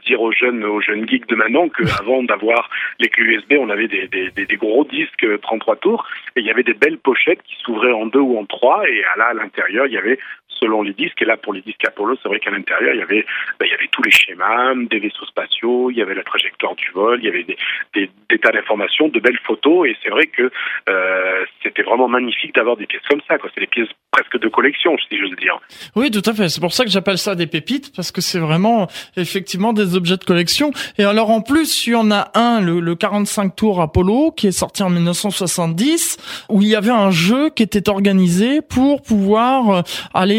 dire 0.05 0.21
aux 0.21 0.31
jeunes 0.31 0.63
aux 0.65 0.81
jeunes 0.81 1.07
geeks 1.07 1.27
de 1.27 1.35
maintenant 1.35 1.69
qu'avant 1.69 2.23
d'avoir 2.29 2.69
les 2.99 3.09
clés 3.09 3.35
USB, 3.35 3.53
on 3.59 3.69
avait 3.69 3.87
des, 3.87 4.07
des, 4.07 4.31
des, 4.31 4.45
des 4.45 4.57
gros 4.57 4.83
disques 4.83 5.25
33 5.41 5.77
tours 5.77 6.05
et 6.35 6.41
il 6.41 6.45
y 6.45 6.51
avait 6.51 6.63
des 6.63 6.73
belles 6.73 6.97
pochettes 6.97 7.41
qui 7.43 7.55
s'ouvraient 7.63 7.93
en 7.93 8.05
deux 8.05 8.19
ou 8.19 8.37
en 8.37 8.45
trois 8.45 8.87
et 8.89 9.01
là 9.17 9.27
à 9.29 9.33
l'intérieur 9.33 9.87
il 9.87 9.93
y 9.93 9.97
avait 9.97 10.19
selon 10.59 10.81
les 10.81 10.93
disques 10.93 11.21
et 11.21 11.25
là 11.25 11.37
pour 11.37 11.53
les 11.53 11.61
disques 11.61 11.85
Apollo 11.85 12.17
c'est 12.21 12.29
vrai 12.29 12.39
qu'à 12.39 12.51
l'intérieur 12.51 12.93
il 12.93 12.99
y 12.99 13.03
avait 13.03 13.25
ben, 13.59 13.65
il 13.65 13.71
y 13.71 13.73
avait 13.73 13.89
tous 13.91 14.03
les 14.03 14.11
schémas 14.11 14.75
des 14.75 14.99
vaisseaux 14.99 15.25
spatiaux 15.25 15.91
il 15.91 15.97
y 15.97 16.01
avait 16.01 16.15
la 16.15 16.23
trajectoire 16.23 16.75
du 16.75 16.89
vol 16.91 17.19
il 17.21 17.25
y 17.25 17.29
avait 17.29 17.45
des, 17.93 18.09
tas 18.39 18.51
d'informations 18.51 19.07
de 19.07 19.19
belles 19.19 19.39
photos 19.45 19.87
et 19.87 19.95
c'est 20.03 20.09
vrai 20.09 20.27
que 20.27 20.51
euh, 20.89 21.45
c'était 21.63 21.81
vraiment 21.81 22.07
magnifique 22.07 22.53
d'avoir 22.53 22.77
des 22.77 22.85
pièces 22.85 23.01
comme 23.09 23.21
ça 23.27 23.37
c'est 23.53 23.61
des 23.61 23.67
pièces 23.67 23.89
presque 24.17 24.39
de 24.39 24.47
collection 24.47 24.95
si 25.09 25.17
j'ose 25.17 25.35
dire 25.37 25.59
Oui, 25.95 26.09
tout 26.11 26.21
à 26.25 26.33
fait. 26.33 26.49
C'est 26.49 26.61
pour 26.61 26.73
ça 26.73 26.83
que 26.83 26.89
j'appelle 26.89 27.17
ça 27.17 27.35
des 27.35 27.47
pépites, 27.47 27.95
parce 27.95 28.11
que 28.11 28.21
c'est 28.21 28.39
vraiment 28.39 28.87
effectivement 29.15 29.73
des 29.73 29.95
objets 29.95 30.17
de 30.17 30.23
collection. 30.23 30.71
Et 30.97 31.03
alors 31.03 31.29
en 31.29 31.41
plus, 31.41 31.87
il 31.87 31.91
y 31.91 31.95
en 31.95 32.11
a 32.11 32.31
un, 32.33 32.61
le, 32.61 32.79
le 32.79 32.95
45 32.95 33.55
tours 33.55 33.81
Apollo, 33.81 34.31
qui 34.31 34.47
est 34.47 34.51
sorti 34.51 34.83
en 34.83 34.89
1970, 34.89 36.45
où 36.49 36.61
il 36.61 36.69
y 36.69 36.75
avait 36.75 36.91
un 36.91 37.11
jeu 37.11 37.49
qui 37.49 37.63
était 37.63 37.89
organisé 37.89 38.61
pour 38.61 39.01
pouvoir 39.01 39.69
euh, 39.69 39.81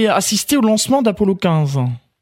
aller 0.08 0.16
assister 0.16 0.56
au 0.56 0.62
lancement 0.62 1.02
d'Apollo 1.02 1.34
15. 1.34 1.78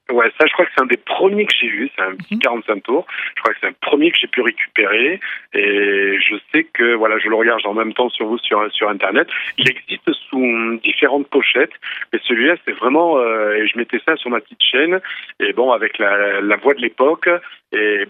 Ouais, 0.08 0.30
ça, 0.38 0.46
je 0.46 0.52
crois 0.52 0.64
que 0.64 0.70
c'est 0.76 0.82
un 0.82 0.86
des 0.86 0.98
premiers 0.98 1.46
que 1.46 1.52
j'ai 1.60 1.66
vu. 1.66 1.90
C'est 1.96 2.02
un 2.02 2.14
petit 2.14 2.38
45 2.38 2.82
tours. 2.84 3.06
Je 3.34 3.42
crois 3.42 3.52
que 3.54 3.58
c'est 3.60 3.66
un 3.66 3.74
premier 3.80 4.12
que 4.12 4.18
j'ai 4.20 4.28
pu 4.28 4.40
récupérer. 4.40 5.18
Et 5.52 6.18
je 6.20 6.36
sais 6.52 6.62
que, 6.62 6.94
voilà, 6.94 7.18
je 7.18 7.28
le 7.28 7.34
regarde 7.34 7.66
en 7.66 7.74
même 7.74 7.92
temps 7.92 8.08
sur 8.08 8.26
vous 8.26 8.38
sur, 8.38 8.72
sur 8.72 8.88
Internet. 8.88 9.26
Il 9.58 9.68
existe 9.68 10.12
sous 10.30 10.78
différentes 10.84 11.26
pochettes. 11.26 11.72
Mais 12.12 12.20
celui-là, 12.22 12.54
c'est 12.64 12.72
vraiment, 12.72 13.18
euh, 13.18 13.56
et 13.56 13.66
je 13.66 13.76
mettais 13.76 14.00
ça 14.06 14.16
sur 14.16 14.30
ma 14.30 14.40
petite 14.40 14.62
chaîne. 14.62 15.00
Et 15.40 15.52
bon, 15.52 15.72
avec 15.72 15.98
la, 15.98 16.40
la 16.40 16.56
voix 16.56 16.74
de 16.74 16.82
l'époque. 16.82 17.28
Et 17.72 18.04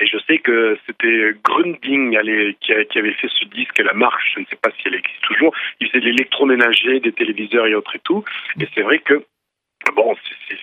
et 0.00 0.06
je 0.06 0.16
sais 0.26 0.38
que 0.38 0.78
c'était 0.86 1.32
Grunding 1.42 2.16
allez, 2.16 2.56
qui, 2.60 2.72
a- 2.72 2.84
qui 2.84 2.98
avait 2.98 3.12
fait 3.14 3.28
ce 3.38 3.44
disque, 3.46 3.78
la 3.78 3.92
marque, 3.94 4.20
je 4.34 4.40
ne 4.40 4.44
sais 4.46 4.56
pas 4.56 4.70
si 4.70 4.82
elle 4.86 4.94
existe 4.94 5.20
toujours. 5.22 5.54
Il 5.80 5.88
faisait 5.88 6.00
de 6.00 6.06
l'électroménager, 6.06 7.00
des 7.00 7.12
téléviseurs 7.12 7.66
et 7.66 7.74
autres 7.74 7.96
et 7.96 8.00
tout. 8.04 8.24
Et 8.60 8.68
c'est 8.74 8.82
vrai 8.82 8.98
que, 8.98 9.24
bon, 9.94 10.14
c'est- 10.48 10.56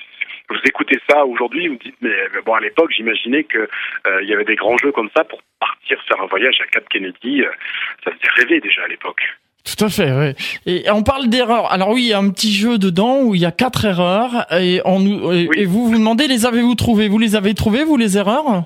vous 0.49 0.59
écoutez 0.65 0.99
ça 1.09 1.25
aujourd'hui, 1.25 1.67
vous 1.69 1.75
me 1.75 1.79
dites, 1.79 1.95
mais, 2.01 2.15
mais 2.33 2.41
bon, 2.45 2.53
à 2.53 2.59
l'époque, 2.59 2.91
j'imaginais 2.95 3.43
que 3.45 3.59
euh, 3.59 4.21
il 4.23 4.27
y 4.27 4.33
avait 4.33 4.43
des 4.43 4.55
grands 4.55 4.77
jeux 4.77 4.91
comme 4.91 5.09
ça 5.15 5.23
pour 5.23 5.39
partir 5.59 5.97
faire 6.07 6.21
un 6.21 6.25
voyage 6.25 6.59
à 6.61 6.65
Cap 6.65 6.89
Kennedy. 6.89 7.41
euh, 7.41 7.49
ça 8.03 8.11
faisait 8.11 8.31
rêver 8.43 8.59
déjà 8.59 8.83
à 8.83 8.87
l'époque. 8.89 9.21
Tout 9.63 9.85
à 9.85 9.89
fait, 9.89 10.11
ouais. 10.11 10.35
Et 10.65 10.89
on 10.91 11.03
parle 11.03 11.29
d'erreurs. 11.29 11.71
Alors 11.71 11.89
oui, 11.91 12.01
il 12.01 12.07
y 12.09 12.13
a 12.13 12.17
un 12.17 12.31
petit 12.31 12.51
jeu 12.51 12.77
dedans 12.79 13.21
où 13.21 13.35
il 13.35 13.41
y 13.41 13.45
a 13.45 13.51
quatre 13.51 13.85
erreurs 13.85 14.45
et, 14.51 14.81
on 14.85 14.99
nous, 14.99 15.31
et, 15.31 15.47
et 15.55 15.65
vous 15.65 15.85
vous 15.87 15.97
demandez 15.97 16.27
les 16.27 16.45
avez-vous 16.47 16.75
trouvées? 16.75 17.07
Vous 17.07 17.19
les 17.19 17.35
avez 17.35 17.53
trouvées, 17.53 17.83
vous, 17.85 17.95
les 17.95 18.17
erreurs? 18.17 18.63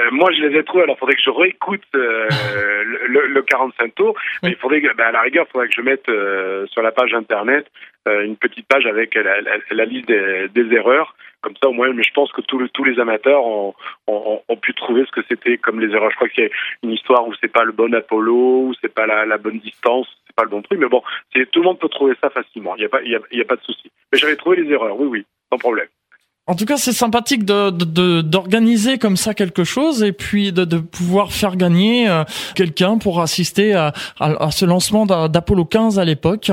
Euh, 0.00 0.10
moi, 0.12 0.30
je 0.32 0.42
les 0.42 0.58
ai 0.58 0.64
trouvés. 0.64 0.84
Alors, 0.84 0.96
il 0.96 1.00
faudrait 1.00 1.14
que 1.16 1.22
je 1.22 1.30
réécoute 1.30 1.82
euh, 1.94 2.28
le, 2.84 3.06
le- 3.06 3.26
le 3.26 3.42
45 3.42 3.94
tours. 3.94 4.14
Mais 4.42 4.50
il 4.50 4.56
faudrait, 4.56 4.80
que, 4.80 4.94
ben, 4.94 5.06
à 5.06 5.12
la 5.12 5.22
rigueur, 5.22 5.46
il 5.48 5.52
faudrait 5.52 5.68
que 5.68 5.74
je 5.74 5.80
mette 5.82 6.08
euh, 6.08 6.66
sur 6.66 6.82
la 6.82 6.92
page 6.92 7.14
internet 7.14 7.66
euh, 8.06 8.22
une 8.24 8.36
petite 8.36 8.66
page 8.68 8.86
avec 8.86 9.14
la, 9.14 9.40
la- 9.40 9.56
la 9.70 9.84
liste 9.84 10.08
des, 10.08 10.48
des 10.48 10.74
erreurs. 10.74 11.14
Comme 11.40 11.54
ça, 11.62 11.68
au 11.68 11.72
moins, 11.72 11.92
mais 11.92 12.02
je 12.02 12.12
pense 12.12 12.32
que 12.32 12.40
tous, 12.40 12.58
le- 12.58 12.68
tous 12.68 12.82
les 12.84 12.98
amateurs 12.98 13.44
ont, 13.44 13.74
ont, 14.08 14.42
ont 14.48 14.56
pu 14.56 14.74
trouver 14.74 15.04
ce 15.06 15.12
que 15.12 15.24
c'était 15.28 15.56
comme 15.56 15.78
les 15.80 15.94
erreurs. 15.94 16.10
Je 16.10 16.16
crois 16.16 16.28
qu'il 16.28 16.44
y 16.44 16.46
a 16.46 16.50
une 16.82 16.90
histoire 16.90 17.26
où 17.28 17.34
c'est 17.40 17.52
pas 17.52 17.62
le 17.64 17.72
bon 17.72 17.94
Apollo, 17.94 18.34
où 18.66 18.74
c'est 18.80 18.92
pas 18.92 19.06
la, 19.06 19.24
la 19.24 19.38
bonne 19.38 19.58
distance, 19.60 20.08
c'est 20.26 20.34
pas 20.34 20.42
le 20.42 20.48
bon 20.50 20.62
truc. 20.62 20.80
Mais 20.80 20.88
bon, 20.88 21.02
tout 21.32 21.60
le 21.60 21.64
monde 21.64 21.78
peut 21.78 21.88
trouver 21.88 22.14
ça 22.20 22.28
facilement. 22.30 22.74
Il 22.76 22.82
y 22.82 22.86
a 22.86 22.88
pas, 22.88 23.02
il 23.02 23.12
y 23.12 23.14
a, 23.16 23.20
il 23.30 23.38
y 23.38 23.42
a 23.42 23.44
pas 23.44 23.54
de 23.56 23.62
souci. 23.62 23.90
Mais 24.12 24.18
j'avais 24.18 24.34
trouvé 24.36 24.56
les 24.56 24.72
erreurs. 24.72 24.98
Oui, 24.98 25.06
oui, 25.06 25.26
sans 25.52 25.58
problème. 25.58 25.86
En 26.48 26.54
tout 26.54 26.64
cas, 26.64 26.76
c'est 26.78 26.92
sympathique 26.92 27.44
de 27.44 27.70
de- 27.70 27.84
de- 27.84 28.22
d'organiser 28.22 28.98
comme 28.98 29.16
ça 29.16 29.34
quelque 29.34 29.64
chose 29.64 30.02
et 30.02 30.12
puis 30.12 30.50
de, 30.52 30.64
de 30.64 30.78
pouvoir 30.78 31.30
faire 31.32 31.56
gagner 31.56 32.08
euh, 32.08 32.24
quelqu'un 32.56 32.98
pour 32.98 33.20
assister 33.20 33.74
à, 33.74 33.92
à, 34.18 34.46
à 34.46 34.50
ce 34.50 34.64
lancement 34.64 35.04
d'A- 35.06 35.28
d'Apollo 35.28 35.64
15 35.66 35.98
à 35.98 36.04
l'époque. 36.04 36.46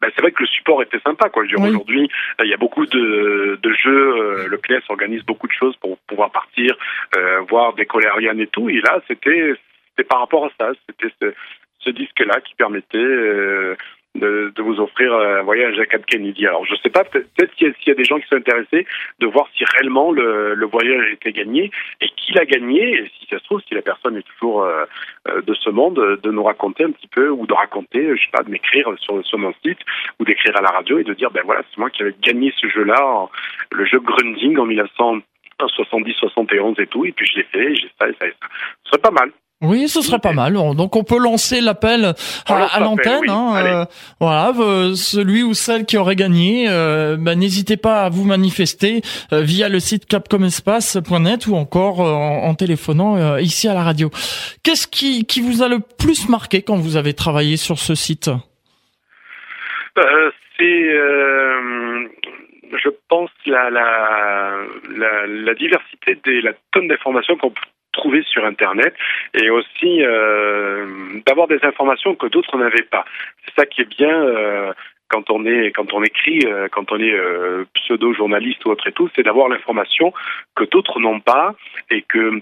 Ben, 0.00 0.08
c'est 0.14 0.22
vrai 0.22 0.32
que 0.32 0.42
le 0.42 0.46
support 0.48 0.80
était 0.82 1.00
sympa. 1.04 1.28
Quoi. 1.28 1.44
Je 1.44 1.50
veux 1.50 1.56
dire, 1.56 1.64
Oui. 1.64 1.70
Aujourd'hui, 1.70 2.08
euh, 2.40 2.44
il 2.46 2.50
y 2.50 2.54
a 2.54 2.56
beaucoup 2.56 2.86
de, 2.86 3.58
de 3.62 3.72
jeux. 3.74 4.14
euh, 4.16 4.46
le 4.48 4.56
CNES 4.58 4.80
organise 4.88 5.22
beaucoup 5.24 5.46
de 5.46 5.52
choses 5.52 5.76
pour 5.80 5.98
pouvoir 6.06 6.30
partir, 6.30 6.74
euh, 7.18 7.40
voir 7.50 7.74
décoller 7.74 8.06
Ariane 8.06 8.40
et 8.40 8.46
tout. 8.46 8.70
Et 8.70 8.80
là, 8.80 9.00
c'était 9.08 9.54
c'était 9.90 10.08
par 10.08 10.20
rapport 10.20 10.46
à 10.46 10.50
ça. 10.58 10.70
C'était 10.88 11.12
ce, 11.20 11.34
ce 11.80 11.90
disque-là 11.90 12.40
qui 12.40 12.54
permettait 12.54 12.96
euh, 12.96 13.74
de, 14.16 14.52
de 14.54 14.62
vous 14.62 14.80
offrir 14.80 15.14
un 15.14 15.42
voyage 15.42 15.78
à 15.78 15.86
Cap 15.86 16.04
Kennedy. 16.04 16.46
Alors, 16.46 16.64
je 16.66 16.74
sais 16.76 16.90
pas, 16.90 17.04
peut-être 17.04 17.54
qu'il 17.54 17.68
y, 17.68 17.88
y 17.88 17.92
a 17.92 17.94
des 17.94 18.04
gens 18.04 18.18
qui 18.18 18.26
sont 18.26 18.36
intéressés 18.36 18.86
de 19.20 19.26
voir 19.26 19.48
si 19.56 19.64
réellement 19.64 20.10
le, 20.10 20.54
le 20.54 20.66
voyage 20.66 21.04
a 21.04 21.10
été 21.10 21.32
gagné 21.32 21.70
et 22.00 22.08
qui 22.16 22.32
l'a 22.32 22.44
gagné. 22.44 22.94
Et 22.94 23.10
si 23.18 23.26
ça 23.30 23.38
se 23.38 23.44
trouve, 23.44 23.60
si 23.68 23.74
la 23.74 23.82
personne 23.82 24.16
est 24.16 24.26
toujours 24.34 24.62
euh, 24.62 24.84
euh, 25.28 25.42
de 25.42 25.54
ce 25.54 25.70
monde, 25.70 26.18
de 26.22 26.30
nous 26.30 26.42
raconter 26.42 26.84
un 26.84 26.90
petit 26.90 27.08
peu 27.08 27.30
ou 27.30 27.46
de 27.46 27.54
raconter, 27.54 28.16
je 28.16 28.22
sais 28.22 28.30
pas, 28.32 28.42
de 28.42 28.50
m'écrire 28.50 28.88
sur, 28.98 29.24
sur 29.24 29.38
mon 29.38 29.52
site 29.64 29.78
ou 30.18 30.24
d'écrire 30.24 30.56
à 30.56 30.62
la 30.62 30.70
radio 30.70 30.98
et 30.98 31.04
de 31.04 31.14
dire, 31.14 31.30
ben 31.30 31.42
voilà, 31.44 31.62
c'est 31.70 31.78
moi 31.78 31.90
qui 31.90 32.02
avais 32.02 32.14
gagné 32.20 32.52
ce 32.60 32.68
jeu-là, 32.68 33.28
le 33.72 33.84
jeu 33.84 34.00
Grunding 34.00 34.58
en 34.58 34.66
1970, 34.66 36.14
71 36.14 36.80
et 36.80 36.86
tout, 36.86 37.04
et 37.04 37.12
puis 37.12 37.26
je 37.26 37.36
l'ai 37.36 37.44
fait, 37.44 37.74
j'ai 37.76 37.90
ça 38.00 38.08
et 38.08 38.14
ça 38.20 38.26
et 38.26 38.34
ça. 38.40 38.48
Ce 38.84 38.90
serait 38.90 39.02
pas 39.02 39.10
mal. 39.10 39.30
Oui, 39.62 39.88
ce 39.88 40.00
serait 40.00 40.18
pas 40.18 40.32
mal. 40.32 40.54
Donc 40.54 40.96
on 40.96 41.04
peut 41.04 41.18
lancer 41.18 41.60
l'appel 41.60 42.04
à, 42.04 42.08
lance 42.08 42.74
à 42.74 42.80
l'appel, 42.80 42.82
l'antenne. 42.82 43.20
oui. 43.20 43.28
hein, 43.28 43.52
euh, 43.56 43.84
voilà, 44.18 44.52
euh, 44.58 44.94
celui 44.94 45.42
ou 45.42 45.52
celle 45.52 45.84
qui 45.84 45.98
aurait 45.98 46.16
gagné, 46.16 46.64
euh, 46.70 47.16
bah, 47.18 47.34
n'hésitez 47.34 47.76
pas 47.76 48.04
à 48.04 48.08
vous 48.08 48.24
manifester 48.24 49.02
euh, 49.34 49.42
via 49.42 49.68
le 49.68 49.78
site 49.78 50.06
capcomespace.net 50.06 51.46
ou 51.46 51.56
encore 51.56 52.00
euh, 52.00 52.10
en, 52.10 52.44
en 52.48 52.54
téléphonant 52.54 53.16
euh, 53.16 53.40
ici 53.42 53.68
à 53.68 53.74
la 53.74 53.82
radio. 53.82 54.08
Qu'est-ce 54.62 54.86
qui, 54.86 55.26
qui 55.26 55.42
vous 55.42 55.62
a 55.62 55.68
le 55.68 55.80
plus 55.80 56.28
marqué 56.30 56.62
quand 56.62 56.76
vous 56.76 56.96
avez 56.96 57.12
travaillé 57.12 57.58
sur 57.58 57.78
ce 57.78 57.94
site? 57.94 58.30
Euh, 59.98 60.30
c'est, 60.56 60.64
euh, 60.64 62.08
je 62.82 62.88
pense, 63.10 63.28
la, 63.44 63.68
la, 63.68 64.56
la, 64.96 65.26
la 65.26 65.54
diversité 65.54 66.18
des, 66.24 66.40
la 66.40 66.52
tonne 66.72 66.88
d'informations 66.88 67.36
qu'on 67.36 67.50
peut 67.50 67.60
trouver 67.92 68.22
sur 68.22 68.44
Internet 68.44 68.94
et 69.34 69.50
aussi 69.50 70.02
euh, 70.02 70.86
d'avoir 71.26 71.48
des 71.48 71.58
informations 71.62 72.14
que 72.14 72.26
d'autres 72.26 72.56
n'avaient 72.58 72.82
pas. 72.90 73.04
C'est 73.44 73.54
ça 73.60 73.66
qui 73.66 73.82
est 73.82 73.96
bien. 73.96 74.22
euh, 74.22 74.72
quand 75.10 75.28
on 75.28 75.44
est 75.44 75.72
quand 75.72 75.92
on 75.92 76.02
écrit, 76.02 76.40
euh, 76.46 76.68
quand 76.70 76.92
on 76.92 76.98
est 76.98 77.12
euh, 77.12 77.64
pseudo 77.74 78.14
journaliste 78.14 78.64
ou 78.64 78.70
autre 78.70 78.86
et 78.86 78.92
tout, 78.92 79.10
c'est 79.14 79.24
d'avoir 79.24 79.48
l'information 79.48 80.12
que 80.54 80.64
d'autres 80.64 81.00
n'ont 81.00 81.20
pas 81.20 81.54
et 81.90 82.02
que 82.02 82.40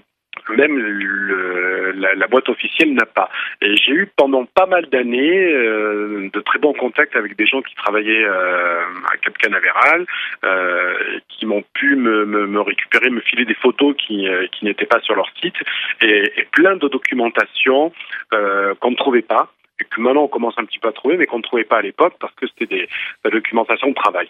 même 0.55 0.77
le, 0.77 1.91
la, 1.91 2.13
la, 2.15 2.27
boîte 2.27 2.49
officielle 2.49 2.93
n'a 2.93 3.05
pas. 3.05 3.29
Et 3.61 3.75
j'ai 3.75 3.91
eu 3.91 4.11
pendant 4.15 4.45
pas 4.45 4.65
mal 4.65 4.87
d'années 4.87 5.53
euh, 5.53 6.29
de 6.31 6.39
très 6.41 6.59
bons 6.59 6.73
contacts 6.73 7.15
avec 7.15 7.35
des 7.35 7.45
gens 7.45 7.61
qui 7.61 7.75
travaillaient 7.75 8.25
euh, 8.25 8.81
à 9.11 9.17
Cap 9.17 9.37
Canaveral, 9.37 10.05
euh, 10.43 10.93
qui 11.29 11.45
m'ont 11.45 11.63
pu 11.73 11.95
me, 11.95 12.25
me, 12.25 12.47
me, 12.47 12.61
récupérer, 12.61 13.09
me 13.09 13.21
filer 13.21 13.45
des 13.45 13.55
photos 13.55 13.95
qui, 13.97 14.27
euh, 14.27 14.47
qui 14.51 14.65
n'étaient 14.65 14.85
pas 14.85 15.01
sur 15.01 15.15
leur 15.15 15.29
site, 15.41 15.55
et, 16.01 16.31
et 16.37 16.47
plein 16.51 16.75
de 16.75 16.87
documentation 16.87 17.91
euh, 18.33 18.75
qu'on 18.75 18.91
ne 18.91 18.95
trouvait 18.95 19.21
pas 19.21 19.51
et 19.81 19.85
que 19.85 20.01
maintenant 20.01 20.23
on 20.23 20.27
commence 20.27 20.55
un 20.57 20.65
petit 20.65 20.79
peu 20.79 20.89
à 20.89 20.91
trouver, 20.91 21.17
mais 21.17 21.25
qu'on 21.25 21.37
ne 21.37 21.43
trouvait 21.43 21.63
pas 21.63 21.77
à 21.77 21.81
l'époque 21.81 22.15
parce 22.19 22.33
que 22.35 22.47
c'était 22.47 22.65
des, 22.65 22.89
la 23.23 23.31
documentation 23.31 23.89
de 23.89 23.93
travail. 23.93 24.29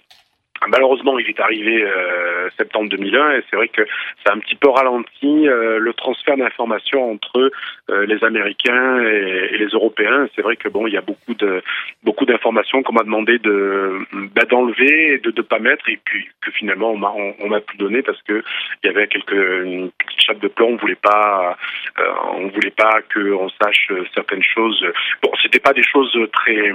Malheureusement, 0.68 1.18
il 1.18 1.30
est 1.30 1.40
arrivé 1.40 1.84
euh, 1.84 2.50
septembre 2.58 2.90
2001 2.90 3.32
et 3.32 3.44
c'est 3.50 3.56
vrai 3.56 3.70
que 3.70 3.82
ça 4.26 4.34
a 4.34 4.36
un 4.36 4.40
petit 4.40 4.56
peu 4.56 4.70
ralenti 4.70 5.48
euh, 5.48 5.80
le 5.80 5.94
transfert 5.94 6.36
d'informations 6.36 7.12
entre 7.12 7.52
euh, 7.90 8.06
les 8.06 8.24
Américains 8.24 9.02
et, 9.02 9.50
et 9.54 9.58
les 9.58 9.68
Européens. 9.68 10.28
C'est 10.36 10.42
vrai 10.42 10.58
que 10.58 10.68
bon, 10.68 10.86
il 10.88 10.94
y 10.94 10.98
a 10.98 11.02
beaucoup 11.02 11.34
de 11.34 11.62
beaucoup 12.04 12.26
d'informations 12.26 12.84
qu'on 12.84 12.94
m'a 12.94 13.04
demandé 13.04 13.40
de 13.40 14.00
bah, 14.36 14.44
d'enlever 14.50 15.14
et 15.14 15.18
de 15.20 15.34
ne 15.36 15.42
pas 15.42 15.60
mettre 15.60 15.88
et 15.90 16.00
puis 16.04 16.28
que 16.42 16.52
finalement 16.52 16.92
on 16.92 16.98
m'a 16.98 17.14
on, 17.16 17.36
on 17.40 17.48
m'a 17.48 17.62
pu 17.62 17.78
donner 17.78 18.02
parce 18.02 18.22
que 18.24 18.44
il 18.84 18.88
y 18.88 18.90
avait 18.90 19.08
quelques 19.08 19.32
une 19.32 19.92
petite 19.92 20.22
chape 20.22 20.40
de 20.40 20.50
plomb. 20.50 20.74
On 20.74 20.76
voulait 20.76 20.96
pas 20.96 21.58
euh, 22.00 22.04
on 22.34 22.48
voulait 22.48 22.72
pas 22.72 23.02
que 23.08 23.32
on 23.32 23.50
sache 23.64 23.92
certaines 24.14 24.44
choses. 24.44 24.86
Bon, 25.24 25.32
c'était 25.42 25.60
pas 25.60 25.74
des 25.74 25.84
choses 25.84 26.18
très 26.34 26.74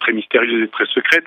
très 0.00 0.12
mystérieuses 0.12 0.64
et 0.64 0.68
très 0.68 0.86
secrètes, 0.86 1.26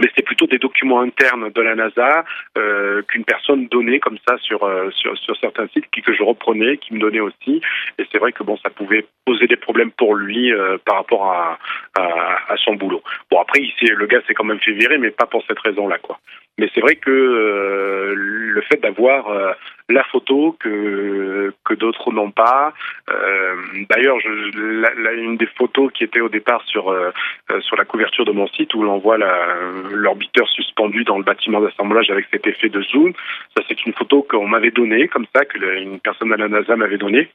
mais 0.00 0.08
c'est 0.14 0.24
plutôt 0.24 0.46
des 0.46 0.58
documents 0.58 1.00
internes 1.00 1.50
de 1.50 1.62
la 1.62 1.74
NASA 1.74 2.24
euh, 2.58 3.02
qu'une 3.02 3.24
personne 3.24 3.66
donnait 3.68 4.00
comme 4.00 4.18
ça 4.28 4.36
sur, 4.38 4.64
euh, 4.64 4.90
sur 4.90 5.16
sur 5.18 5.36
certains 5.38 5.66
sites 5.68 5.90
qui 5.90 6.02
que 6.02 6.14
je 6.14 6.22
reprenais, 6.22 6.78
qui 6.78 6.94
me 6.94 7.00
donnait 7.00 7.20
aussi. 7.20 7.60
Et 7.98 8.06
c'est 8.10 8.18
vrai 8.18 8.32
que 8.32 8.42
bon, 8.42 8.56
ça 8.58 8.70
pouvait 8.70 9.06
poser 9.24 9.46
des 9.46 9.56
problèmes 9.56 9.90
pour 9.90 10.14
lui 10.14 10.52
euh, 10.52 10.78
par 10.84 10.96
rapport 10.96 11.32
à, 11.32 11.58
à, 11.98 12.52
à 12.52 12.56
son 12.56 12.74
boulot. 12.74 13.02
Bon 13.30 13.40
après, 13.40 13.60
il 13.60 13.72
le 13.94 14.06
gars 14.06 14.20
s'est 14.26 14.34
quand 14.34 14.44
même 14.44 14.60
fait 14.60 14.72
virer, 14.72 14.98
mais 14.98 15.10
pas 15.10 15.26
pour 15.26 15.44
cette 15.46 15.58
raison-là, 15.58 15.98
quoi. 15.98 16.18
Mais 16.58 16.70
c'est 16.74 16.80
vrai 16.80 16.96
que 16.96 17.10
euh, 17.10 18.14
le 18.16 18.60
fait 18.62 18.80
d'avoir 18.80 19.28
euh, 19.28 19.52
la 19.90 20.02
photo 20.04 20.56
que 20.58 21.52
que 21.64 21.74
d'autres 21.74 22.10
n'ont 22.12 22.30
pas. 22.30 22.72
Euh, 23.10 23.56
D'ailleurs, 23.90 24.16
une 24.24 25.36
des 25.36 25.46
photos 25.46 25.92
qui 25.92 26.04
était 26.04 26.20
au 26.20 26.30
départ 26.30 26.62
sur 26.64 26.88
euh, 26.88 27.10
sur 27.60 27.76
la 27.76 27.84
couverture 27.84 28.24
de 28.24 28.32
mon 28.32 28.46
site 28.48 28.74
où 28.74 28.82
l'on 28.82 28.98
voit 28.98 29.18
l'orbiteur 29.90 30.48
suspendu 30.48 31.04
dans 31.04 31.18
le 31.18 31.24
bâtiment 31.24 31.60
d'assemblage 31.60 32.10
avec 32.10 32.26
cet 32.32 32.46
effet 32.46 32.68
de 32.68 32.80
zoom. 32.82 33.12
Ça, 33.56 33.62
c'est 33.68 33.84
une 33.84 33.92
photo 33.92 34.26
qu'on 34.28 34.48
m'avait 34.48 34.70
donnée 34.70 35.08
comme 35.08 35.26
ça 35.34 35.44
que 35.44 35.58
une 35.78 36.00
personne 36.00 36.32
à 36.32 36.36
la 36.36 36.48
NASA 36.48 36.74
m'avait 36.76 36.98
donnée 36.98 37.28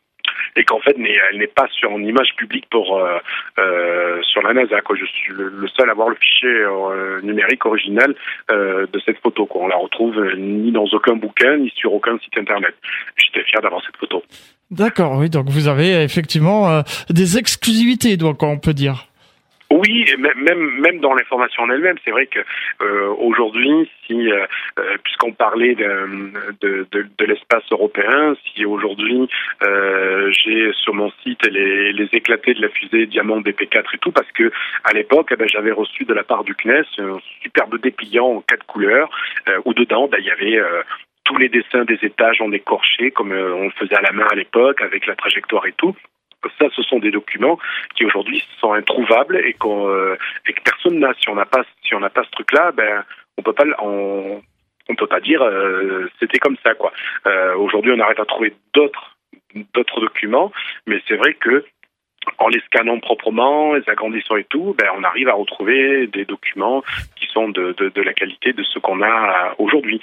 et 0.55 0.63
qu'en 0.63 0.79
fait 0.79 0.95
elle 0.97 1.37
n'est 1.37 1.47
pas 1.47 1.67
sur 1.71 1.91
une 1.97 2.07
image 2.07 2.33
publique 2.35 2.65
pour 2.69 2.97
euh, 2.97 3.17
euh, 3.59 4.21
sur 4.23 4.41
la 4.41 4.53
NASA. 4.53 4.77
Je 4.93 5.05
suis 5.05 5.33
le, 5.33 5.67
seul 5.75 5.89
à 5.89 5.93
avoir 5.93 6.09
le 6.09 6.15
fichier 6.15 6.49
euh, 6.49 7.21
numérique 7.21 7.65
original 7.65 8.13
de 8.49 9.01
cette 9.05 9.19
photo 9.19 9.45
quoi. 9.45 9.61
On 9.63 9.67
la 9.67 9.77
retrouve 9.77 10.15
ni 10.37 10.71
dans 10.71 10.85
aucun 10.85 11.15
bouquin 11.15 11.57
ni 11.57 11.71
sur 11.75 11.93
aucun 11.93 12.17
site 12.19 12.37
internet. 12.37 12.75
J'étais 13.15 13.43
fier 13.43 13.61
d'avoir 13.61 13.81
cette 13.85 13.97
photo. 13.97 14.23
D'accord, 14.69 15.17
oui, 15.17 15.29
donc 15.29 15.49
vous 15.49 15.67
avez 15.67 16.03
effectivement 16.03 16.81
des 17.09 17.37
exclusivités, 17.37 18.17
donc 18.17 18.41
on 18.43 18.57
peut 18.57 18.73
dire. 18.73 19.10
Oui, 19.71 20.05
même 20.17 20.81
même 20.81 20.99
dans 20.99 21.13
l'information 21.13 21.63
en 21.63 21.69
elle-même, 21.69 21.95
c'est 22.03 22.11
vrai 22.11 22.27
que 22.27 22.39
euh, 22.81 23.07
aujourd'hui, 23.17 23.89
si 24.05 24.29
euh, 24.29 24.45
puisqu'on 25.01 25.31
parlait 25.31 25.75
de 25.75 26.31
de, 26.59 26.87
de, 26.91 27.07
de 27.17 27.25
l'espace 27.25 27.63
européen, 27.71 28.35
si 28.43 28.65
aujourd'hui 28.65 29.29
euh, 29.63 30.29
j'ai 30.31 30.73
sur 30.73 30.93
mon 30.93 31.09
site 31.23 31.45
les, 31.47 31.93
les 31.93 32.09
éclatés 32.11 32.53
de 32.53 32.61
la 32.61 32.67
fusée 32.67 33.05
Diamant 33.05 33.39
BP4 33.39 33.85
et 33.93 33.97
tout, 33.99 34.11
parce 34.11 34.29
que 34.33 34.51
à 34.83 34.91
l'époque, 34.91 35.29
eh 35.31 35.37
ben, 35.37 35.47
j'avais 35.47 35.71
reçu 35.71 36.03
de 36.03 36.13
la 36.13 36.23
part 36.23 36.43
du 36.43 36.53
CNES 36.53 36.83
un 36.99 37.19
superbe 37.41 37.79
dépliant 37.79 38.25
en 38.25 38.41
quatre 38.41 38.65
couleurs 38.65 39.09
où 39.63 39.73
dedans, 39.73 40.09
ben, 40.09 40.17
il 40.19 40.25
y 40.25 40.31
avait 40.31 40.59
tous 41.23 41.37
les 41.37 41.47
dessins 41.47 41.85
des 41.85 41.99
étages 42.01 42.41
en 42.41 42.51
écorché, 42.51 43.11
comme 43.11 43.31
on 43.31 43.69
faisait 43.71 43.95
à 43.95 44.01
la 44.01 44.11
main 44.11 44.27
à 44.29 44.35
l'époque, 44.35 44.81
avec 44.81 45.07
la 45.07 45.15
trajectoire 45.15 45.65
et 45.65 45.73
tout 45.77 45.95
ça, 46.59 46.67
ce 46.75 46.81
sont 46.83 46.99
des 46.99 47.11
documents 47.11 47.59
qui 47.95 48.05
aujourd'hui 48.05 48.43
sont 48.59 48.73
introuvables 48.73 49.37
et, 49.45 49.53
qu'on, 49.53 49.87
euh, 49.87 50.17
et 50.47 50.53
que 50.53 50.61
personne 50.61 50.99
n'a. 50.99 51.13
Si 51.15 51.29
on 51.29 51.35
n'a 51.35 51.45
pas, 51.45 51.63
si 51.83 51.93
on 51.95 51.99
n'a 51.99 52.09
pas 52.09 52.23
ce 52.23 52.31
truc-là, 52.31 52.71
ben, 52.71 53.03
on 53.37 53.43
peut 53.43 53.53
pas, 53.53 53.65
on, 53.79 54.41
on 54.89 54.95
peut 54.95 55.07
pas 55.07 55.19
dire 55.19 55.41
euh, 55.41 56.09
c'était 56.19 56.39
comme 56.39 56.57
ça, 56.63 56.73
quoi. 56.73 56.91
Euh, 57.25 57.55
aujourd'hui, 57.55 57.91
on 57.95 57.99
arrête 57.99 58.19
à 58.19 58.25
trouver 58.25 58.53
d'autres, 58.73 59.17
d'autres 59.73 60.01
documents, 60.01 60.51
mais 60.87 61.01
c'est 61.07 61.17
vrai 61.17 61.33
que 61.33 61.65
en 62.37 62.49
les 62.49 62.59
scannant 62.67 62.99
proprement, 62.99 63.73
les 63.73 63.89
agrandissant 63.89 64.35
et 64.35 64.43
tout, 64.43 64.75
ben, 64.77 64.87
on 64.95 65.03
arrive 65.03 65.27
à 65.27 65.33
retrouver 65.33 66.05
des 66.07 66.25
documents 66.25 66.83
qui 67.15 67.25
sont 67.27 67.49
de, 67.49 67.73
de, 67.73 67.89
de 67.89 68.01
la 68.01 68.13
qualité 68.13 68.53
de 68.53 68.63
ce 68.63 68.77
qu'on 68.77 69.01
a 69.01 69.55
aujourd'hui 69.57 69.99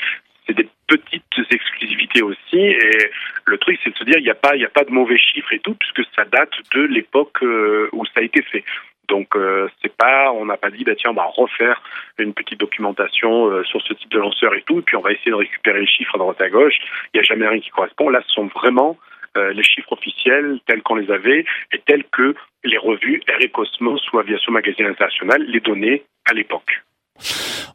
c'est 0.48 0.56
des 0.56 0.68
petites 0.86 1.24
exclusivités 1.50 2.22
aussi. 2.22 2.58
Et 2.58 3.10
le 3.44 3.58
truc, 3.58 3.78
c'est 3.84 3.90
de 3.90 3.98
se 3.98 4.04
dire, 4.04 4.16
il 4.18 4.24
n'y 4.24 4.30
a 4.30 4.34
pas, 4.34 4.56
il 4.56 4.64
a 4.64 4.70
pas 4.70 4.84
de 4.84 4.90
mauvais 4.90 5.18
chiffres 5.18 5.52
et 5.52 5.58
tout, 5.58 5.74
puisque 5.74 6.02
ça 6.16 6.24
date 6.24 6.52
de 6.74 6.82
l'époque 6.82 7.42
euh, 7.42 7.88
où 7.92 8.04
ça 8.06 8.20
a 8.20 8.22
été 8.22 8.42
fait. 8.42 8.64
Donc 9.08 9.34
euh, 9.36 9.68
c'est 9.82 9.94
pas, 9.96 10.32
on 10.32 10.44
n'a 10.44 10.58
pas 10.58 10.70
dit 10.70 10.84
bah 10.84 10.94
tiens 10.94 11.10
on 11.12 11.14
va 11.14 11.24
refaire 11.24 11.82
une 12.18 12.34
petite 12.34 12.60
documentation 12.60 13.50
euh, 13.50 13.64
sur 13.64 13.80
ce 13.80 13.94
type 13.94 14.10
de 14.10 14.18
lanceur 14.18 14.54
et 14.54 14.62
tout, 14.62 14.80
et 14.80 14.82
puis 14.82 14.96
on 14.96 15.00
va 15.00 15.12
essayer 15.12 15.30
de 15.30 15.36
récupérer 15.36 15.80
les 15.80 15.86
chiffres 15.86 16.14
à 16.14 16.18
droite 16.18 16.40
à 16.40 16.50
gauche. 16.50 16.74
Il 17.12 17.16
n'y 17.16 17.20
a 17.20 17.22
jamais 17.22 17.48
rien 17.48 17.60
qui 17.60 17.70
correspond. 17.70 18.10
Là, 18.10 18.20
ce 18.26 18.34
sont 18.34 18.46
vraiment 18.48 18.98
euh, 19.36 19.52
les 19.52 19.62
chiffres 19.62 19.92
officiels 19.92 20.58
tels 20.66 20.82
qu'on 20.82 20.96
les 20.96 21.10
avait 21.10 21.44
et 21.72 21.78
tels 21.86 22.04
que 22.04 22.34
les 22.64 22.78
revues 22.78 23.22
Air 23.28 23.40
et 23.40 23.48
Cosmos 23.48 24.00
ou 24.12 24.18
Aviation 24.18 24.52
Magazine 24.52 24.86
International 24.86 25.42
les 25.42 25.60
donnaient 25.60 26.04
à 26.28 26.34
l'époque. 26.34 26.82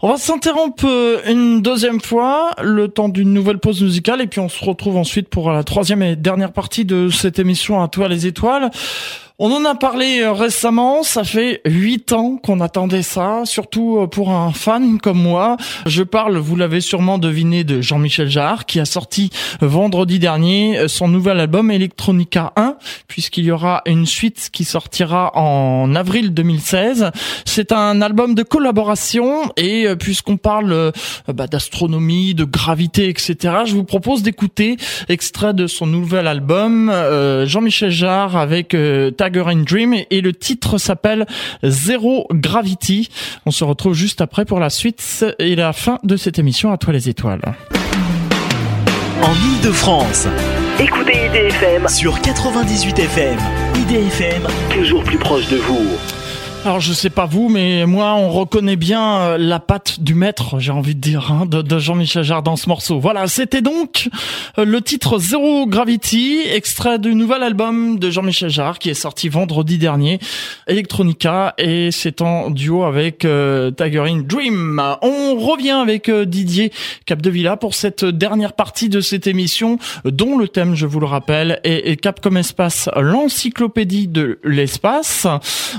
On 0.01 0.09
va 0.09 0.17
s'interrompre 0.17 0.85
une 1.27 1.61
deuxième 1.61 2.01
fois, 2.01 2.51
le 2.61 2.87
temps 2.87 3.09
d'une 3.09 3.33
nouvelle 3.33 3.57
pause 3.57 3.81
musicale, 3.81 4.21
et 4.21 4.27
puis 4.27 4.39
on 4.39 4.49
se 4.49 4.63
retrouve 4.63 4.97
ensuite 4.97 5.29
pour 5.29 5.51
la 5.51 5.63
troisième 5.63 6.03
et 6.03 6.15
dernière 6.15 6.51
partie 6.51 6.85
de 6.85 7.09
cette 7.09 7.39
émission 7.39 7.81
à 7.81 7.87
toi 7.87 8.07
les 8.07 8.27
étoiles. 8.27 8.69
On 9.39 9.51
en 9.51 9.65
a 9.65 9.73
parlé 9.73 10.19
euh, 10.19 10.31
récemment, 10.31 11.01
ça 11.01 11.23
fait 11.23 11.61
huit 11.65 12.11
ans 12.11 12.37
qu'on 12.37 12.59
attendait 12.59 13.01
ça, 13.01 13.41
surtout 13.45 13.97
euh, 13.97 14.05
pour 14.05 14.29
un 14.29 14.51
fan 14.51 14.99
comme 14.99 15.19
moi. 15.19 15.57
Je 15.87 16.03
parle, 16.03 16.37
vous 16.37 16.55
l'avez 16.55 16.81
sûrement 16.81 17.17
deviné, 17.17 17.63
de 17.63 17.81
Jean-Michel 17.81 18.29
Jarre, 18.29 18.67
qui 18.67 18.79
a 18.79 18.85
sorti 18.85 19.31
vendredi 19.59 20.19
dernier 20.19 20.77
euh, 20.77 20.87
son 20.87 21.07
nouvel 21.07 21.39
album 21.39 21.71
Electronica 21.71 22.53
1, 22.57 22.75
puisqu'il 23.07 23.45
y 23.45 23.51
aura 23.51 23.81
une 23.87 24.05
suite 24.05 24.51
qui 24.53 24.65
sortira 24.65 25.31
en 25.35 25.95
avril 25.95 26.35
2016. 26.35 27.09
C'est 27.43 27.71
un 27.71 28.03
album 28.03 28.35
de 28.35 28.43
collaboration, 28.43 29.51
et 29.57 29.87
puisqu'on 29.95 30.37
parle 30.37 30.91
bah, 31.27 31.47
d'astronomie, 31.47 32.35
de 32.35 32.43
gravité, 32.43 33.09
etc., 33.09 33.63
je 33.65 33.73
vous 33.73 33.83
propose 33.83 34.21
d'écouter 34.21 34.77
extrait 35.09 35.55
de 35.55 35.65
son 35.65 35.87
nouvel 35.87 36.27
album, 36.27 36.93
Jean-Michel 37.45 37.89
Jarre 37.89 38.35
avec 38.35 38.75
Dream 39.29 39.95
et 40.09 40.21
le 40.21 40.33
titre 40.33 40.77
s'appelle 40.77 41.25
Zero 41.63 42.27
Gravity. 42.31 43.09
On 43.45 43.51
se 43.51 43.63
retrouve 43.63 43.93
juste 43.93 44.21
après 44.21 44.45
pour 44.45 44.59
la 44.59 44.69
suite 44.69 45.25
et 45.39 45.55
la 45.55 45.73
fin 45.73 45.99
de 46.03 46.17
cette 46.17 46.39
émission 46.39 46.71
à 46.71 46.77
toi 46.77 46.93
les 46.93 47.09
étoiles. 47.09 47.41
En 49.21 49.33
Ile-de-France. 49.33 50.27
Écoutez 50.79 51.27
IDFM 51.27 51.87
sur 51.87 52.19
98 52.19 52.99
FM. 52.99 53.37
IDFM, 53.75 54.47
toujours 54.71 55.03
plus 55.03 55.17
proche 55.17 55.47
de 55.49 55.57
vous. 55.57 55.87
Alors 56.65 56.79
je 56.79 56.93
sais 56.93 57.09
pas 57.09 57.25
vous, 57.25 57.49
mais 57.49 57.85
moi 57.85 58.13
on 58.13 58.29
reconnaît 58.29 58.77
bien 58.77 59.17
euh, 59.17 59.37
la 59.37 59.59
patte 59.59 59.99
du 59.99 60.15
maître, 60.15 60.59
j'ai 60.59 60.71
envie 60.71 60.95
de 60.95 61.01
dire, 61.01 61.29
hein, 61.29 61.45
de, 61.45 61.77
Jean-Michel 61.77 62.23
Jarre 62.23 62.41
dans 62.41 62.55
ce 62.55 62.69
morceau. 62.69 63.01
Voilà, 63.01 63.27
c'était 63.27 63.61
donc 63.61 64.07
euh, 64.57 64.63
le 64.63 64.79
titre 64.79 65.19
Zero 65.19 65.67
Gravity, 65.67 66.39
extrait 66.49 66.99
du 66.99 67.15
nouvel 67.15 67.43
album 67.43 67.99
de 67.99 68.09
Jean-Michel 68.09 68.49
Jarre 68.49 68.79
qui 68.79 68.89
est 68.89 68.93
sorti 68.93 69.27
vendredi 69.27 69.77
dernier, 69.77 70.19
Electronica, 70.65 71.53
et 71.57 71.91
c'est 71.91 72.21
en 72.21 72.49
duo 72.49 72.85
avec 72.85 73.25
euh, 73.25 73.69
Tiger 73.71 74.05
in 74.07 74.21
Dream. 74.21 74.81
On 75.01 75.35
revient 75.35 75.71
avec 75.71 76.07
euh, 76.07 76.23
Didier 76.23 76.71
Capdevilla 77.05 77.57
pour 77.57 77.73
cette 77.73 78.05
dernière 78.05 78.53
partie 78.53 78.87
de 78.87 79.01
cette 79.01 79.27
émission, 79.27 79.79
dont 80.05 80.37
le 80.37 80.47
thème, 80.47 80.75
je 80.75 80.85
vous 80.85 81.01
le 81.01 81.07
rappelle, 81.07 81.59
est, 81.65 81.91
est 81.91 81.97
Cap 81.97 82.21
comme 82.21 82.37
espace, 82.37 82.89
l'encyclopédie 82.95 84.07
de 84.07 84.39
l'espace. 84.45 85.27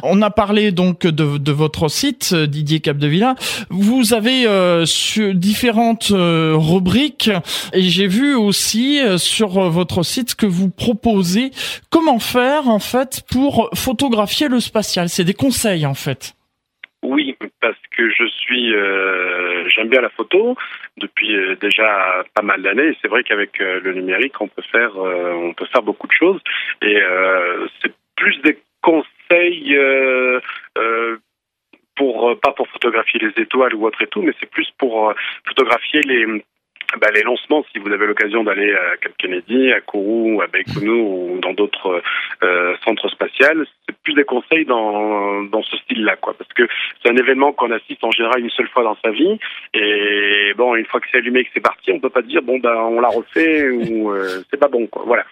On 0.02 0.20
a 0.20 0.28
parlé 0.28 0.72
donc 0.74 1.06
de, 1.06 1.52
votre 1.52 1.88
site 1.88 2.34
Didier 2.34 2.80
Capdevilla. 2.80 3.34
Vous 3.70 4.12
avez 4.12 4.46
euh, 4.46 4.84
différentes 5.32 6.10
euh, 6.10 6.54
rubriques 6.56 7.30
et 7.72 7.82
j'ai 7.82 8.06
vu 8.06 8.34
aussi 8.34 9.00
euh, 9.00 9.16
sur 9.18 9.48
votre 9.70 10.02
site 10.02 10.34
que 10.34 10.46
vous 10.46 10.70
proposez 10.70 11.50
comment 11.90 12.18
faire 12.18 12.68
en 12.68 12.80
fait 12.80 13.22
pour 13.30 13.70
photographier 13.74 14.48
le 14.48 14.60
spatial. 14.60 15.08
C'est 15.08 15.24
des 15.24 15.34
conseils 15.34 15.86
en 15.86 15.94
fait. 15.94 16.34
Oui, 17.04 17.36
parce 17.60 17.76
que 17.94 18.08
je 18.08 18.26
suis, 18.26 18.74
euh, 18.74 19.68
j'aime 19.68 19.90
bien 19.90 20.00
la 20.00 20.08
photo 20.08 20.56
depuis 20.96 21.36
euh, 21.36 21.54
déjà 21.56 22.24
pas 22.34 22.40
mal 22.40 22.62
d'années. 22.62 22.96
C'est 23.02 23.08
vrai 23.08 23.22
qu'avec 23.22 23.60
euh, 23.60 23.78
le 23.82 23.92
numérique, 23.92 24.40
on 24.40 24.48
peut 24.48 24.62
faire, 24.72 24.96
euh, 24.96 25.32
on 25.34 25.52
peut 25.52 25.66
faire 25.66 25.82
beaucoup 25.82 26.06
de 26.06 26.12
choses. 26.12 26.40
Et 26.80 26.96
euh, 27.02 27.66
c'est 27.82 27.92
plus 28.16 28.38
des 28.38 28.58
conseils 28.80 29.10
euh, 29.32 30.40
euh, 30.78 31.16
pour 31.96 32.38
pas 32.40 32.52
pour 32.52 32.68
photographier 32.68 33.20
les 33.20 33.42
étoiles 33.42 33.74
ou 33.74 33.86
autre 33.86 34.02
et 34.02 34.06
tout, 34.06 34.22
mais 34.22 34.32
c'est 34.40 34.50
plus 34.50 34.70
pour 34.78 35.10
euh, 35.10 35.14
photographier 35.46 36.00
les 36.02 36.26
bah, 37.00 37.08
les 37.12 37.22
lancements, 37.22 37.64
si 37.72 37.78
vous 37.78 37.90
avez 37.90 38.06
l'occasion 38.06 38.44
d'aller 38.44 38.72
à 38.72 38.96
Cap 38.98 39.12
Kennedy, 39.18 39.72
à 39.72 39.80
Kourou, 39.80 40.40
à 40.42 40.46
Baïkonou 40.46 41.34
ou 41.34 41.38
dans 41.40 41.52
d'autres 41.52 42.02
euh, 42.42 42.74
centres 42.84 43.08
spatials, 43.08 43.66
c'est 43.86 43.96
plus 44.04 44.14
des 44.14 44.24
conseils 44.24 44.64
dans, 44.64 45.42
dans 45.44 45.62
ce 45.62 45.76
style-là, 45.78 46.16
quoi. 46.16 46.34
Parce 46.38 46.52
que 46.52 46.68
c'est 47.02 47.10
un 47.10 47.16
événement 47.16 47.52
qu'on 47.52 47.72
assiste 47.72 48.04
en 48.04 48.10
général 48.12 48.40
une 48.40 48.50
seule 48.50 48.68
fois 48.68 48.84
dans 48.84 48.96
sa 49.04 49.10
vie. 49.10 49.38
Et 49.72 50.52
bon, 50.56 50.76
une 50.76 50.86
fois 50.86 51.00
que 51.00 51.06
c'est 51.10 51.18
allumé 51.18 51.40
et 51.40 51.44
que 51.44 51.50
c'est 51.54 51.60
parti, 51.60 51.90
on 51.90 52.00
peut 52.00 52.10
pas 52.10 52.22
dire 52.22 52.42
bon 52.42 52.58
ben 52.58 52.74
on 52.74 53.00
l'a 53.00 53.08
refait 53.08 53.70
ou 53.70 54.12
euh, 54.12 54.42
c'est 54.50 54.60
pas 54.60 54.68
bon, 54.68 54.86
quoi. 54.86 55.02
Voilà. 55.06 55.24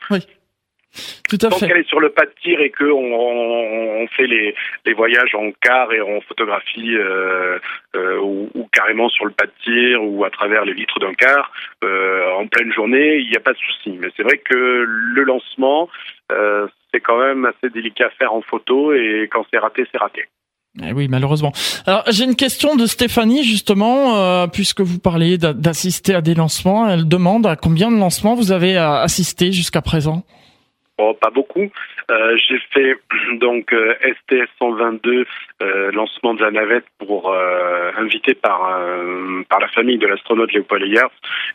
Tout 1.29 1.39
à 1.43 1.49
Tant 1.49 1.59
fait. 1.59 1.69
qu'elle 1.69 1.79
est 1.79 1.89
sur 1.89 2.01
le 2.01 2.11
pas 2.11 2.27
de 2.27 2.33
tir 2.43 2.61
et 2.61 2.71
que 2.71 2.85
on, 2.85 4.07
fait 4.17 4.27
les, 4.27 4.55
les 4.85 4.93
voyages 4.93 5.35
en 5.35 5.51
car 5.63 5.93
et 5.93 6.03
on 6.03 6.21
photographie 6.23 6.95
euh, 6.97 7.59
euh, 7.97 8.19
ou, 8.21 8.51
ou 8.55 8.69
carrément 8.73 9.09
sur 9.09 9.25
le 9.25 9.31
pas 9.33 9.47
de 9.47 9.53
tir 9.65 10.03
ou 10.05 10.25
à 10.25 10.31
travers 10.31 10.65
les 10.65 10.75
vitres 10.75 10.99
d'un 10.99 11.15
car 11.15 11.51
euh, 11.85 12.31
en 12.33 12.47
pleine 12.47 12.73
journée, 12.73 13.19
il 13.19 13.31
n'y 13.31 13.37
a 13.37 13.41
pas 13.41 13.53
de 13.53 13.59
souci. 13.59 13.97
Mais 14.01 14.09
c'est 14.17 14.23
vrai 14.23 14.39
que 14.39 14.55
le 14.55 15.23
lancement, 15.23 15.89
c'est 16.93 17.01
quand 17.01 17.19
même 17.19 17.45
assez 17.47 17.71
délicat 17.73 18.07
à 18.07 18.11
faire 18.11 18.33
en 18.35 18.43
photo 18.43 18.93
et 18.93 19.29
quand 19.33 19.45
c'est 19.51 19.59
raté, 19.59 19.87
c'est 19.91 19.99
raté. 19.99 20.25
Eh 20.83 20.93
oui, 20.95 21.07
malheureusement. 21.09 21.53
Alors, 21.87 22.03
j'ai 22.11 22.25
une 22.25 22.37
question 22.37 22.77
de 22.77 22.87
Stéphanie, 22.87 23.45
justement, 23.45 24.17
euh, 24.17 24.47
puisque 24.47 24.81
vous 24.81 24.99
parliez 24.99 25.37
d'a- 25.37 25.53
d'assister 25.53 26.15
à 26.15 26.23
des 26.23 26.35
lancements. 26.35 26.89
Elle 26.89 27.07
demande 27.07 27.47
à 27.47 27.57
combien 27.57 27.91
de 27.91 27.97
lancements 27.99 28.35
vous 28.35 28.53
avez 28.53 28.79
assisté 28.79 29.53
jusqu'à 29.53 29.83
présent? 29.83 30.23
Bon, 30.99 31.15
pas 31.15 31.31
beaucoup. 31.31 31.71
Euh, 32.11 32.37
j'ai 32.37 32.59
fait 32.71 32.97
donc 33.39 33.73
euh, 33.73 33.95
STS 34.03 34.49
122 34.59 35.25
euh, 35.63 35.91
lancement 35.93 36.35
de 36.35 36.43
la 36.43 36.51
navette 36.51 36.85
pour 36.99 37.33
euh, 37.33 37.91
invité 37.97 38.35
par 38.35 38.79
euh, 38.79 39.43
par 39.49 39.59
la 39.61 39.69
famille 39.69 39.97
de 39.97 40.07
l'astronaute 40.07 40.53
Léopold 40.53 40.83
Eyers 40.85 41.09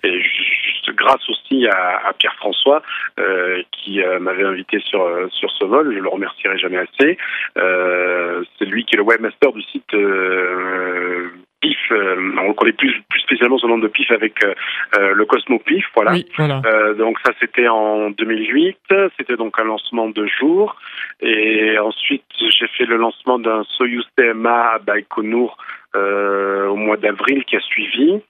et 0.04 0.22
juste 0.22 0.92
grâce 0.96 1.30
aussi 1.30 1.68
à, 1.68 2.08
à 2.08 2.14
Pierre 2.14 2.36
François 2.36 2.82
euh, 3.20 3.62
qui 3.72 4.02
m'avait 4.20 4.44
invité 4.44 4.80
sur 4.80 5.06
sur 5.32 5.52
ce 5.52 5.66
vol. 5.66 5.94
Je 5.94 6.00
le 6.00 6.10
remercierai 6.10 6.58
jamais 6.58 6.80
assez. 6.80 7.18
C'est 7.56 8.66
lui 8.66 8.86
qui 8.86 8.96
est 8.96 8.98
le 8.98 9.04
webmaster 9.04 9.52
du 9.54 9.62
site. 9.62 9.94
PIF, 11.60 11.78
euh, 11.92 12.16
on 12.40 12.48
le 12.50 12.54
connaît 12.54 12.74
plus, 12.74 12.94
plus 13.10 13.20
spécialement 13.22 13.58
le 13.62 13.70
nom 13.70 13.78
de 13.78 13.88
PIF 13.88 14.12
avec 14.12 14.44
euh, 14.44 14.54
euh, 14.98 15.14
le 15.14 15.26
Cosmo 15.26 15.60
PIF, 15.60 15.86
voilà. 15.96 16.12
Oui, 16.12 16.26
voilà. 16.38 16.62
Euh, 16.66 16.94
donc 16.94 17.18
ça 17.26 17.34
c'était 17.40 17.68
en 17.68 18.12
2008, 18.12 18.78
c'était 19.18 19.36
donc 19.36 19.60
un 19.60 19.64
lancement 19.64 20.10
de 20.10 20.28
jour 20.28 20.76
et 21.22 21.78
ensuite 21.80 22.26
j'ai 22.40 22.68
fait 22.68 22.86
le 22.86 22.98
lancement 22.98 23.40
d'un 23.40 23.64
Soyuz 23.64 24.06
TMA 24.16 24.74
à 24.74 24.80
Baïkonour 24.80 25.58
au 25.96 26.76
mois 26.76 26.98
d'avril 26.98 27.44
qui 27.46 27.56
a 27.56 27.60
suivi. 27.62 28.22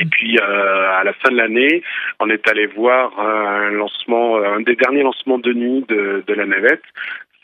Et 0.00 0.06
puis 0.06 0.38
euh, 0.38 0.90
à 0.92 1.04
la 1.04 1.12
fin 1.12 1.30
de 1.30 1.36
l'année, 1.36 1.82
on 2.18 2.30
est 2.30 2.48
allé 2.48 2.66
voir 2.66 3.18
un 3.20 3.70
lancement, 3.70 4.38
un 4.42 4.60
des 4.60 4.74
derniers 4.74 5.02
lancements 5.02 5.38
de 5.38 5.52
nuit 5.52 5.84
de, 5.88 6.24
de 6.26 6.34
la 6.34 6.46
navette. 6.46 6.82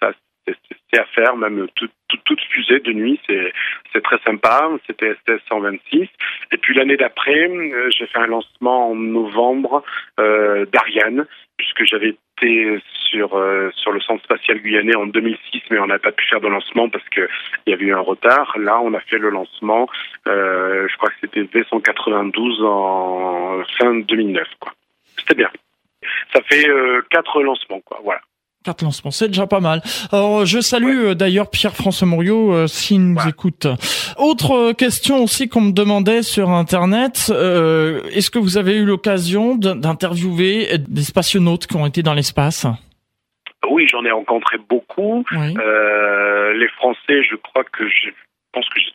Ça 0.01 0.13
à 0.99 1.05
faire, 1.05 1.37
même 1.37 1.67
toute, 1.75 1.91
fusée 2.51 2.81
de 2.81 2.93
nuit, 2.93 3.21
c'est 3.27 4.03
très 4.03 4.19
sympa. 4.25 4.69
C'était 4.87 5.15
STS 5.15 5.41
126. 5.49 6.09
Et 6.53 6.57
puis 6.57 6.75
l'année 6.75 6.97
d'après, 6.97 7.49
euh, 7.49 7.91
j'ai 7.91 8.07
fait 8.07 8.19
un 8.19 8.27
lancement 8.27 8.91
en 8.91 8.95
novembre 8.95 9.83
euh, 10.19 10.67
d'Ariane, 10.67 11.27
puisque 11.57 11.85
j'avais 11.85 12.17
été 12.37 12.81
sur 13.11 13.37
euh, 13.37 13.71
sur 13.75 13.93
le 13.93 14.01
centre 14.01 14.23
spatial 14.25 14.59
guyanais 14.59 14.97
en 14.97 15.07
2006, 15.07 15.63
mais 15.71 15.79
on 15.79 15.87
n'a 15.87 15.99
pas 15.99 16.13
pu 16.13 16.25
faire 16.27 16.41
de 16.41 16.49
lancement 16.49 16.89
parce 16.89 17.09
que 17.11 17.29
il 17.67 17.71
y 17.71 17.75
avait 17.75 17.85
eu 17.85 17.95
un 17.95 18.01
retard. 18.01 18.57
Là, 18.59 18.81
on 18.81 18.95
a 18.95 19.01
fait 19.01 19.19
le 19.19 19.31
lancement. 19.31 19.89
euh, 20.29 20.89
je 20.89 20.97
crois 20.97 21.11
que 21.11 21.17
c'était 21.21 21.43
V192 21.43 22.65
en 22.65 23.63
fin 23.79 23.95
2009. 23.95 24.49
Quoi. 24.61 24.73
C'était 25.19 25.35
bien. 25.35 25.51
Ça 26.33 26.41
fait 26.43 26.69
euh, 26.69 27.03
quatre 27.11 27.43
lancements, 27.43 27.81
quoi. 27.81 28.01
Voilà. 28.03 28.21
Quatre 28.63 28.83
lancements, 28.83 29.11
c'est 29.11 29.29
déjà 29.29 29.47
pas 29.47 29.61
mal. 29.61 29.81
Alors, 30.13 30.45
je 30.45 30.61
salue 30.61 31.07
euh, 31.07 31.15
d'ailleurs 31.15 31.49
Pierre-François 31.49 32.07
Mouriot 32.07 32.53
euh, 32.53 32.67
s'il 32.67 33.01
nous 33.01 33.19
écoute. 33.27 33.67
Autre 34.19 34.53
euh, 34.53 34.73
question 34.75 35.23
aussi 35.23 35.49
qu'on 35.49 35.63
me 35.63 35.73
demandait 35.73 36.23
sur 36.23 36.51
Internet, 36.51 37.31
euh, 37.31 38.03
est-ce 38.13 38.31
que 38.31 38.39
vous 38.39 38.59
avez 38.59 38.77
eu 38.77 38.85
l'occasion 38.85 39.55
d'interviewer 39.55 40.77
des 40.77 41.03
spationautes 41.03 41.67
qui 41.67 41.77
ont 41.77 41.87
été 41.87 42.03
dans 42.03 42.13
l'espace? 42.13 42.67
Oui, 43.71 43.87
j'en 43.91 44.05
ai 44.05 44.11
rencontré 44.11 44.59
beaucoup. 44.69 45.25
Oui. 45.33 45.55
Euh, 45.59 46.53
les 46.53 46.69
Français, 46.69 47.23
je 47.31 47.37
crois 47.37 47.65
que 47.65 47.89
je 47.89 48.11
pense 48.53 48.69
que 48.69 48.79
j'ai 48.79 48.93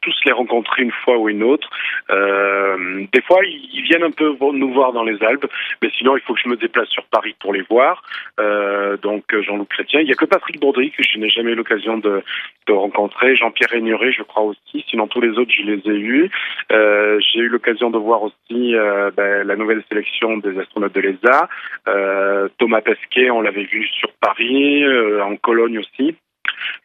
tous 0.00 0.14
les 0.24 0.32
rencontrer 0.32 0.82
une 0.82 0.92
fois 0.92 1.18
ou 1.18 1.28
une 1.28 1.42
autre. 1.42 1.68
Euh, 2.10 3.04
des 3.12 3.22
fois, 3.22 3.40
ils 3.44 3.82
viennent 3.82 4.04
un 4.04 4.10
peu 4.10 4.36
nous 4.52 4.72
voir 4.72 4.92
dans 4.92 5.04
les 5.04 5.22
Alpes, 5.22 5.46
mais 5.82 5.90
sinon, 5.96 6.16
il 6.16 6.22
faut 6.22 6.34
que 6.34 6.40
je 6.44 6.48
me 6.48 6.56
déplace 6.56 6.88
sur 6.88 7.04
Paris 7.04 7.34
pour 7.40 7.52
les 7.52 7.62
voir. 7.62 8.02
Euh, 8.40 8.96
donc, 8.96 9.24
Jean-Loup 9.34 9.66
Chrétien. 9.66 10.00
Il 10.00 10.06
n'y 10.06 10.12
a 10.12 10.14
que 10.14 10.24
Patrick 10.24 10.60
Baudry 10.60 10.90
que 10.90 11.02
je 11.02 11.18
n'ai 11.18 11.28
jamais 11.28 11.52
eu 11.52 11.54
l'occasion 11.54 11.98
de, 11.98 12.22
de 12.66 12.72
rencontrer. 12.72 13.36
Jean-Pierre 13.36 13.70
Régnery, 13.70 14.12
je 14.12 14.22
crois 14.22 14.42
aussi. 14.42 14.84
Sinon, 14.88 15.06
tous 15.06 15.20
les 15.20 15.30
autres, 15.38 15.52
je 15.52 15.62
les 15.62 15.82
ai 15.86 15.98
eus. 15.98 16.30
Euh, 16.72 17.18
j'ai 17.20 17.40
eu 17.40 17.48
l'occasion 17.48 17.90
de 17.90 17.98
voir 17.98 18.22
aussi 18.22 18.74
euh, 18.74 19.10
ben, 19.16 19.46
la 19.46 19.56
nouvelle 19.56 19.82
sélection 19.88 20.38
des 20.38 20.58
astronautes 20.58 20.94
de 20.94 21.00
l'ESA. 21.00 21.48
Euh, 21.88 22.48
Thomas 22.58 22.80
Pesquet, 22.80 23.30
on 23.30 23.40
l'avait 23.40 23.64
vu 23.64 23.86
sur 23.86 24.10
Paris, 24.20 24.84
euh, 24.84 25.22
en 25.22 25.36
Cologne 25.36 25.78
aussi 25.78 26.16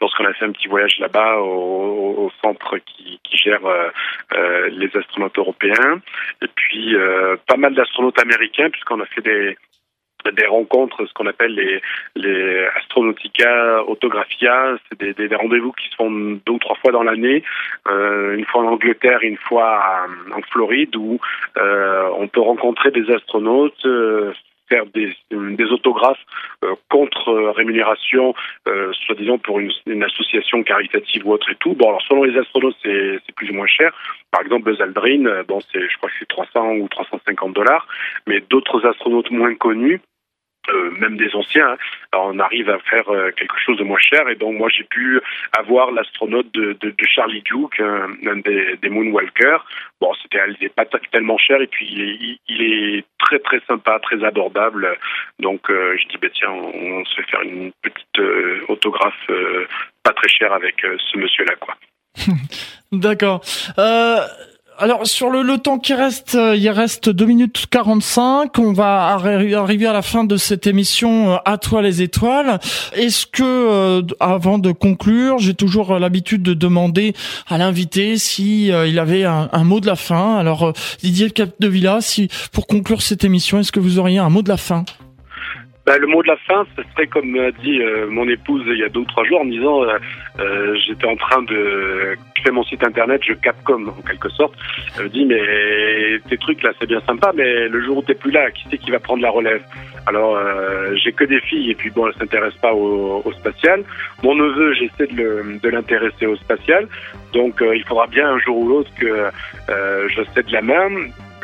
lorsqu'on 0.02 0.26
a 0.26 0.34
fait 0.34 0.46
un 0.46 0.52
petit 0.52 0.68
voyage 0.68 0.98
là-bas 1.00 1.38
au, 1.38 2.26
au 2.26 2.32
centre 2.44 2.78
qui, 2.80 3.20
qui 3.24 3.38
gère 3.38 3.66
euh, 3.66 3.90
euh, 4.34 4.70
les 4.70 4.96
astronautes 4.96 5.38
européens. 5.38 6.02
Et 6.42 6.48
puis 6.48 6.96
euh, 6.96 7.36
pas 7.48 7.58
mal 7.58 7.74
d'astronautes 7.76 8.20
américains 8.20 8.70
puisqu'on 8.70 9.00
a 9.02 9.06
fait 9.06 9.22
des 9.22 9.58
des 10.32 10.46
rencontres, 10.46 11.06
ce 11.06 11.14
qu'on 11.14 11.28
appelle 11.28 11.54
les, 11.54 11.82
les 12.16 12.66
Astronautica 12.78 13.84
Autographia, 13.84 14.78
c'est 14.88 15.00
des, 15.00 15.14
des, 15.14 15.28
des 15.28 15.36
rendez-vous 15.36 15.72
qui 15.74 15.90
se 15.90 15.96
font 15.96 16.10
deux 16.10 16.54
ou 16.54 16.60
trois 16.60 16.78
fois 16.78 16.92
dans 16.92 17.04
l'année, 17.04 17.44
euh, 17.90 18.36
une 18.38 18.46
fois 18.46 18.62
en 18.62 18.68
Angleterre, 18.68 19.20
une 19.22 19.38
fois 19.38 20.08
en 20.34 20.42
Floride, 20.44 20.96
où 20.96 21.20
euh, 21.58 22.10
on 22.18 22.28
peut 22.28 22.42
rencontrer 22.42 22.92
des 22.92 23.12
astronautes, 23.12 23.86
euh, 23.86 24.32
faire 24.74 24.86
des, 24.88 25.72
autographes 25.72 26.26
euh, 26.64 26.76
contre 26.90 27.30
euh, 27.30 27.52
rémunération, 27.52 28.34
euh, 28.68 28.92
soi-disant 29.06 29.38
pour 29.38 29.60
une, 29.60 29.72
association 30.04 30.64
caritative 30.64 31.26
ou 31.26 31.32
autre 31.32 31.50
et 31.52 31.56
tout. 31.56 31.74
Bon, 31.74 31.90
alors 31.90 32.02
selon 32.10 32.24
les 32.24 32.38
astronautes, 32.38 32.76
c'est 32.84 33.36
plus 33.36 33.50
ou 33.52 33.54
moins 33.54 33.68
cher. 33.68 33.94
Par 34.32 34.42
exemple, 34.42 34.64
Buzz 34.64 34.82
Aldrin, 34.82 35.44
bon, 35.48 35.60
je 35.74 35.98
crois 35.98 36.10
que 36.10 36.16
c'est 36.20 36.28
300 36.28 36.76
ou 36.78 36.88
350 36.88 37.54
dollars, 37.54 37.88
mais 38.28 38.42
d'autres 38.50 38.86
astronautes 38.86 39.32
moins 39.32 39.56
connus. 39.56 40.02
Euh, 40.70 40.92
même 40.92 41.18
des 41.18 41.34
anciens, 41.36 41.72
hein, 41.72 41.78
alors 42.12 42.32
on 42.34 42.40
arrive 42.40 42.70
à 42.70 42.80
faire 42.80 43.10
euh, 43.10 43.32
quelque 43.32 43.60
chose 43.60 43.78
de 43.78 43.84
moins 43.84 44.00
cher. 44.00 44.30
Et 44.30 44.36
donc 44.36 44.56
moi 44.58 44.70
j'ai 44.70 44.84
pu 44.84 45.20
avoir 45.58 45.92
l'astronaute 45.92 46.52
de, 46.54 46.78
Charlie 47.06 47.42
Duke, 47.42 47.80
un, 47.80 48.38
des, 48.38 48.90
Moonwalkers. 48.90 49.66
Bon, 50.00 50.12
c'était 50.22 50.70
pas 50.70 50.86
tellement 51.12 51.38
cher 51.38 51.62
et 51.62 51.68
puis 51.68 52.40
il 52.48 52.62
est, 52.62 53.06
très 53.20 53.40
très 53.40 53.62
sympa, 53.68 54.00
très 54.00 54.24
abordable. 54.24 54.98
Donc 55.40 55.70
euh, 55.70 55.98
je 55.98 56.08
dis 56.08 56.18
ben 56.22 56.30
tiens, 56.34 56.52
on, 56.52 57.06
se 57.06 57.16
fait 57.16 57.30
faire 57.30 57.42
une 57.42 57.72
petite 57.82 58.70
autographe 58.70 59.28
pas 60.04 60.14
très 60.14 60.30
cher 60.30 60.54
avec 60.54 60.76
ce 60.82 61.18
monsieur-là 61.18 61.56
quoi. 61.60 61.76
D'accord. 62.92 63.42
Alors 64.80 65.06
sur 65.06 65.30
le, 65.30 65.58
temps 65.60 65.78
qui 65.78 65.94
reste, 65.94 66.36
euh, 66.36 66.56
il 66.58 66.70
reste 66.70 67.10
2 67.10 67.26
minutes 67.26 67.66
45. 67.70 68.58
On 68.58 68.74
va 68.74 69.18
arri- 69.18 69.54
arriver 69.54 69.86
à 69.86 69.94
la 69.94 70.02
fin 70.02 70.24
de 70.24 70.36
cette 70.36 70.66
émission 70.68 71.34
euh, 71.34 71.38
À 71.46 71.58
toi 71.58 71.82
les 71.82 72.02
étoiles. 72.02 72.60
Est-ce 72.96 73.28
que, 73.28 73.44
euh, 73.44 74.02
avant 74.20 74.58
de 74.58 74.72
conclure, 74.72 75.38
j'ai 75.38 75.54
toujours 75.54 76.00
l'habitude 76.00 76.42
de 76.42 76.54
demander 76.54 77.14
à 77.48 77.58
l'invité 77.58 78.18
si 78.18 78.68
il 78.68 79.00
avait 79.00 79.26
un, 79.26 79.64
mot 79.64 79.80
de 79.80 79.88
la 79.88 79.96
fin? 79.96 80.38
Alors 80.38 80.74
Didier 81.02 81.30
Capdevilla, 81.30 82.02
si 82.02 82.28
pour 82.52 82.66
conclure 82.68 83.02
cette 83.02 83.24
émission, 83.24 83.60
est-ce 83.60 83.72
que 83.72 83.80
vous 83.80 84.00
auriez 84.00 84.18
un 84.18 84.30
mot 84.30 84.42
de 84.42 84.50
la 84.50 84.58
fin? 84.58 84.86
Bah, 85.86 85.98
le 85.98 86.08
mot 86.08 86.24
de 86.24 86.30
la 86.30 86.38
fin, 86.38 86.66
ce 86.78 86.84
serait 86.94 87.08
comme 87.08 87.36
a 87.36 87.52
dit 87.52 87.82
euh, 87.82 88.08
mon 88.10 88.26
épouse 88.30 88.64
il 88.68 88.78
y 88.78 88.86
a 88.86 88.90
deux 88.90 89.02
ou 89.02 89.06
trois 89.06 89.26
jours 89.26 89.42
en 89.42 89.44
me 89.44 89.52
disant 89.52 89.84
euh, 89.84 89.98
euh, 90.40 90.78
j'étais 90.88 91.08
en 91.08 91.18
train 91.18 91.42
de 91.42 92.16
créer 92.36 92.54
mon 92.54 92.64
site 92.64 92.86
internet, 92.86 93.22
je 93.28 93.34
Capcom 93.34 93.88
en 93.90 94.02
quelque 94.02 94.30
sorte. 94.30 94.54
Elle 94.98 95.04
me 95.04 95.10
dit 95.10 95.26
mais 95.26 95.42
tes 96.30 96.38
trucs 96.38 96.64
là 96.64 96.72
c'est 96.80 96.88
bien 96.88 97.02
sympa, 97.02 97.34
mais 97.36 97.68
le 97.68 97.82
jour 97.84 97.98
où 97.98 98.02
t'es 98.02 98.14
plus 98.14 98.32
là, 98.32 98.50
qui 98.52 98.64
c'est 98.72 98.78
qui 98.78 98.92
va 98.92 99.00
prendre 99.00 99.22
la 99.22 99.30
relève? 99.30 99.62
Alors 100.08 100.38
euh, 100.38 100.96
j'ai 100.96 101.12
que 101.12 101.26
des 101.26 101.42
filles 101.42 101.72
et 101.72 101.76
puis 101.76 101.90
bon 101.90 102.08
elles 102.08 102.16
s'intéressent 102.16 102.62
pas 102.62 102.74
au, 102.74 103.22
au 103.26 103.32
spatial. 103.34 103.84
Mon 104.24 104.36
neveu 104.36 104.74
j'essaie 104.76 105.08
de 105.14 105.68
l'intéresser 105.68 106.28
au 106.28 106.38
spatial, 106.38 106.88
donc 107.34 107.62
euh, 107.62 107.76
il 107.76 107.84
faudra 107.84 108.08
bien 108.08 108.30
un 108.30 108.40
jour 108.40 108.58
ou 108.58 108.70
l'autre 108.70 108.92
que 108.98 109.30
je 109.68 110.24
cède 110.34 110.50
la 110.50 110.62
main. 110.62 110.88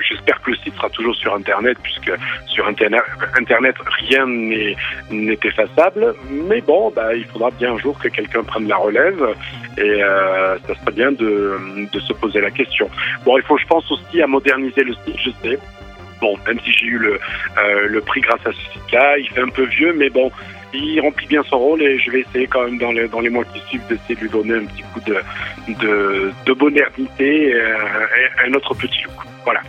J'espère 0.10 0.41
que 0.41 0.51
le 0.51 0.57
site 0.57 0.76
sera 0.76 0.89
toujours 0.89 1.16
sur 1.16 1.34
Internet, 1.34 1.78
puisque 1.84 2.12
sur 2.47 2.68
Internet, 2.68 3.01
Internet 3.36 3.76
rien 3.99 4.26
n'est 4.28 5.39
effaçable. 5.43 6.16
Mais 6.30 6.62
bon, 6.62 6.91
bah, 6.95 7.14
il 7.16 7.26
faudra 7.26 7.51
bien 7.51 7.74
un 7.74 7.78
jour 7.78 7.97
que 7.99 8.07
quelqu'un 8.07 8.43
prenne 8.43 8.68
la 8.68 8.78
relève, 8.78 9.24
et 9.78 10.03
euh, 10.03 10.57
ça 10.68 10.76
serait 10.76 10.91
bien 10.91 11.12
de, 11.12 11.57
de 11.91 11.99
se 11.99 12.14
poser 12.14 12.41
la 12.41 12.51
question. 12.51 12.89
Bon, 13.24 13.38
il 13.38 13.43
faut, 13.43 13.57
je 13.57 13.66
pense 13.66 13.89
aussi, 13.91 14.22
à 14.22 14.28
moderniser 14.28 14.84
le 14.84 14.93
site, 15.05 15.18
je 15.24 15.30
sais. 15.41 15.60
Bon, 16.22 16.38
même 16.45 16.60
si 16.62 16.74
j'ai 16.74 16.88
eu 16.88 16.97
le, 16.97 17.14
euh, 17.57 17.88
le 17.88 18.01
prix 18.01 18.22
grâce 18.22 18.45
à 18.45 18.51
ce 18.51 18.74
site-là, 18.74 19.18
il 19.20 19.30
fait 19.30 19.41
un 19.41 19.49
peu 19.49 19.64
vieux, 19.64 19.93
mais 19.93 20.10
bon, 20.10 20.32
il 20.74 20.99
remplit 20.99 21.28
bien 21.28 21.43
son 21.43 21.57
rôle 21.57 21.82
et 21.82 21.97
je 21.97 22.12
vais 22.12 22.22
essayer 22.22 22.47
quand 22.47 22.66
même 22.66 22.78
dans 22.78 22.91
les, 22.91 23.07
dans 23.07 23.22
les 23.22 23.30
mois 23.30 23.45
qui 23.45 23.60
suivent 23.70 23.88
d'essayer 23.88 24.16
de 24.16 24.22
lui 24.22 24.30
donner 24.30 24.55
un 24.55 24.66
petit 24.66 24.84
coup 24.93 24.99
de, 25.01 25.18
de, 25.82 26.32
de 26.45 26.53
modernité 26.53 27.49
et, 27.49 27.53
euh, 27.55 27.78
et 28.45 28.49
un 28.49 28.53
autre 28.53 28.74
petit 28.74 29.03
look. 29.03 29.14
Voilà. 29.50 29.62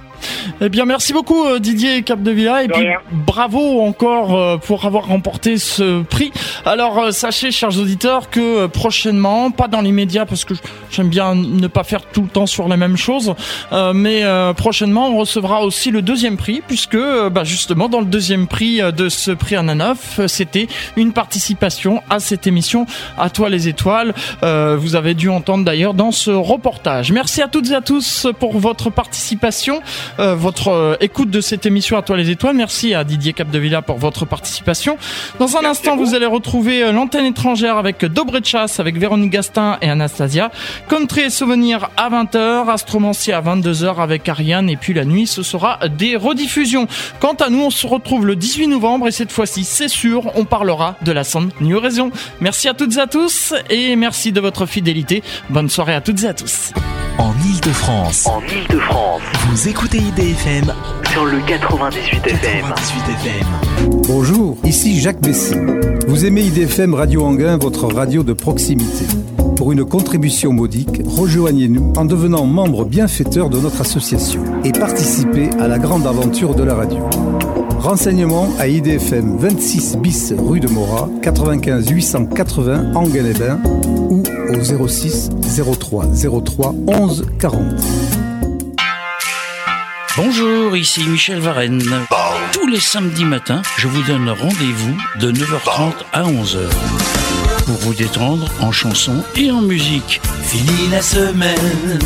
Eh 0.60 0.68
bien, 0.68 0.84
merci 0.84 1.14
beaucoup 1.14 1.46
euh, 1.46 1.58
Didier 1.58 2.02
Capdevilla 2.02 2.62
et 2.62 2.66
De 2.66 2.72
puis 2.72 2.82
rien. 2.82 2.98
bravo 3.10 3.80
encore 3.80 4.36
euh, 4.36 4.56
pour 4.58 4.84
avoir 4.84 5.06
remporté 5.06 5.56
ce 5.56 6.02
prix. 6.02 6.32
Alors 6.66 6.98
euh, 6.98 7.10
sachez, 7.12 7.50
chers 7.50 7.78
auditeurs, 7.78 8.28
que 8.28 8.66
prochainement, 8.66 9.50
pas 9.50 9.68
dans 9.68 9.80
l'immédiat 9.80 10.26
parce 10.26 10.44
que 10.44 10.52
j'aime 10.90 11.08
bien 11.08 11.34
ne 11.34 11.66
pas 11.66 11.84
faire 11.84 12.02
tout 12.04 12.20
le 12.22 12.28
temps 12.28 12.46
sur 12.46 12.68
la 12.68 12.76
même 12.76 12.96
chose, 12.98 13.34
mais 13.94 14.22
prochainement 14.56 15.08
on 15.08 15.16
recevra 15.18 15.62
aussi 15.62 15.90
le 15.90 16.02
deuxième 16.02 16.36
prix 16.36 16.62
puisque 16.66 16.98
bah, 17.30 17.44
justement 17.44 17.88
dans 17.88 18.00
le 18.00 18.06
deuxième 18.06 18.46
prix 18.46 18.80
de 18.92 19.08
ce 19.08 19.30
prix 19.30 19.56
Ananoff, 19.56 20.18
euh, 20.18 20.28
c'était 20.28 20.66
une 20.96 21.12
participation 21.12 22.02
à 22.10 22.18
cette 22.18 22.46
émission 22.46 22.86
à 23.16 23.30
toi 23.30 23.48
les 23.48 23.68
étoiles. 23.68 24.14
Vous 24.42 24.96
avez 24.96 25.14
dû 25.14 25.28
entendre 25.28 25.64
d'ailleurs 25.64 25.94
dans 25.94 26.12
ce 26.12 26.30
reportage. 26.30 27.12
Merci 27.12 27.40
à 27.42 27.48
toutes 27.48 27.70
et 27.70 27.74
à 27.74 27.80
tous 27.80 28.26
pour 28.38 28.58
votre 28.58 28.90
participation, 28.90 29.69
euh, 30.18 30.34
votre 30.34 30.68
euh, 30.68 30.96
écoute 31.00 31.30
de 31.30 31.40
cette 31.40 31.66
émission 31.66 31.96
à 31.96 32.02
toi 32.02 32.16
les 32.16 32.30
étoiles. 32.30 32.56
Merci 32.56 32.94
à 32.94 33.04
Didier 33.04 33.32
Capdevilla 33.32 33.82
pour 33.82 33.98
votre 33.98 34.24
participation. 34.24 34.96
Dans 35.38 35.56
un 35.56 35.64
instant, 35.64 35.96
vous. 35.96 36.14
allez 36.14 36.26
retrouver 36.26 36.82
euh, 36.82 36.92
l'antenne 36.92 37.26
étrangère 37.26 37.76
avec 37.76 38.04
Dobre 38.04 38.38
Chasse, 38.44 38.80
avec 38.80 38.98
Véronique 38.98 39.30
Gastin 39.30 39.78
et 39.80 39.90
Anastasia. 39.90 40.50
Country 40.88 41.22
et 41.22 41.30
souvenirs 41.30 41.90
à 41.96 42.10
20h, 42.10 42.68
Astromancie 42.68 43.32
à 43.32 43.40
22h 43.40 43.96
avec 43.96 44.28
Ariane 44.28 44.68
et 44.68 44.76
puis 44.76 44.94
la 44.94 45.04
nuit, 45.04 45.26
ce 45.26 45.42
sera 45.42 45.78
des 45.88 46.16
rediffusions. 46.16 46.86
Quant 47.20 47.34
à 47.34 47.48
nous, 47.50 47.62
on 47.62 47.70
se 47.70 47.86
retrouve 47.86 48.26
le 48.26 48.36
18 48.36 48.68
novembre 48.68 49.08
et 49.08 49.12
cette 49.12 49.32
fois-ci, 49.32 49.64
c'est 49.64 49.88
sûr, 49.88 50.32
on 50.36 50.44
parlera 50.44 50.96
de 51.02 51.12
la 51.12 51.24
Sound 51.24 51.52
New 51.60 51.76
Horizon. 51.76 52.10
Merci 52.40 52.68
à 52.68 52.74
toutes 52.74 52.96
et 52.96 53.00
à 53.00 53.06
tous 53.06 53.54
et 53.68 53.96
merci 53.96 54.32
de 54.32 54.40
votre 54.40 54.66
fidélité. 54.66 55.22
Bonne 55.48 55.68
soirée 55.68 55.94
à 55.94 56.00
toutes 56.00 56.22
et 56.24 56.26
à 56.26 56.34
tous. 56.34 56.72
En 57.18 57.34
Ile-de-France, 57.44 58.26
En 58.26 58.40
Ile-de-France, 58.40 59.20
vous 59.48 59.59
écoutez 59.66 59.98
IDFM 59.98 60.72
sur 61.12 61.26
le 61.26 61.38
98 61.46 62.26
FM. 62.26 62.66
98 62.68 63.02
FM. 63.24 64.00
Bonjour, 64.06 64.56
ici 64.64 64.98
Jacques 64.98 65.20
Bessy. 65.20 65.54
Vous 66.06 66.24
aimez 66.24 66.42
IDFM 66.42 66.94
Radio 66.94 67.24
Anguin, 67.24 67.58
votre 67.58 67.86
radio 67.86 68.22
de 68.22 68.32
proximité. 68.32 69.04
Pour 69.56 69.72
une 69.72 69.84
contribution 69.84 70.52
modique, 70.52 71.02
rejoignez-nous 71.04 71.92
en 71.96 72.04
devenant 72.04 72.46
membre 72.46 72.84
bienfaiteur 72.84 73.50
de 73.50 73.58
notre 73.58 73.82
association 73.82 74.42
et 74.64 74.72
participez 74.72 75.50
à 75.58 75.68
la 75.68 75.78
grande 75.78 76.06
aventure 76.06 76.54
de 76.54 76.62
la 76.62 76.74
radio. 76.74 77.00
Renseignements 77.78 78.48
à 78.58 78.68
IDFM 78.68 79.36
26 79.36 79.96
bis 79.98 80.32
rue 80.38 80.60
de 80.60 80.68
Morat, 80.68 81.10
95 81.22 81.90
880 81.90 82.94
Anguin-les-Bains 82.94 83.60
ou 84.10 84.22
au 84.50 84.88
06 84.88 85.30
03 85.78 86.06
03 86.44 86.74
11 86.86 87.26
40. 87.38 88.29
Bonjour, 90.22 90.76
ici 90.76 91.02
Michel 91.04 91.38
Varenne. 91.38 91.82
Tous 92.52 92.66
les 92.66 92.78
samedis 92.78 93.24
matins, 93.24 93.62
je 93.78 93.88
vous 93.88 94.02
donne 94.02 94.28
rendez-vous 94.28 94.94
de 95.18 95.32
9h30 95.32 95.94
à 96.12 96.24
11h 96.24 96.58
pour 97.64 97.76
vous 97.76 97.94
détendre 97.94 98.50
en 98.60 98.70
chansons 98.70 99.24
et 99.34 99.50
en 99.50 99.62
musique. 99.62 100.20
Fini 100.42 100.88
la 100.90 101.00
semaine 101.00 101.98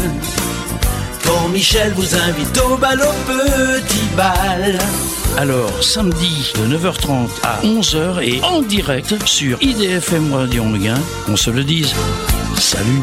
quand 1.25 1.49
Michel 1.49 1.93
vous 1.95 2.15
invite 2.15 2.57
au 2.59 2.77
bal 2.77 3.03
au 3.03 3.33
petit 3.33 4.07
bal. 4.17 4.79
Alors, 5.37 5.83
samedi 5.83 6.53
de 6.55 6.77
9h30 6.77 7.31
à 7.43 7.61
11h 7.63 8.23
et 8.23 8.41
en 8.45 8.63
direct 8.63 9.27
sur 9.27 9.61
IDFM 9.61 10.33
Radio 10.33 10.63
Anguin, 10.63 11.01
qu'on 11.27 11.37
se 11.37 11.51
le 11.51 11.65
dise. 11.65 11.93
Salut 12.59 13.03